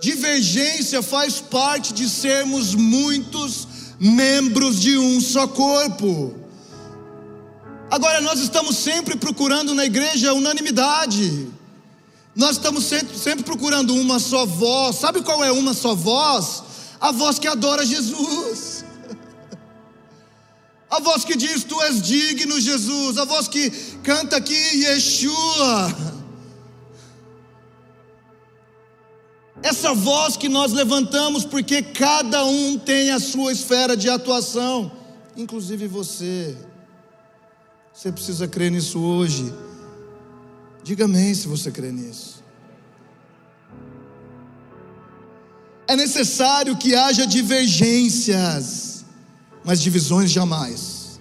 Divergência 0.00 1.00
faz 1.00 1.40
parte 1.40 1.92
de 1.92 2.10
sermos 2.10 2.74
muitos 2.74 3.68
membros 4.00 4.80
de 4.80 4.98
um 4.98 5.20
só 5.20 5.46
corpo. 5.46 6.34
Agora, 7.90 8.20
nós 8.20 8.40
estamos 8.40 8.76
sempre 8.76 9.16
procurando 9.16 9.74
na 9.74 9.84
igreja 9.84 10.34
unanimidade. 10.34 11.48
Nós 12.34 12.52
estamos 12.52 12.84
sempre, 12.84 13.44
procurando 13.44 13.94
uma 13.94 14.18
só 14.18 14.44
voz. 14.44 14.96
Sabe 14.96 15.22
qual 15.22 15.44
é 15.44 15.52
uma 15.52 15.72
só 15.72 15.94
voz? 15.94 16.62
A 17.00 17.12
voz 17.12 17.38
que 17.38 17.46
adora 17.46 17.86
Jesus. 17.86 18.84
A 20.90 21.00
voz 21.00 21.24
que 21.24 21.36
diz: 21.36 21.64
Tu 21.64 21.80
és 21.82 22.02
digno, 22.02 22.60
Jesus. 22.60 23.18
A 23.18 23.24
voz 23.24 23.48
que 23.48 23.70
canta 24.02 24.36
aqui, 24.36 24.54
Yeshua. 24.54 25.94
Essa 29.62 29.94
voz 29.94 30.36
que 30.36 30.48
nós 30.48 30.72
levantamos, 30.72 31.44
porque 31.44 31.82
cada 31.82 32.44
um 32.44 32.78
tem 32.78 33.10
a 33.10 33.18
sua 33.18 33.52
esfera 33.52 33.96
de 33.96 34.08
atuação, 34.08 34.92
inclusive 35.36 35.86
você. 35.86 36.56
Você 37.96 38.12
precisa 38.12 38.46
crer 38.46 38.70
nisso 38.70 39.00
hoje. 39.00 39.50
Diga 40.84 41.06
amém 41.06 41.34
se 41.34 41.48
você 41.48 41.70
crê 41.70 41.90
nisso. 41.90 42.44
É 45.88 45.96
necessário 45.96 46.76
que 46.76 46.94
haja 46.94 47.26
divergências, 47.26 49.02
mas 49.64 49.80
divisões 49.80 50.30
jamais. 50.30 51.18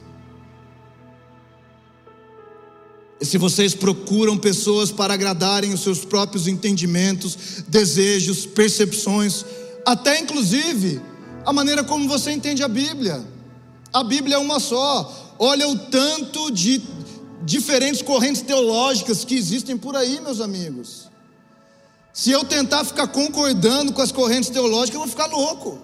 E 3.21 3.26
se 3.26 3.38
vocês 3.38 3.73
procuram 3.73 4.38
pessoas 4.38 4.91
para 4.91 5.13
agradarem 5.13 5.73
os 5.73 5.80
seus 5.80 6.03
próprios 6.03 6.45
entendimentos, 6.45 7.63
desejos, 7.69 8.45
percepções, 8.45 9.45
até 9.86 10.19
inclusive 10.19 11.01
a 11.45 11.53
maneira 11.53 11.86
como 11.86 12.05
você 12.09 12.32
entende 12.32 12.61
a 12.63 12.67
Bíblia. 12.67 13.26
A 13.93 14.03
Bíblia 14.03 14.36
é 14.36 14.39
uma 14.39 14.59
só. 14.59 15.24
Olha 15.38 15.67
o 15.67 15.77
tanto 15.77 16.51
de 16.51 16.81
diferentes 17.43 18.01
correntes 18.01 18.41
teológicas 18.41 19.25
que 19.25 19.36
existem 19.36 19.77
por 19.77 19.95
aí, 19.95 20.19
meus 20.21 20.39
amigos. 20.39 21.09
Se 22.13 22.31
eu 22.31 22.45
tentar 22.45 22.86
ficar 22.86 23.07
concordando 23.07 23.91
com 23.91 24.01
as 24.01 24.11
correntes 24.11 24.49
teológicas, 24.49 24.93
eu 24.93 25.01
vou 25.01 25.09
ficar 25.09 25.25
louco. 25.27 25.79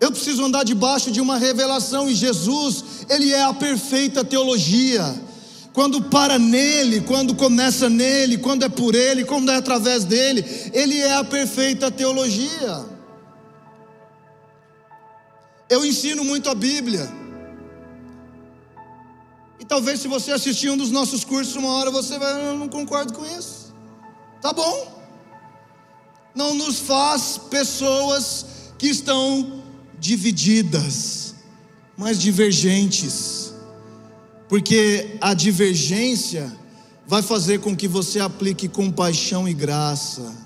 Eu 0.00 0.10
preciso 0.10 0.44
andar 0.44 0.64
debaixo 0.64 1.10
de 1.10 1.20
uma 1.20 1.38
revelação 1.38 2.10
e 2.10 2.14
Jesus, 2.14 2.84
ele 3.08 3.32
é 3.32 3.42
a 3.42 3.54
perfeita 3.54 4.24
teologia. 4.24 5.14
Quando 5.72 6.02
para 6.02 6.38
nele, 6.38 7.00
quando 7.00 7.34
começa 7.34 7.88
nele, 7.88 8.38
quando 8.38 8.64
é 8.64 8.68
por 8.68 8.94
ele, 8.94 9.24
quando 9.24 9.50
é 9.50 9.56
através 9.56 10.04
dele, 10.04 10.44
ele 10.72 10.98
é 10.98 11.14
a 11.14 11.24
perfeita 11.24 11.90
teologia. 11.90 12.84
Eu 15.70 15.84
ensino 15.84 16.24
muito 16.24 16.50
a 16.50 16.54
Bíblia. 16.54 17.23
E 19.58 19.64
talvez 19.64 20.00
se 20.00 20.08
você 20.08 20.32
assistir 20.32 20.70
um 20.70 20.76
dos 20.76 20.90
nossos 20.90 21.24
cursos 21.24 21.54
uma 21.56 21.70
hora 21.74 21.90
você 21.90 22.18
vai, 22.18 22.48
eu 22.48 22.58
não 22.58 22.68
concordo 22.68 23.12
com 23.14 23.24
isso. 23.24 23.72
Tá 24.40 24.52
bom? 24.52 25.04
Não 26.34 26.54
nos 26.54 26.80
faz 26.80 27.38
pessoas 27.38 28.46
que 28.76 28.88
estão 28.88 29.62
divididas, 29.98 31.34
mas 31.96 32.18
divergentes. 32.18 33.54
Porque 34.48 35.16
a 35.20 35.32
divergência 35.32 36.52
vai 37.06 37.22
fazer 37.22 37.60
com 37.60 37.76
que 37.76 37.88
você 37.88 38.20
aplique 38.20 38.68
compaixão 38.68 39.48
e 39.48 39.54
graça. 39.54 40.43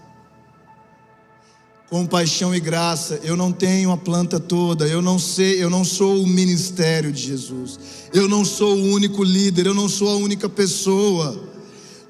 Compaixão 1.91 2.55
e 2.55 2.61
graça. 2.61 3.19
Eu 3.23 3.37
não 3.37 3.51
tenho 3.51 3.91
a 3.91 3.97
planta 3.97 4.39
toda, 4.39 4.87
eu 4.87 5.01
não 5.01 5.19
sei, 5.19 5.63
eu 5.63 5.71
não 5.71 5.85
sou 5.85 6.23
o 6.23 6.27
ministério 6.27 7.11
de 7.11 7.23
Jesus. 7.23 7.79
Eu 8.13 8.29
não 8.29 8.45
sou 8.45 8.77
o 8.77 8.93
único 8.93 9.25
líder, 9.25 9.67
eu 9.67 9.75
não 9.75 9.89
sou 9.89 10.11
a 10.11 10.17
única 10.17 10.49
pessoa. 10.49 11.49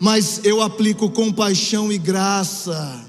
Mas 0.00 0.40
eu 0.44 0.60
aplico 0.60 1.10
compaixão 1.10 1.92
e 1.92 1.98
graça. 1.98 3.04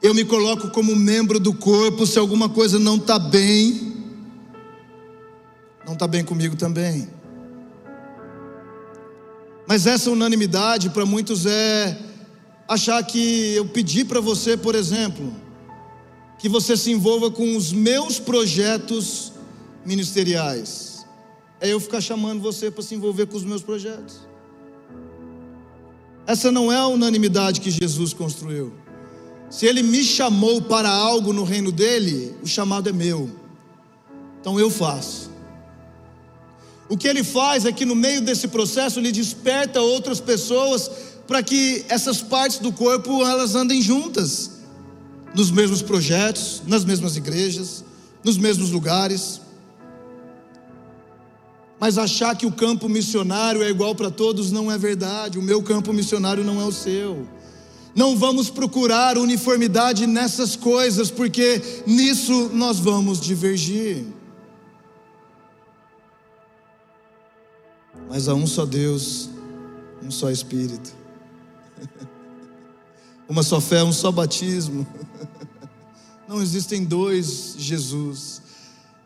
Eu 0.00 0.14
me 0.14 0.24
coloco 0.24 0.70
como 0.70 0.94
membro 0.94 1.40
do 1.40 1.52
corpo, 1.52 2.06
se 2.06 2.18
alguma 2.18 2.48
coisa 2.48 2.78
não 2.78 2.96
está 2.96 3.18
bem, 3.18 3.94
não 5.84 5.94
está 5.94 6.06
bem 6.06 6.24
comigo 6.24 6.54
também. 6.54 7.08
Mas 9.66 9.84
essa 9.84 10.10
unanimidade 10.10 10.90
para 10.90 11.04
muitos 11.04 11.44
é 11.44 11.98
achar 12.68 13.02
que 13.02 13.54
eu 13.54 13.66
pedi 13.66 14.04
para 14.04 14.20
você, 14.20 14.56
por 14.56 14.76
exemplo, 14.76 15.32
que 16.46 16.50
você 16.50 16.76
se 16.76 16.92
envolva 16.92 17.28
com 17.28 17.56
os 17.56 17.72
meus 17.72 18.20
projetos 18.20 19.32
ministeriais. 19.84 21.04
É 21.60 21.72
eu 21.72 21.80
ficar 21.80 22.00
chamando 22.00 22.40
você 22.40 22.70
para 22.70 22.84
se 22.84 22.94
envolver 22.94 23.26
com 23.26 23.36
os 23.36 23.42
meus 23.42 23.62
projetos. 23.62 24.20
Essa 26.24 26.52
não 26.52 26.70
é 26.70 26.76
a 26.76 26.86
unanimidade 26.86 27.60
que 27.60 27.68
Jesus 27.68 28.12
construiu. 28.12 28.72
Se 29.50 29.66
ele 29.66 29.82
me 29.82 30.04
chamou 30.04 30.62
para 30.62 30.88
algo 30.88 31.32
no 31.32 31.42
reino 31.42 31.72
dele, 31.72 32.36
o 32.40 32.46
chamado 32.46 32.88
é 32.88 32.92
meu. 32.92 33.28
Então 34.40 34.60
eu 34.60 34.70
faço. 34.70 35.28
O 36.88 36.96
que 36.96 37.08
ele 37.08 37.24
faz 37.24 37.64
é 37.64 37.72
que 37.72 37.84
no 37.84 37.96
meio 37.96 38.20
desse 38.20 38.46
processo 38.46 39.00
ele 39.00 39.10
desperta 39.10 39.80
outras 39.80 40.20
pessoas 40.20 40.88
para 41.26 41.42
que 41.42 41.84
essas 41.88 42.22
partes 42.22 42.58
do 42.58 42.70
corpo 42.70 43.26
elas 43.26 43.56
andem 43.56 43.82
juntas, 43.82 44.55
nos 45.36 45.50
mesmos 45.50 45.82
projetos, 45.82 46.62
nas 46.66 46.82
mesmas 46.82 47.14
igrejas, 47.14 47.84
nos 48.24 48.38
mesmos 48.38 48.70
lugares. 48.70 49.42
Mas 51.78 51.98
achar 51.98 52.34
que 52.34 52.46
o 52.46 52.52
campo 52.52 52.88
missionário 52.88 53.62
é 53.62 53.68
igual 53.68 53.94
para 53.94 54.10
todos 54.10 54.50
não 54.50 54.72
é 54.72 54.78
verdade. 54.78 55.38
O 55.38 55.42
meu 55.42 55.62
campo 55.62 55.92
missionário 55.92 56.42
não 56.42 56.58
é 56.58 56.64
o 56.64 56.72
seu. 56.72 57.28
Não 57.94 58.16
vamos 58.16 58.48
procurar 58.48 59.18
uniformidade 59.18 60.06
nessas 60.06 60.56
coisas, 60.56 61.10
porque 61.10 61.82
nisso 61.86 62.50
nós 62.54 62.78
vamos 62.78 63.20
divergir. 63.20 64.06
Mas 68.08 68.26
há 68.26 68.34
um 68.34 68.46
só 68.46 68.64
Deus, 68.64 69.28
um 70.02 70.10
só 70.10 70.30
Espírito, 70.30 70.95
uma 73.28 73.42
só 73.42 73.60
fé, 73.60 73.82
um 73.82 73.92
só 73.92 74.10
batismo. 74.12 74.86
Não 76.28 76.42
existem 76.42 76.84
dois 76.84 77.54
Jesus, 77.56 78.42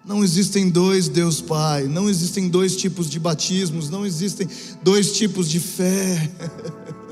não 0.03 0.25
existem 0.25 0.71
dois 0.71 1.07
Deus 1.07 1.43
Pai, 1.43 1.85
não 1.85 2.09
existem 2.09 2.49
dois 2.49 2.75
tipos 2.75 3.11
de 3.11 3.21
batismos, 3.21 3.91
não 3.91 4.07
existem 4.07 4.49
dois 4.83 5.13
tipos 5.13 5.47
de 5.47 5.61
fé, 5.61 6.31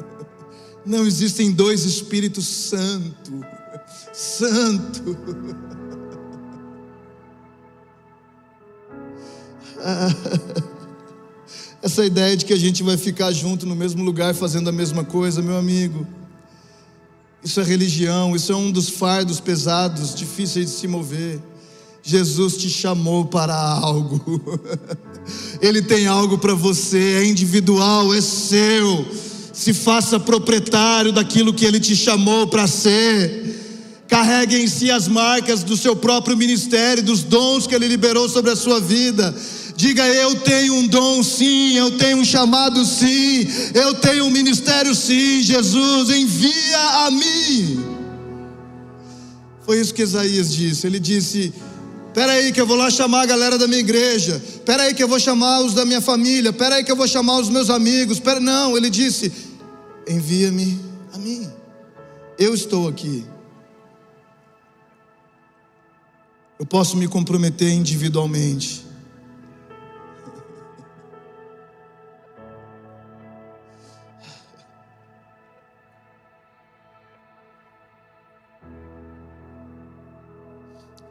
não 0.85 1.07
existem 1.07 1.53
dois 1.53 1.85
Espíritos 1.85 2.47
Santo, 2.47 3.45
Santo. 4.15 5.15
Essa 11.81 12.05
ideia 12.05 12.37
de 12.37 12.45
que 12.45 12.53
a 12.53 12.59
gente 12.59 12.83
vai 12.83 12.97
ficar 12.97 13.31
junto 13.33 13.65
no 13.67 13.77
mesmo 13.77 14.03
lugar 14.03 14.35
fazendo 14.35 14.69
a 14.69 14.73
mesma 14.73 15.05
coisa, 15.05 15.41
meu 15.41 15.57
amigo. 15.57 16.07
Isso 17.43 17.61
é 17.61 17.65
religião, 17.65 18.35
isso 18.35 18.53
é 18.53 18.57
um 18.57 18.71
dos 18.71 18.89
fardos 18.89 19.41
pesados, 19.41 20.15
difíceis 20.15 20.67
de 20.67 20.73
se 20.73 20.89
mover. 20.89 21.41
Jesus 22.03 22.57
te 22.57 22.71
chamou 22.71 23.27
para 23.27 23.55
algo. 23.55 24.21
Ele 25.61 25.83
tem 25.83 26.07
algo 26.07 26.39
para 26.39 26.55
você, 26.55 27.19
é 27.19 27.25
individual, 27.27 28.15
é 28.15 28.21
seu. 28.21 29.07
Se 29.53 29.75
faça 29.75 30.19
proprietário 30.19 31.13
daquilo 31.13 31.53
que 31.53 31.65
ele 31.65 31.81
te 31.81 31.95
chamou 31.97 32.47
para 32.47 32.67
ser. 32.67 34.05
Carregue 34.07 34.57
em 34.57 34.67
si 34.69 34.91
as 34.91 35.07
marcas 35.07 35.63
do 35.63 35.77
seu 35.77 35.95
próprio 35.95 36.37
ministério, 36.37 37.03
dos 37.03 37.23
dons 37.23 37.67
que 37.67 37.75
ele 37.75 37.89
liberou 37.89 38.29
sobre 38.29 38.53
a 38.53 38.57
sua 38.57 38.81
vida. 38.81 39.35
Diga: 39.79 40.05
Eu 40.09 40.35
tenho 40.41 40.75
um 40.75 40.89
dom, 40.89 41.23
sim, 41.23 41.77
eu 41.77 41.97
tenho 41.97 42.19
um 42.19 42.25
chamado, 42.25 42.85
sim, 42.85 43.47
eu 43.73 43.95
tenho 43.95 44.25
um 44.25 44.31
ministério, 44.31 44.93
sim. 44.93 45.41
Jesus, 45.41 46.11
envia 46.11 47.07
a 47.07 47.11
mim. 47.13 47.85
Foi 49.65 49.81
isso 49.81 49.95
que 49.95 50.03
Isaías 50.03 50.53
disse. 50.53 50.85
Ele 50.85 50.99
disse: 50.99 51.55
Espera 52.09 52.33
aí 52.33 52.51
que 52.51 52.61
eu 52.61 52.67
vou 52.67 52.77
lá 52.77 52.91
chamar 52.91 53.23
a 53.23 53.27
galera 53.27 53.57
da 53.57 53.69
minha 53.69 53.79
igreja. 53.79 54.43
Espera 54.45 54.83
aí 54.83 54.95
que 54.95 55.03
eu 55.05 55.07
vou 55.07 55.21
chamar 55.21 55.61
os 55.61 55.75
da 55.75 55.85
minha 55.85 56.01
família. 56.01 56.51
Espera 56.51 56.75
aí 56.75 56.83
que 56.83 56.91
eu 56.91 56.97
vou 56.97 57.07
chamar 57.07 57.39
os 57.39 57.49
meus 57.49 57.71
amigos. 57.71 58.19
Pera... 58.19 58.41
Não, 58.41 58.77
ele 58.77 58.91
disse: 58.91 59.31
Envia-me 60.09 60.77
a 61.15 61.19
mim. 61.19 61.49
Eu 62.37 62.53
estou 62.53 62.89
aqui. 62.89 63.25
Eu 66.59 66.67
posso 66.67 66.97
me 66.97 67.07
comprometer 67.07 67.73
individualmente. 67.73 68.88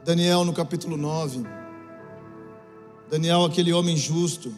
Daniel 0.08 0.42
no 0.42 0.54
capítulo 0.54 0.96
9. 0.96 1.44
Daniel, 3.10 3.44
aquele 3.44 3.74
homem 3.74 3.94
justo. 3.94 4.54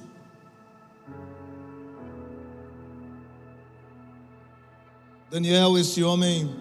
Daniel, 5.29 5.77
esse 5.77 6.05
homem 6.05 6.55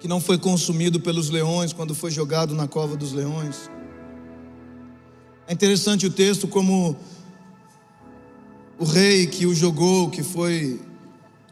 que 0.00 0.08
não 0.08 0.18
foi 0.18 0.38
consumido 0.38 0.98
pelos 0.98 1.28
leões 1.28 1.74
quando 1.74 1.94
foi 1.94 2.10
jogado 2.10 2.54
na 2.54 2.66
cova 2.66 2.96
dos 2.96 3.12
leões. 3.12 3.70
É 5.46 5.52
interessante 5.52 6.06
o 6.06 6.10
texto 6.10 6.48
como 6.48 6.96
o 8.78 8.84
rei 8.86 9.26
que 9.26 9.44
o 9.44 9.54
jogou, 9.54 10.08
que 10.08 10.22
foi 10.22 10.80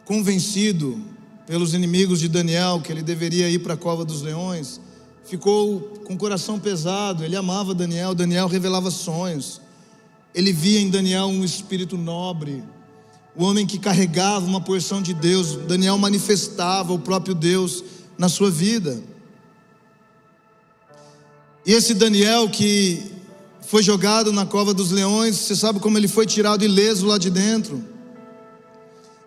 convencido 0.07 0.98
pelos 1.46 1.74
inimigos 1.74 2.20
de 2.20 2.28
Daniel 2.28 2.80
que 2.80 2.90
ele 2.90 3.03
deveria 3.03 3.50
ir 3.50 3.59
para 3.59 3.74
a 3.74 3.76
cova 3.76 4.03
dos 4.03 4.22
leões 4.22 4.80
ficou 5.25 5.81
com 6.05 6.14
o 6.14 6.18
coração 6.18 6.59
pesado. 6.59 7.25
Ele 7.25 7.37
amava 7.37 7.75
Daniel, 7.75 8.14
Daniel 8.14 8.47
revelava 8.47 8.91
sonhos. 8.91 9.61
Ele 10.35 10.53
via 10.53 10.81
em 10.81 10.91
Daniel 10.91 11.27
um 11.27 11.45
espírito 11.45 11.97
nobre, 11.99 12.62
o 13.37 13.45
homem 13.45 13.66
que 13.66 13.79
carregava 13.79 14.47
uma 14.47 14.61
porção 14.61 15.03
de 15.03 15.12
Deus. 15.12 15.57
Daniel 15.57 15.99
manifestava 15.99 16.93
o 16.93 16.99
próprio 16.99 17.35
Deus 17.35 17.85
na 18.16 18.29
sua 18.29 18.51
vida. 18.51 19.03
E 21.64 21.73
esse 21.73 21.95
Daniel 21.95 22.49
que 22.49 23.12
foi 23.62 23.83
jogado 23.83 24.33
na 24.33 24.45
cova 24.45 24.75
dos 24.75 24.91
leões, 24.91 25.37
você 25.37 25.55
sabe 25.55 25.81
como 25.81 25.97
ele 25.97 26.09
foi 26.09 26.27
tirado 26.27 26.64
ileso 26.64 27.07
lá 27.07 27.18
de 27.18 27.31
dentro. 27.31 27.83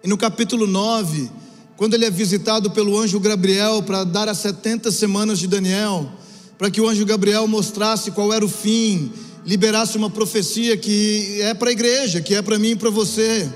E 0.03 0.07
no 0.07 0.17
capítulo 0.17 0.67
9, 0.67 1.31
quando 1.77 1.93
ele 1.93 2.05
é 2.05 2.11
visitado 2.11 2.71
pelo 2.71 2.97
anjo 2.97 3.19
Gabriel 3.19 3.83
para 3.83 4.03
dar 4.03 4.29
as 4.29 4.37
70 4.37 4.91
semanas 4.91 5.39
de 5.39 5.47
Daniel, 5.47 6.09
para 6.57 6.71
que 6.71 6.79
o 6.79 6.87
anjo 6.87 7.05
Gabriel 7.05 7.47
mostrasse 7.47 8.11
qual 8.11 8.31
era 8.31 8.45
o 8.45 8.49
fim, 8.49 9.11
liberasse 9.45 9.97
uma 9.97 10.09
profecia 10.09 10.77
que 10.77 11.39
é 11.41 11.53
para 11.53 11.69
a 11.69 11.73
igreja, 11.73 12.21
que 12.21 12.33
é 12.33 12.41
para 12.41 12.57
mim 12.57 12.71
e 12.71 12.75
para 12.75 12.89
você. 12.89 13.49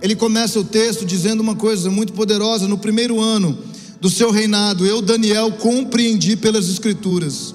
Ele 0.00 0.16
começa 0.16 0.58
o 0.58 0.64
texto 0.64 1.04
dizendo 1.04 1.40
uma 1.40 1.54
coisa 1.54 1.90
muito 1.90 2.14
poderosa: 2.14 2.66
no 2.66 2.78
primeiro 2.78 3.20
ano 3.20 3.58
do 4.00 4.08
seu 4.08 4.30
reinado, 4.30 4.86
eu, 4.86 5.02
Daniel, 5.02 5.52
compreendi 5.52 6.34
pelas 6.36 6.70
Escrituras, 6.70 7.54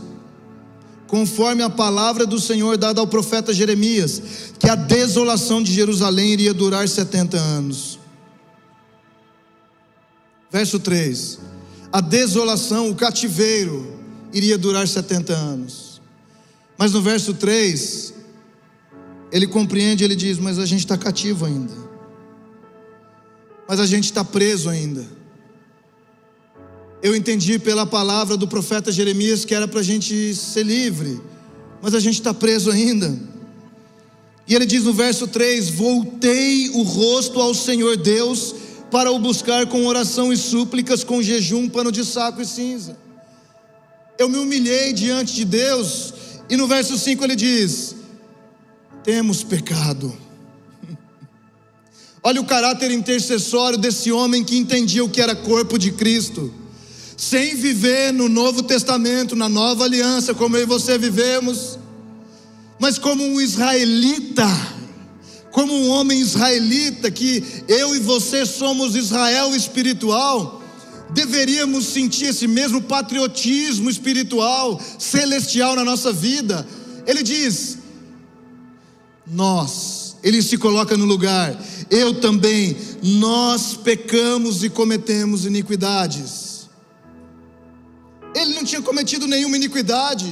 conforme 1.08 1.64
a 1.64 1.70
palavra 1.70 2.28
do 2.28 2.40
Senhor 2.40 2.78
dada 2.78 3.02
ao 3.02 3.08
profeta 3.08 3.52
Jeremias, 3.52 4.22
que 4.60 4.70
a 4.70 4.76
desolação 4.76 5.64
de 5.64 5.74
Jerusalém 5.74 6.34
iria 6.34 6.54
durar 6.54 6.88
70 6.88 7.36
anos. 7.36 7.95
Verso 10.56 10.80
3: 10.80 11.38
A 11.92 12.00
desolação, 12.00 12.90
o 12.90 12.96
cativeiro, 12.96 14.00
iria 14.32 14.58
durar 14.58 14.88
70 14.88 15.34
anos. 15.34 16.02
Mas 16.78 16.94
no 16.94 17.02
verso 17.02 17.34
3, 17.34 18.14
ele 19.34 19.48
compreende, 19.48 20.06
ele 20.06 20.16
diz: 20.16 20.38
Mas 20.38 20.58
a 20.58 20.66
gente 20.66 20.80
está 20.80 20.98
cativo 20.98 21.44
ainda. 21.46 21.74
Mas 23.68 23.82
a 23.82 23.86
gente 23.86 24.06
está 24.06 24.24
preso 24.24 24.70
ainda. 24.70 25.06
Eu 27.04 27.14
entendi 27.14 27.60
pela 27.60 27.86
palavra 27.86 28.38
do 28.38 28.48
profeta 28.48 28.94
Jeremias 28.94 29.44
que 29.44 29.54
era 29.54 29.68
para 29.68 29.82
a 29.82 29.84
gente 29.84 30.34
ser 30.34 30.64
livre, 30.64 31.20
mas 31.82 31.94
a 31.94 32.00
gente 32.00 32.14
está 32.14 32.34
preso 32.34 32.72
ainda. 32.72 33.14
E 34.48 34.56
ele 34.56 34.66
diz 34.66 34.86
no 34.86 34.94
verso 34.94 35.28
3: 35.28 35.72
Voltei 35.72 36.70
o 36.70 36.82
rosto 36.82 37.42
ao 37.42 37.54
Senhor 37.54 37.98
Deus 37.98 38.56
para 38.96 39.12
o 39.12 39.20
buscar 39.20 39.66
com 39.66 39.86
oração 39.88 40.32
e 40.32 40.38
súplicas, 40.38 41.04
com 41.04 41.22
jejum, 41.22 41.68
pano 41.68 41.92
de 41.92 42.06
saco 42.06 42.42
e 42.42 42.46
cinza. 42.46 42.98
Eu 44.18 44.30
me 44.30 44.38
humilhei 44.38 44.94
diante 44.94 45.36
de 45.36 45.44
Deus, 45.44 46.14
e 46.50 46.56
no 46.56 46.66
verso 46.66 46.98
5 46.98 47.22
ele 47.22 47.36
diz: 47.36 47.94
Temos 49.04 49.44
pecado. 49.44 50.16
Olha 52.24 52.40
o 52.40 52.46
caráter 52.46 52.90
intercessório 52.90 53.78
desse 53.78 54.14
homem 54.14 54.46
que 54.46 54.56
entendia 54.56 55.04
o 55.04 55.10
que 55.10 55.20
era 55.20 55.36
corpo 55.36 55.78
de 55.78 55.92
Cristo, 55.92 56.54
sem 57.18 57.54
viver 57.54 58.14
no 58.14 58.30
Novo 58.30 58.64
Testamento, 58.64 59.36
na 59.36 59.50
nova 59.50 59.84
aliança, 59.84 60.34
como 60.34 60.56
eu 60.56 60.64
e 60.64 60.66
você 60.66 60.98
vivemos, 60.98 61.78
mas 62.80 62.98
como 62.98 63.26
um 63.26 63.42
israelita, 63.42 64.48
como 65.56 65.74
um 65.74 65.90
homem 65.90 66.20
israelita, 66.20 67.10
que 67.10 67.64
eu 67.66 67.96
e 67.96 68.00
você 68.00 68.46
somos 68.46 68.94
Israel 68.94 69.56
espiritual, 69.56 70.62
deveríamos 71.12 71.86
sentir 71.86 72.26
esse 72.26 72.46
mesmo 72.46 72.82
patriotismo 72.82 73.90
espiritual, 73.90 74.78
celestial 75.00 75.74
na 75.74 75.86
nossa 75.86 76.12
vida. 76.12 76.68
Ele 77.08 77.24
diz: 77.24 77.78
Nós, 79.26 80.18
ele 80.22 80.42
se 80.42 80.58
coloca 80.58 80.98
no 80.98 81.06
lugar, 81.06 81.58
eu 81.90 82.16
também, 82.16 82.76
nós 83.02 83.76
pecamos 83.76 84.62
e 84.62 84.70
cometemos 84.70 85.46
iniquidades. 85.46 86.68
Ele 88.36 88.56
não 88.56 88.66
tinha 88.66 88.82
cometido 88.82 89.26
nenhuma 89.26 89.56
iniquidade, 89.56 90.30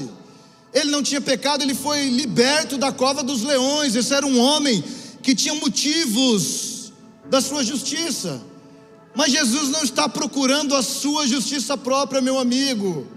ele 0.73 0.91
não 0.91 1.01
tinha 1.01 1.21
pecado, 1.21 1.63
ele 1.63 1.73
foi 1.73 2.09
liberto 2.09 2.77
da 2.77 2.91
cova 2.91 3.23
dos 3.23 3.41
leões. 3.41 3.95
Esse 3.95 4.13
era 4.13 4.25
um 4.25 4.37
homem 4.37 4.83
que 5.23 5.33
tinha 5.33 5.55
motivos 5.55 6.91
da 7.29 7.41
sua 7.41 7.63
justiça. 7.63 8.41
Mas 9.15 9.31
Jesus 9.31 9.69
não 9.69 9.83
está 9.83 10.09
procurando 10.09 10.75
a 10.75 10.83
sua 10.83 11.25
justiça 11.25 11.77
própria, 11.77 12.21
meu 12.21 12.37
amigo. 12.37 13.07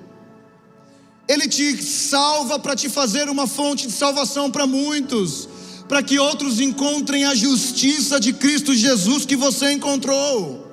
Ele 1.29 1.49
te 1.49 1.83
salva 1.83 2.59
para 2.59 2.77
te 2.77 2.89
fazer 2.89 3.29
uma 3.29 3.47
fonte 3.47 3.87
de 3.89 3.93
salvação 3.93 4.51
para 4.51 4.67
muitos, 4.67 5.49
para 5.89 6.03
que 6.03 6.19
outros 6.19 6.61
encontrem 6.61 7.25
a 7.25 7.35
justiça 7.35 8.21
de 8.21 8.33
Cristo 8.33 8.73
Jesus 8.75 9.27
que 9.27 9.35
você 9.35 9.73
encontrou. 9.73 10.65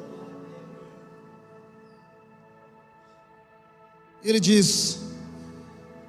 Ele 4.23 4.39
diz: 4.39 4.99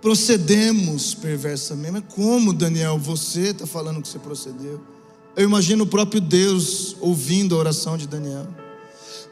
procedemos 0.03 1.15
perversamente. 1.15 1.93
Mas 1.93 2.15
como, 2.15 2.53
Daniel, 2.53 2.99
você 2.99 3.49
está 3.49 3.67
falando 3.67 4.03
que 4.03 4.09
você 4.09 4.19
procedeu? 4.19 4.94
Eu 5.37 5.45
imagino 5.45 5.85
o 5.85 5.87
próprio 5.87 6.21
Deus 6.21 6.97
ouvindo 7.01 7.55
a 7.55 7.59
oração 7.59 7.97
de 7.97 8.07
Daniel. 8.07 8.47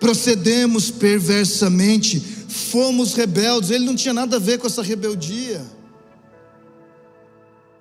Procedemos 0.00 0.90
perversamente, 0.90 2.18
fomos 2.48 3.14
rebeldes. 3.14 3.70
Ele 3.70 3.84
não 3.84 3.94
tinha 3.94 4.12
nada 4.12 4.36
a 4.36 4.40
ver 4.40 4.58
com 4.58 4.66
essa 4.66 4.82
rebeldia. 4.82 5.64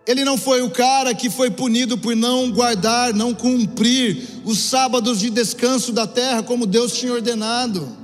Ele 0.06 0.24
não 0.24 0.38
foi 0.38 0.62
o 0.62 0.70
cara 0.70 1.16
que 1.16 1.30
foi 1.30 1.50
punido 1.50 1.98
por 1.98 2.16
não 2.16 2.52
guardar, 2.52 3.14
não 3.14 3.34
cumprir 3.34 4.28
os 4.44 4.60
sábados 4.60 5.20
de 5.20 5.30
descanso 5.30 5.92
da 5.92 6.06
terra 6.06 6.44
como 6.44 6.68
Deus 6.68 6.94
tinha 6.94 7.14
ordenado. 7.14 7.98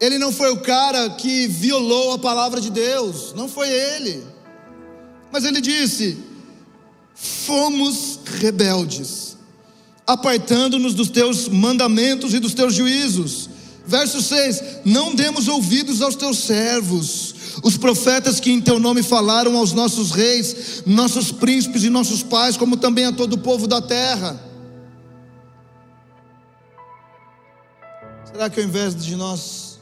Ele 0.00 0.18
não 0.18 0.32
foi 0.32 0.50
o 0.50 0.60
cara 0.60 1.10
que 1.10 1.46
violou 1.46 2.12
a 2.12 2.18
palavra 2.18 2.60
de 2.60 2.70
Deus, 2.70 3.34
não 3.34 3.48
foi 3.48 3.68
ele. 3.68 4.24
Mas 5.30 5.44
ele 5.44 5.60
disse: 5.60 6.18
fomos 7.20 8.18
rebeldes, 8.38 9.36
apartando-nos 10.06 10.94
dos 10.94 11.10
teus 11.10 11.48
mandamentos 11.48 12.32
e 12.32 12.38
dos 12.38 12.54
teus 12.54 12.74
juízos. 12.74 13.50
Verso 13.86 14.22
6: 14.22 14.62
Não 14.84 15.14
demos 15.14 15.46
ouvidos 15.46 16.00
aos 16.00 16.16
teus 16.16 16.38
servos, 16.38 17.34
os 17.62 17.76
profetas 17.76 18.40
que 18.40 18.50
em 18.50 18.60
teu 18.60 18.80
nome 18.80 19.02
falaram 19.02 19.56
aos 19.56 19.72
nossos 19.72 20.12
reis, 20.12 20.82
nossos 20.86 21.30
príncipes 21.30 21.84
e 21.84 21.90
nossos 21.90 22.22
pais, 22.22 22.56
como 22.56 22.76
também 22.76 23.04
a 23.04 23.12
todo 23.12 23.34
o 23.34 23.38
povo 23.38 23.66
da 23.66 23.82
terra. 23.82 24.40
Será 28.24 28.48
que 28.48 28.60
ao 28.60 28.66
invés 28.66 28.94
de 28.94 29.14
nós 29.14 29.78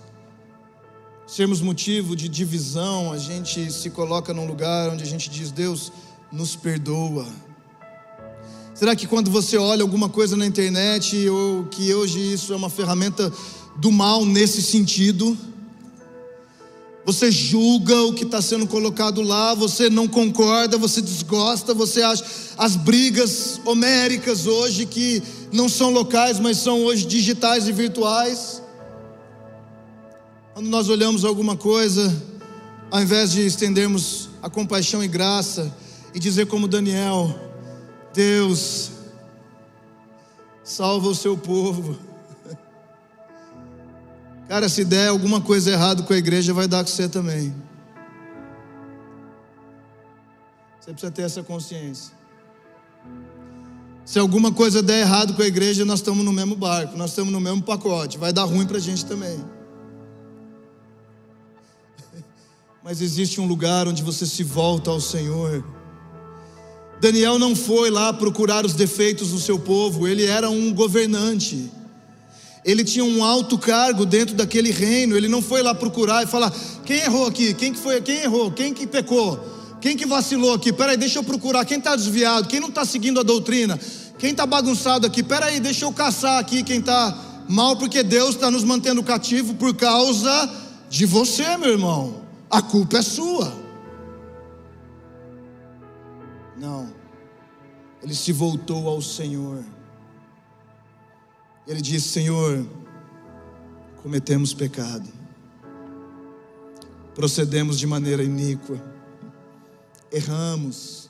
sermos 1.26 1.60
motivo 1.60 2.16
de 2.16 2.28
divisão, 2.28 3.12
a 3.12 3.18
gente 3.18 3.70
se 3.70 3.90
coloca 3.90 4.34
num 4.34 4.46
lugar 4.46 4.88
onde 4.88 5.04
a 5.04 5.06
gente 5.06 5.30
diz: 5.30 5.52
Deus, 5.52 5.92
nos 6.30 6.54
perdoa. 6.54 7.26
Será 8.74 8.94
que 8.94 9.06
quando 9.06 9.30
você 9.30 9.56
olha 9.56 9.82
alguma 9.82 10.08
coisa 10.08 10.36
na 10.36 10.46
internet, 10.46 11.28
ou 11.28 11.64
que 11.64 11.92
hoje 11.92 12.34
isso 12.34 12.52
é 12.52 12.56
uma 12.56 12.70
ferramenta 12.70 13.32
do 13.76 13.90
mal 13.90 14.24
nesse 14.24 14.62
sentido, 14.62 15.36
você 17.04 17.32
julga 17.32 18.02
o 18.02 18.12
que 18.12 18.24
está 18.24 18.42
sendo 18.42 18.66
colocado 18.66 19.22
lá, 19.22 19.54
você 19.54 19.88
não 19.88 20.06
concorda, 20.06 20.76
você 20.76 21.00
desgosta, 21.00 21.72
você 21.72 22.02
acha 22.02 22.22
as 22.56 22.76
brigas 22.76 23.60
homéricas 23.64 24.46
hoje 24.46 24.84
que 24.84 25.22
não 25.50 25.68
são 25.68 25.90
locais, 25.90 26.38
mas 26.38 26.58
são 26.58 26.84
hoje 26.84 27.06
digitais 27.06 27.66
e 27.66 27.72
virtuais. 27.72 28.62
Quando 30.52 30.68
nós 30.68 30.88
olhamos 30.88 31.24
alguma 31.24 31.56
coisa, 31.56 32.14
ao 32.90 33.00
invés 33.00 33.32
de 33.32 33.46
estendermos 33.46 34.28
a 34.42 34.50
compaixão 34.50 35.02
e 35.02 35.08
graça 35.08 35.74
e 36.14 36.18
dizer 36.18 36.46
como 36.46 36.68
Daniel, 36.68 37.34
Deus, 38.12 38.90
salva 40.64 41.08
o 41.08 41.14
seu 41.14 41.36
povo. 41.36 41.98
Cara, 44.48 44.68
se 44.68 44.84
der 44.84 45.08
alguma 45.08 45.40
coisa 45.40 45.70
errada 45.70 46.02
com 46.02 46.12
a 46.12 46.16
igreja, 46.16 46.54
vai 46.54 46.66
dar 46.66 46.82
com 46.82 46.90
você 46.90 47.08
também. 47.08 47.54
Você 50.80 50.92
precisa 50.92 51.12
ter 51.12 51.22
essa 51.22 51.42
consciência. 51.42 52.16
Se 54.06 54.18
alguma 54.18 54.50
coisa 54.50 54.82
der 54.82 55.00
errado 55.00 55.34
com 55.34 55.42
a 55.42 55.46
igreja, 55.46 55.84
nós 55.84 55.98
estamos 55.98 56.24
no 56.24 56.32
mesmo 56.32 56.56
barco, 56.56 56.96
nós 56.96 57.10
estamos 57.10 57.30
no 57.30 57.40
mesmo 57.40 57.62
pacote. 57.62 58.16
Vai 58.16 58.32
dar 58.32 58.44
ruim 58.44 58.66
para 58.66 58.78
a 58.78 58.80
gente 58.80 59.04
também. 59.04 59.38
mas 62.82 63.02
existe 63.02 63.38
um 63.38 63.46
lugar 63.46 63.86
onde 63.86 64.02
você 64.02 64.24
se 64.24 64.42
volta 64.42 64.90
ao 64.90 64.98
Senhor. 64.98 65.62
Daniel 67.00 67.38
não 67.38 67.54
foi 67.54 67.90
lá 67.90 68.12
procurar 68.12 68.64
os 68.66 68.74
defeitos 68.74 69.30
do 69.30 69.38
seu 69.38 69.58
povo, 69.58 70.06
ele 70.06 70.24
era 70.24 70.50
um 70.50 70.72
governante. 70.72 71.70
Ele 72.64 72.84
tinha 72.84 73.04
um 73.04 73.24
alto 73.24 73.56
cargo 73.56 74.04
dentro 74.04 74.34
daquele 74.34 74.70
reino, 74.70 75.16
ele 75.16 75.28
não 75.28 75.40
foi 75.40 75.62
lá 75.62 75.74
procurar 75.74 76.24
e 76.24 76.26
falar: 76.26 76.52
"Quem 76.84 76.98
errou 76.98 77.26
aqui? 77.26 77.54
Quem 77.54 77.72
que 77.72 77.78
foi? 77.78 78.00
Quem 78.00 78.22
errou? 78.22 78.50
Quem 78.50 78.74
que 78.74 78.86
pecou? 78.86 79.38
Quem 79.80 79.96
que 79.96 80.04
vacilou 80.04 80.54
aqui? 80.54 80.72
Peraí, 80.72 80.96
deixa 80.96 81.20
eu 81.20 81.24
procurar. 81.24 81.64
Quem 81.64 81.78
está 81.78 81.94
desviado? 81.94 82.48
Quem 82.48 82.58
não 82.58 82.68
está 82.68 82.84
seguindo 82.84 83.20
a 83.20 83.22
doutrina? 83.22 83.78
Quem 84.18 84.32
está 84.32 84.44
bagunçado 84.44 85.06
aqui? 85.06 85.22
Peraí, 85.22 85.60
deixa 85.60 85.84
eu 85.84 85.92
caçar 85.92 86.38
aqui 86.40 86.64
quem 86.64 86.80
está 86.80 87.16
mal, 87.48 87.76
porque 87.76 88.02
Deus 88.02 88.30
está 88.30 88.50
nos 88.50 88.64
mantendo 88.64 89.02
cativo 89.04 89.54
por 89.54 89.74
causa 89.74 90.50
de 90.90 91.06
você, 91.06 91.56
meu 91.56 91.70
irmão 91.70 92.28
a 92.50 92.62
culpa 92.62 92.98
é 92.98 93.02
sua. 93.02 93.67
Não, 96.58 96.92
ele 98.02 98.14
se 98.14 98.32
voltou 98.32 98.88
ao 98.88 99.00
Senhor. 99.00 99.64
Ele 101.66 101.80
disse: 101.80 102.08
Senhor, 102.08 102.66
cometemos 104.02 104.52
pecado, 104.52 105.08
procedemos 107.14 107.78
de 107.78 107.86
maneira 107.86 108.24
iníqua, 108.24 108.82
erramos. 110.10 111.08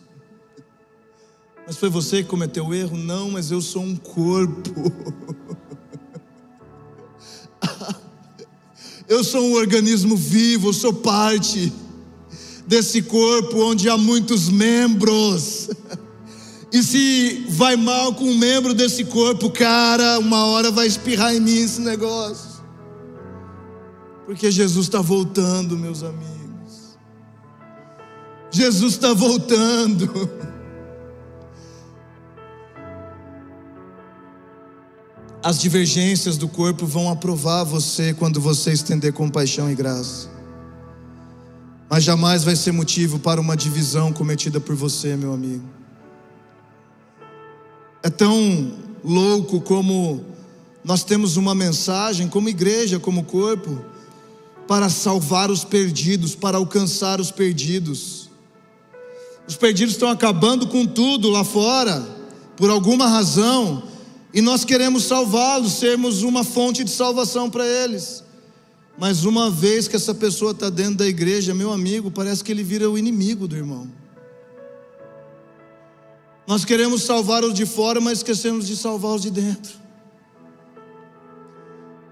Mas 1.67 1.77
foi 1.77 1.89
você 1.89 2.23
que 2.23 2.29
cometeu 2.29 2.67
o 2.67 2.75
erro? 2.75 2.97
Não, 2.97 3.31
mas 3.31 3.51
eu 3.51 3.61
sou 3.61 3.83
um 3.83 3.97
corpo. 3.97 4.93
Eu 9.09 9.25
sou 9.25 9.43
um 9.43 9.55
organismo 9.55 10.15
vivo, 10.15 10.69
eu 10.69 10.73
sou 10.75 10.93
parte 10.93 11.73
desse 12.69 13.03
corpo 13.03 13.63
onde 13.63 13.89
há 13.89 13.97
muitos 13.97 14.49
membros. 14.49 15.71
E 16.71 16.83
se 16.83 17.47
vai 17.49 17.77
mal 17.77 18.13
com 18.13 18.25
um 18.25 18.37
membro 18.37 18.75
desse 18.75 19.03
corpo, 19.07 19.49
cara, 19.51 20.19
uma 20.19 20.45
hora 20.45 20.71
vai 20.71 20.87
espirrar 20.87 21.35
em 21.35 21.41
mim 21.41 21.57
esse 21.57 21.81
negócio. 21.81 22.63
Porque 24.27 24.51
Jesus 24.51 24.85
está 24.85 25.01
voltando, 25.01 25.79
meus 25.79 26.03
amigos. 26.03 26.99
Jesus 28.51 28.93
está 28.93 29.15
voltando. 29.15 30.11
As 35.43 35.59
divergências 35.59 36.37
do 36.37 36.49
corpo 36.49 36.85
vão 36.85 37.09
aprovar 37.09 37.65
você 37.65 38.13
quando 38.13 38.43
você 38.43 38.75
estender 38.75 39.15
compaixão 39.15 39.71
e 39.73 39.75
graça. 39.75 40.38
Mas 41.89 42.05
jamais 42.05 42.45
vai 42.45 42.55
ser 42.55 42.73
motivo 42.73 43.19
para 43.19 43.41
uma 43.41 43.57
divisão 43.57 44.13
cometida 44.13 44.61
por 44.61 44.75
você, 44.75 45.17
meu 45.17 45.33
amigo. 45.33 45.65
É 48.03 48.11
tão 48.11 48.73
louco 49.03 49.61
como 49.61 50.25
nós 50.85 51.03
temos 51.03 51.37
uma 51.37 51.55
mensagem, 51.55 52.29
como 52.29 52.49
igreja, 52.49 52.99
como 52.99 53.25
corpo, 53.25 53.83
para 54.67 54.91
salvar 54.91 55.51
os 55.51 55.65
perdidos, 55.65 56.35
para 56.35 56.59
alcançar 56.59 57.21
os 57.21 57.31
perdidos. 57.31 58.29
Os 59.47 59.57
perdidos 59.57 59.95
estão 59.95 60.11
acabando 60.11 60.67
com 60.67 60.87
tudo 60.87 61.31
lá 61.31 61.43
fora, 61.43 62.07
por 62.55 62.69
alguma 62.69 63.09
razão, 63.09 63.83
e 64.35 64.43
nós 64.43 64.63
queremos 64.63 65.05
salvá-los, 65.05 65.73
sermos 65.73 66.23
uma 66.23 66.45
fonte 66.45 66.85
de 66.85 66.91
salvação 66.91 67.49
para 67.49 67.67
eles. 67.67 68.23
Mas 68.99 69.25
uma 69.25 69.49
vez 69.49 69.87
que 69.87 69.95
essa 69.95 70.13
pessoa 70.13 70.51
está 70.51 70.69
dentro 70.69 70.97
da 70.97 71.07
igreja, 71.07 71.55
meu 71.55 71.73
amigo, 71.73 72.11
parece 72.11 72.43
que 72.43 72.51
ele 72.51 72.65
vira 72.65 72.91
o 72.91 72.99
inimigo 72.99 73.47
do 73.47 73.57
irmão. 73.57 73.89
Nós 76.45 76.65
queremos 76.65 77.03
salvar 77.03 77.45
os 77.45 77.55
de 77.55 77.65
fora, 77.65 78.01
mas 78.01 78.19
esquecemos 78.19 78.67
de 78.67 78.77
salvar 78.77 79.15
os 79.15 79.23
de 79.23 79.31
dentro. 79.31 79.73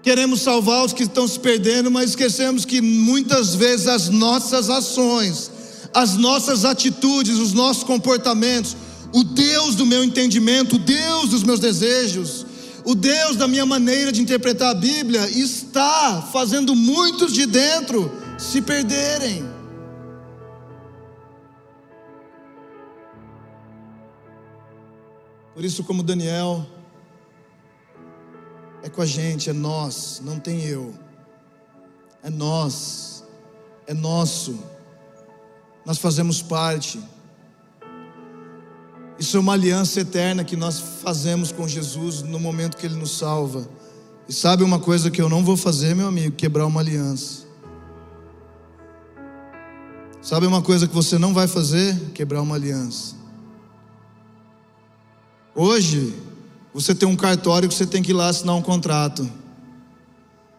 Queremos 0.01 0.39
salvar 0.39 0.85
os 0.85 0.93
que 0.93 1.03
estão 1.03 1.27
se 1.27 1.37
perdendo, 1.37 1.91
mas 1.91 2.11
esquecemos 2.11 2.63
que 2.63 2.79
muitas 2.79 3.53
vezes 3.53 3.87
as 3.87 4.07
nossas 4.07 4.69
ações, 4.69 5.51
as 5.93 6.15
nossas 6.15 6.63
atitudes, 6.63 7.37
os 7.37 7.51
nossos 7.51 7.83
comportamentos, 7.83 8.77
o 9.13 9.25
Deus 9.25 9.75
do 9.75 9.85
meu 9.85 10.05
entendimento, 10.05 10.77
o 10.77 10.79
Deus 10.79 11.29
dos 11.29 11.43
meus 11.43 11.59
desejos, 11.59 12.45
o 12.87 12.95
Deus 12.95 13.35
da 13.35 13.49
minha 13.49 13.65
maneira 13.65 14.13
de 14.13 14.21
interpretar 14.21 14.71
a 14.71 14.73
Bíblia 14.73 15.29
está 15.29 16.21
fazendo 16.31 16.73
muitos 16.73 17.33
de 17.33 17.45
dentro 17.45 18.09
se 18.39 18.61
perderem. 18.61 19.43
Por 25.53 25.65
isso, 25.65 25.83
como 25.83 26.01
Daniel, 26.01 26.65
é 28.81 28.87
com 28.87 29.01
a 29.01 29.05
gente, 29.05 29.49
é 29.49 29.53
nós, 29.53 30.21
não 30.23 30.39
tem 30.39 30.63
eu. 30.63 30.95
É 32.23 32.29
nós, 32.29 33.21
é 33.85 33.93
nosso. 33.93 34.63
Nós 35.85 35.97
fazemos 35.97 36.41
parte. 36.41 37.03
Isso 39.19 39.35
é 39.35 39.39
uma 39.39 39.53
aliança 39.53 39.99
eterna 39.99 40.43
que 40.43 40.55
nós 40.55 40.79
fazemos 40.79 41.51
com 41.51 41.67
Jesus 41.67 42.21
no 42.21 42.39
momento 42.39 42.77
que 42.77 42.85
Ele 42.85 42.95
nos 42.95 43.17
salva. 43.17 43.67
E 44.29 44.33
sabe 44.33 44.63
uma 44.63 44.79
coisa 44.79 45.09
que 45.09 45.21
eu 45.21 45.27
não 45.27 45.43
vou 45.43 45.57
fazer, 45.57 45.95
meu 45.95 46.07
amigo? 46.07 46.35
Quebrar 46.35 46.65
uma 46.65 46.81
aliança. 46.81 47.47
Sabe 50.21 50.45
uma 50.45 50.61
coisa 50.61 50.87
que 50.87 50.93
você 50.93 51.17
não 51.17 51.33
vai 51.33 51.47
fazer? 51.47 51.97
Quebrar 52.13 52.41
uma 52.41 52.55
aliança. 52.55 53.15
Hoje, 55.55 56.13
você 56.73 56.93
tem 56.93 57.07
um 57.07 57.15
cartório 57.15 57.67
que 57.67 57.73
você 57.73 57.87
tem 57.87 58.03
que 58.03 58.11
ir 58.11 58.13
lá 58.13 58.27
assinar 58.27 58.55
um 58.55 58.61
contrato. 58.61 59.27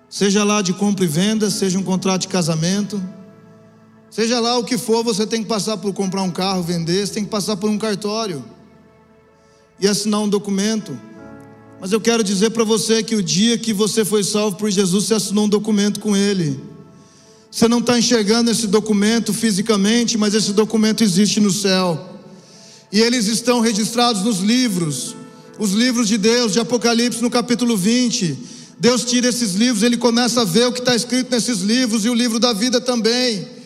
Seja 0.08 0.42
lá 0.42 0.62
de 0.62 0.72
compra 0.72 1.04
e 1.04 1.08
venda, 1.08 1.50
seja 1.50 1.78
um 1.78 1.82
contrato 1.82 2.22
de 2.22 2.28
casamento, 2.28 3.00
seja 4.10 4.40
lá 4.40 4.58
o 4.58 4.64
que 4.64 4.78
for, 4.78 5.02
você 5.02 5.26
tem 5.26 5.42
que 5.42 5.48
passar 5.48 5.76
por 5.76 5.92
comprar 5.92 6.22
um 6.22 6.30
carro, 6.30 6.62
vender, 6.62 7.06
você 7.06 7.14
tem 7.14 7.24
que 7.24 7.30
passar 7.30 7.56
por 7.56 7.70
um 7.70 7.78
cartório 7.78 8.44
e 9.78 9.86
assinar 9.86 10.20
um 10.20 10.28
documento. 10.28 10.98
Mas 11.80 11.92
eu 11.92 12.00
quero 12.00 12.24
dizer 12.24 12.50
para 12.50 12.64
você 12.64 13.02
que 13.02 13.14
o 13.14 13.22
dia 13.22 13.56
que 13.56 13.72
você 13.72 14.04
foi 14.04 14.24
salvo 14.24 14.56
por 14.56 14.70
Jesus, 14.70 15.04
você 15.04 15.14
assinou 15.14 15.44
um 15.44 15.48
documento 15.48 16.00
com 16.00 16.16
Ele. 16.16 16.60
Você 17.50 17.68
não 17.68 17.78
está 17.78 17.98
enxergando 17.98 18.50
esse 18.50 18.66
documento 18.66 19.32
fisicamente, 19.32 20.18
mas 20.18 20.34
esse 20.34 20.52
documento 20.52 21.04
existe 21.04 21.40
no 21.40 21.50
céu. 21.50 22.16
E 22.90 23.00
eles 23.00 23.26
estão 23.26 23.60
registrados 23.60 24.22
nos 24.22 24.40
livros 24.40 25.14
os 25.58 25.72
livros 25.72 26.06
de 26.06 26.16
Deus, 26.16 26.52
de 26.52 26.60
Apocalipse 26.60 27.20
no 27.20 27.28
capítulo 27.28 27.76
20. 27.76 28.38
Deus 28.78 29.04
tira 29.04 29.28
esses 29.28 29.54
livros, 29.54 29.82
ele 29.82 29.96
começa 29.96 30.42
a 30.42 30.44
ver 30.44 30.68
o 30.68 30.72
que 30.72 30.78
está 30.78 30.94
escrito 30.94 31.32
nesses 31.32 31.60
livros 31.60 32.04
e 32.04 32.08
o 32.08 32.14
livro 32.14 32.38
da 32.38 32.52
vida 32.52 32.80
também. 32.80 33.57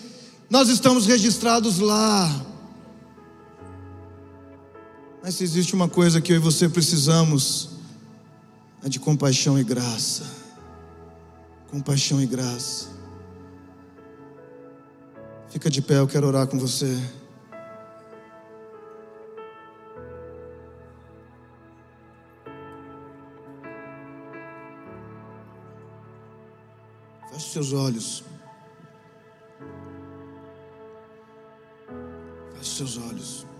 Nós 0.53 0.69
estamos 0.69 1.07
registrados 1.07 1.79
lá. 1.79 2.29
Mas 5.23 5.37
se 5.37 5.45
existe 5.45 5.75
uma 5.75 5.89
coisa 5.89 6.21
que 6.21 6.31
eu 6.31 6.37
e 6.37 6.39
você 6.39 6.69
precisamos, 6.69 7.71
é 8.85 8.89
de 8.91 9.01
compaixão 9.01 9.59
e 9.59 9.65
graça. 9.65 10.27
Compaixão 11.71 12.21
e 12.21 12.27
graça. 12.27 12.89
Fica 15.49 15.71
de 15.71 15.81
pé, 15.81 16.01
eu 16.01 16.07
quero 16.07 16.27
orar 16.27 16.47
com 16.47 16.59
você. 16.59 17.01
Feche 27.31 27.53
seus 27.53 27.73
olhos. 27.73 28.32
Seus 32.63 32.97
olhos. 32.97 33.52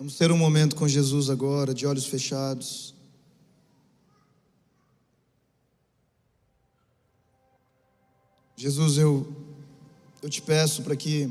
Vamos 0.00 0.16
ter 0.16 0.32
um 0.32 0.36
momento 0.38 0.76
com 0.76 0.88
Jesus 0.88 1.28
agora, 1.28 1.74
de 1.74 1.86
olhos 1.86 2.06
fechados. 2.06 2.94
Jesus, 8.56 8.96
eu, 8.96 9.30
eu 10.22 10.30
te 10.30 10.40
peço 10.40 10.82
para 10.82 10.96
que 10.96 11.30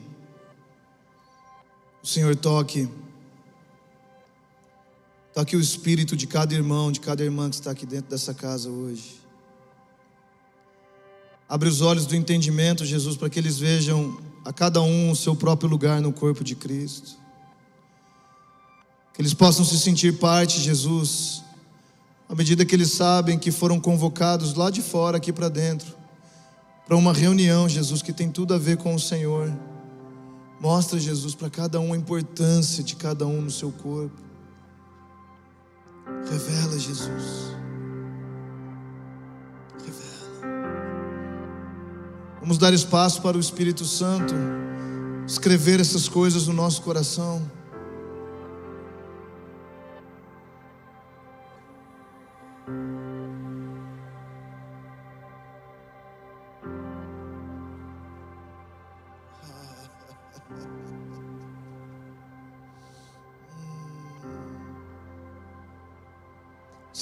o 2.03 2.05
Senhor 2.05 2.35
toque, 2.35 2.87
toque 5.33 5.55
o 5.55 5.59
espírito 5.59 6.15
de 6.15 6.27
cada 6.27 6.53
irmão, 6.53 6.91
de 6.91 6.99
cada 6.99 7.23
irmã 7.23 7.49
que 7.49 7.55
está 7.55 7.71
aqui 7.71 7.87
dentro 7.87 8.11
dessa 8.11 8.35
casa 8.35 8.69
hoje. 8.69 9.19
Abre 11.47 11.67
os 11.67 11.81
olhos 11.81 12.05
do 12.05 12.15
entendimento, 12.15 12.85
Jesus, 12.85 13.17
para 13.17 13.31
que 13.31 13.39
eles 13.39 13.57
vejam 13.57 14.21
a 14.45 14.53
cada 14.53 14.79
um 14.79 15.09
o 15.09 15.15
seu 15.15 15.35
próprio 15.35 15.67
lugar 15.67 15.99
no 15.99 16.13
corpo 16.13 16.43
de 16.43 16.53
Cristo. 16.55 17.17
Que 19.13 19.21
eles 19.21 19.33
possam 19.33 19.65
se 19.65 19.77
sentir 19.79 20.17
parte, 20.17 20.59
Jesus, 20.59 21.43
à 22.29 22.35
medida 22.35 22.63
que 22.63 22.75
eles 22.75 22.91
sabem 22.91 23.39
que 23.39 23.51
foram 23.51 23.79
convocados 23.79 24.53
lá 24.53 24.69
de 24.69 24.81
fora 24.81 25.17
aqui 25.17 25.33
para 25.33 25.49
dentro, 25.49 25.95
para 26.85 26.95
uma 26.95 27.11
reunião, 27.11 27.67
Jesus, 27.67 28.01
que 28.01 28.13
tem 28.13 28.29
tudo 28.29 28.53
a 28.53 28.57
ver 28.57 28.77
com 28.77 28.93
o 28.93 28.99
Senhor. 28.99 29.51
Mostra, 30.59 30.99
Jesus, 30.99 31.33
para 31.33 31.49
cada 31.49 31.79
um 31.79 31.93
a 31.93 31.97
importância 31.97 32.83
de 32.83 32.95
cada 32.95 33.25
um 33.25 33.41
no 33.41 33.51
seu 33.51 33.71
corpo. 33.71 34.21
Revela, 36.29 36.77
Jesus. 36.77 37.55
Revela. 39.83 40.49
Vamos 42.41 42.57
dar 42.57 42.73
espaço 42.73 43.21
para 43.21 43.37
o 43.37 43.39
Espírito 43.39 43.85
Santo 43.85 44.33
escrever 45.25 45.79
essas 45.79 46.09
coisas 46.09 46.47
no 46.47 46.53
nosso 46.53 46.81
coração. 46.81 47.41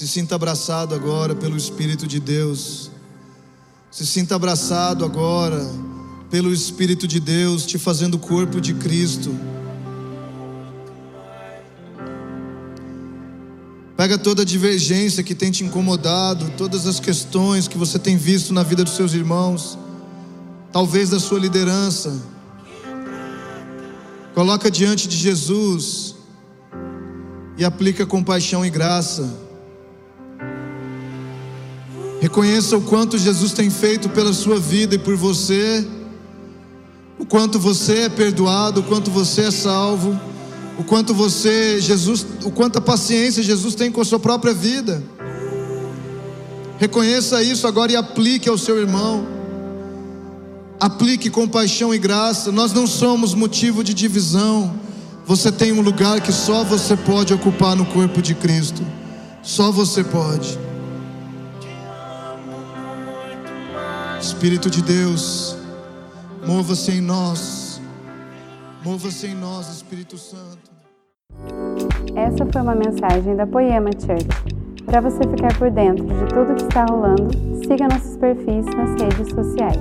Sinta 0.08 0.34
abraçado 0.34 0.94
agora 0.94 1.34
pelo 1.34 1.56
Espírito 1.56 2.06
de 2.06 2.18
Deus. 2.18 2.90
Se 3.90 4.06
sinta 4.06 4.34
abraçado 4.34 5.04
agora 5.04 5.64
pelo 6.30 6.52
Espírito 6.52 7.06
de 7.06 7.20
Deus, 7.20 7.64
te 7.64 7.78
fazendo 7.78 8.18
corpo 8.18 8.60
de 8.60 8.74
Cristo. 8.74 9.34
Pega 13.96 14.16
toda 14.16 14.42
a 14.42 14.44
divergência 14.44 15.22
que 15.22 15.34
tem 15.34 15.50
te 15.50 15.64
incomodado, 15.64 16.52
todas 16.56 16.86
as 16.86 17.00
questões 17.00 17.66
que 17.66 17.76
você 17.76 17.98
tem 17.98 18.16
visto 18.16 18.54
na 18.54 18.62
vida 18.62 18.84
dos 18.84 18.94
seus 18.94 19.12
irmãos, 19.12 19.76
talvez 20.72 21.10
da 21.10 21.18
sua 21.18 21.38
e 27.56 27.64
aplica 27.64 28.06
compaixão 28.06 28.64
e 28.64 28.70
graça. 28.70 29.47
Reconheça 32.20 32.76
o 32.76 32.80
quanto 32.80 33.16
Jesus 33.16 33.52
tem 33.52 33.70
feito 33.70 34.08
pela 34.08 34.32
sua 34.32 34.58
vida 34.58 34.96
e 34.96 34.98
por 34.98 35.16
você, 35.16 35.86
o 37.18 37.24
quanto 37.24 37.58
você 37.58 38.02
é 38.02 38.08
perdoado, 38.08 38.80
o 38.80 38.82
quanto 38.82 39.10
você 39.10 39.42
é 39.42 39.50
salvo, 39.50 40.18
o 40.76 40.82
quanto 40.82 41.14
você, 41.14 41.80
Jesus, 41.80 42.26
o 42.44 42.50
quanta 42.50 42.80
paciência 42.80 43.42
Jesus 43.42 43.74
tem 43.74 43.90
com 43.90 44.00
a 44.00 44.04
sua 44.04 44.18
própria 44.18 44.52
vida. 44.52 45.02
Reconheça 46.78 47.42
isso 47.42 47.66
agora 47.66 47.92
e 47.92 47.96
aplique 47.96 48.48
ao 48.48 48.58
seu 48.58 48.78
irmão. 48.78 49.26
Aplique 50.78 51.30
compaixão 51.30 51.92
e 51.92 51.98
graça. 51.98 52.52
Nós 52.52 52.72
não 52.72 52.86
somos 52.86 53.34
motivo 53.34 53.82
de 53.82 53.92
divisão. 53.92 54.78
Você 55.26 55.50
tem 55.50 55.72
um 55.72 55.80
lugar 55.80 56.20
que 56.20 56.32
só 56.32 56.62
você 56.62 56.96
pode 56.96 57.34
ocupar 57.34 57.74
no 57.74 57.84
corpo 57.86 58.22
de 58.22 58.34
Cristo. 58.34 58.82
Só 59.42 59.72
você 59.72 60.04
pode. 60.04 60.67
Espírito 64.20 64.68
de 64.68 64.82
Deus, 64.82 65.56
mova-se 66.44 66.90
em 66.90 67.00
nós. 67.00 67.80
Mova-se 68.84 69.28
em 69.28 69.34
nós, 69.34 69.68
Espírito 69.68 70.18
Santo. 70.18 70.70
Essa 72.16 72.44
foi 72.52 72.62
uma 72.62 72.74
mensagem 72.74 73.36
da 73.36 73.46
Poema 73.46 73.90
Church. 73.92 74.26
Para 74.84 75.00
você 75.00 75.22
ficar 75.22 75.56
por 75.56 75.70
dentro 75.70 76.04
de 76.04 76.26
tudo 76.34 76.54
que 76.56 76.62
está 76.62 76.84
rolando, 76.90 77.30
siga 77.62 77.86
nossos 77.88 78.16
perfis 78.16 78.66
nas 78.66 79.00
redes 79.00 79.28
sociais. 79.32 79.78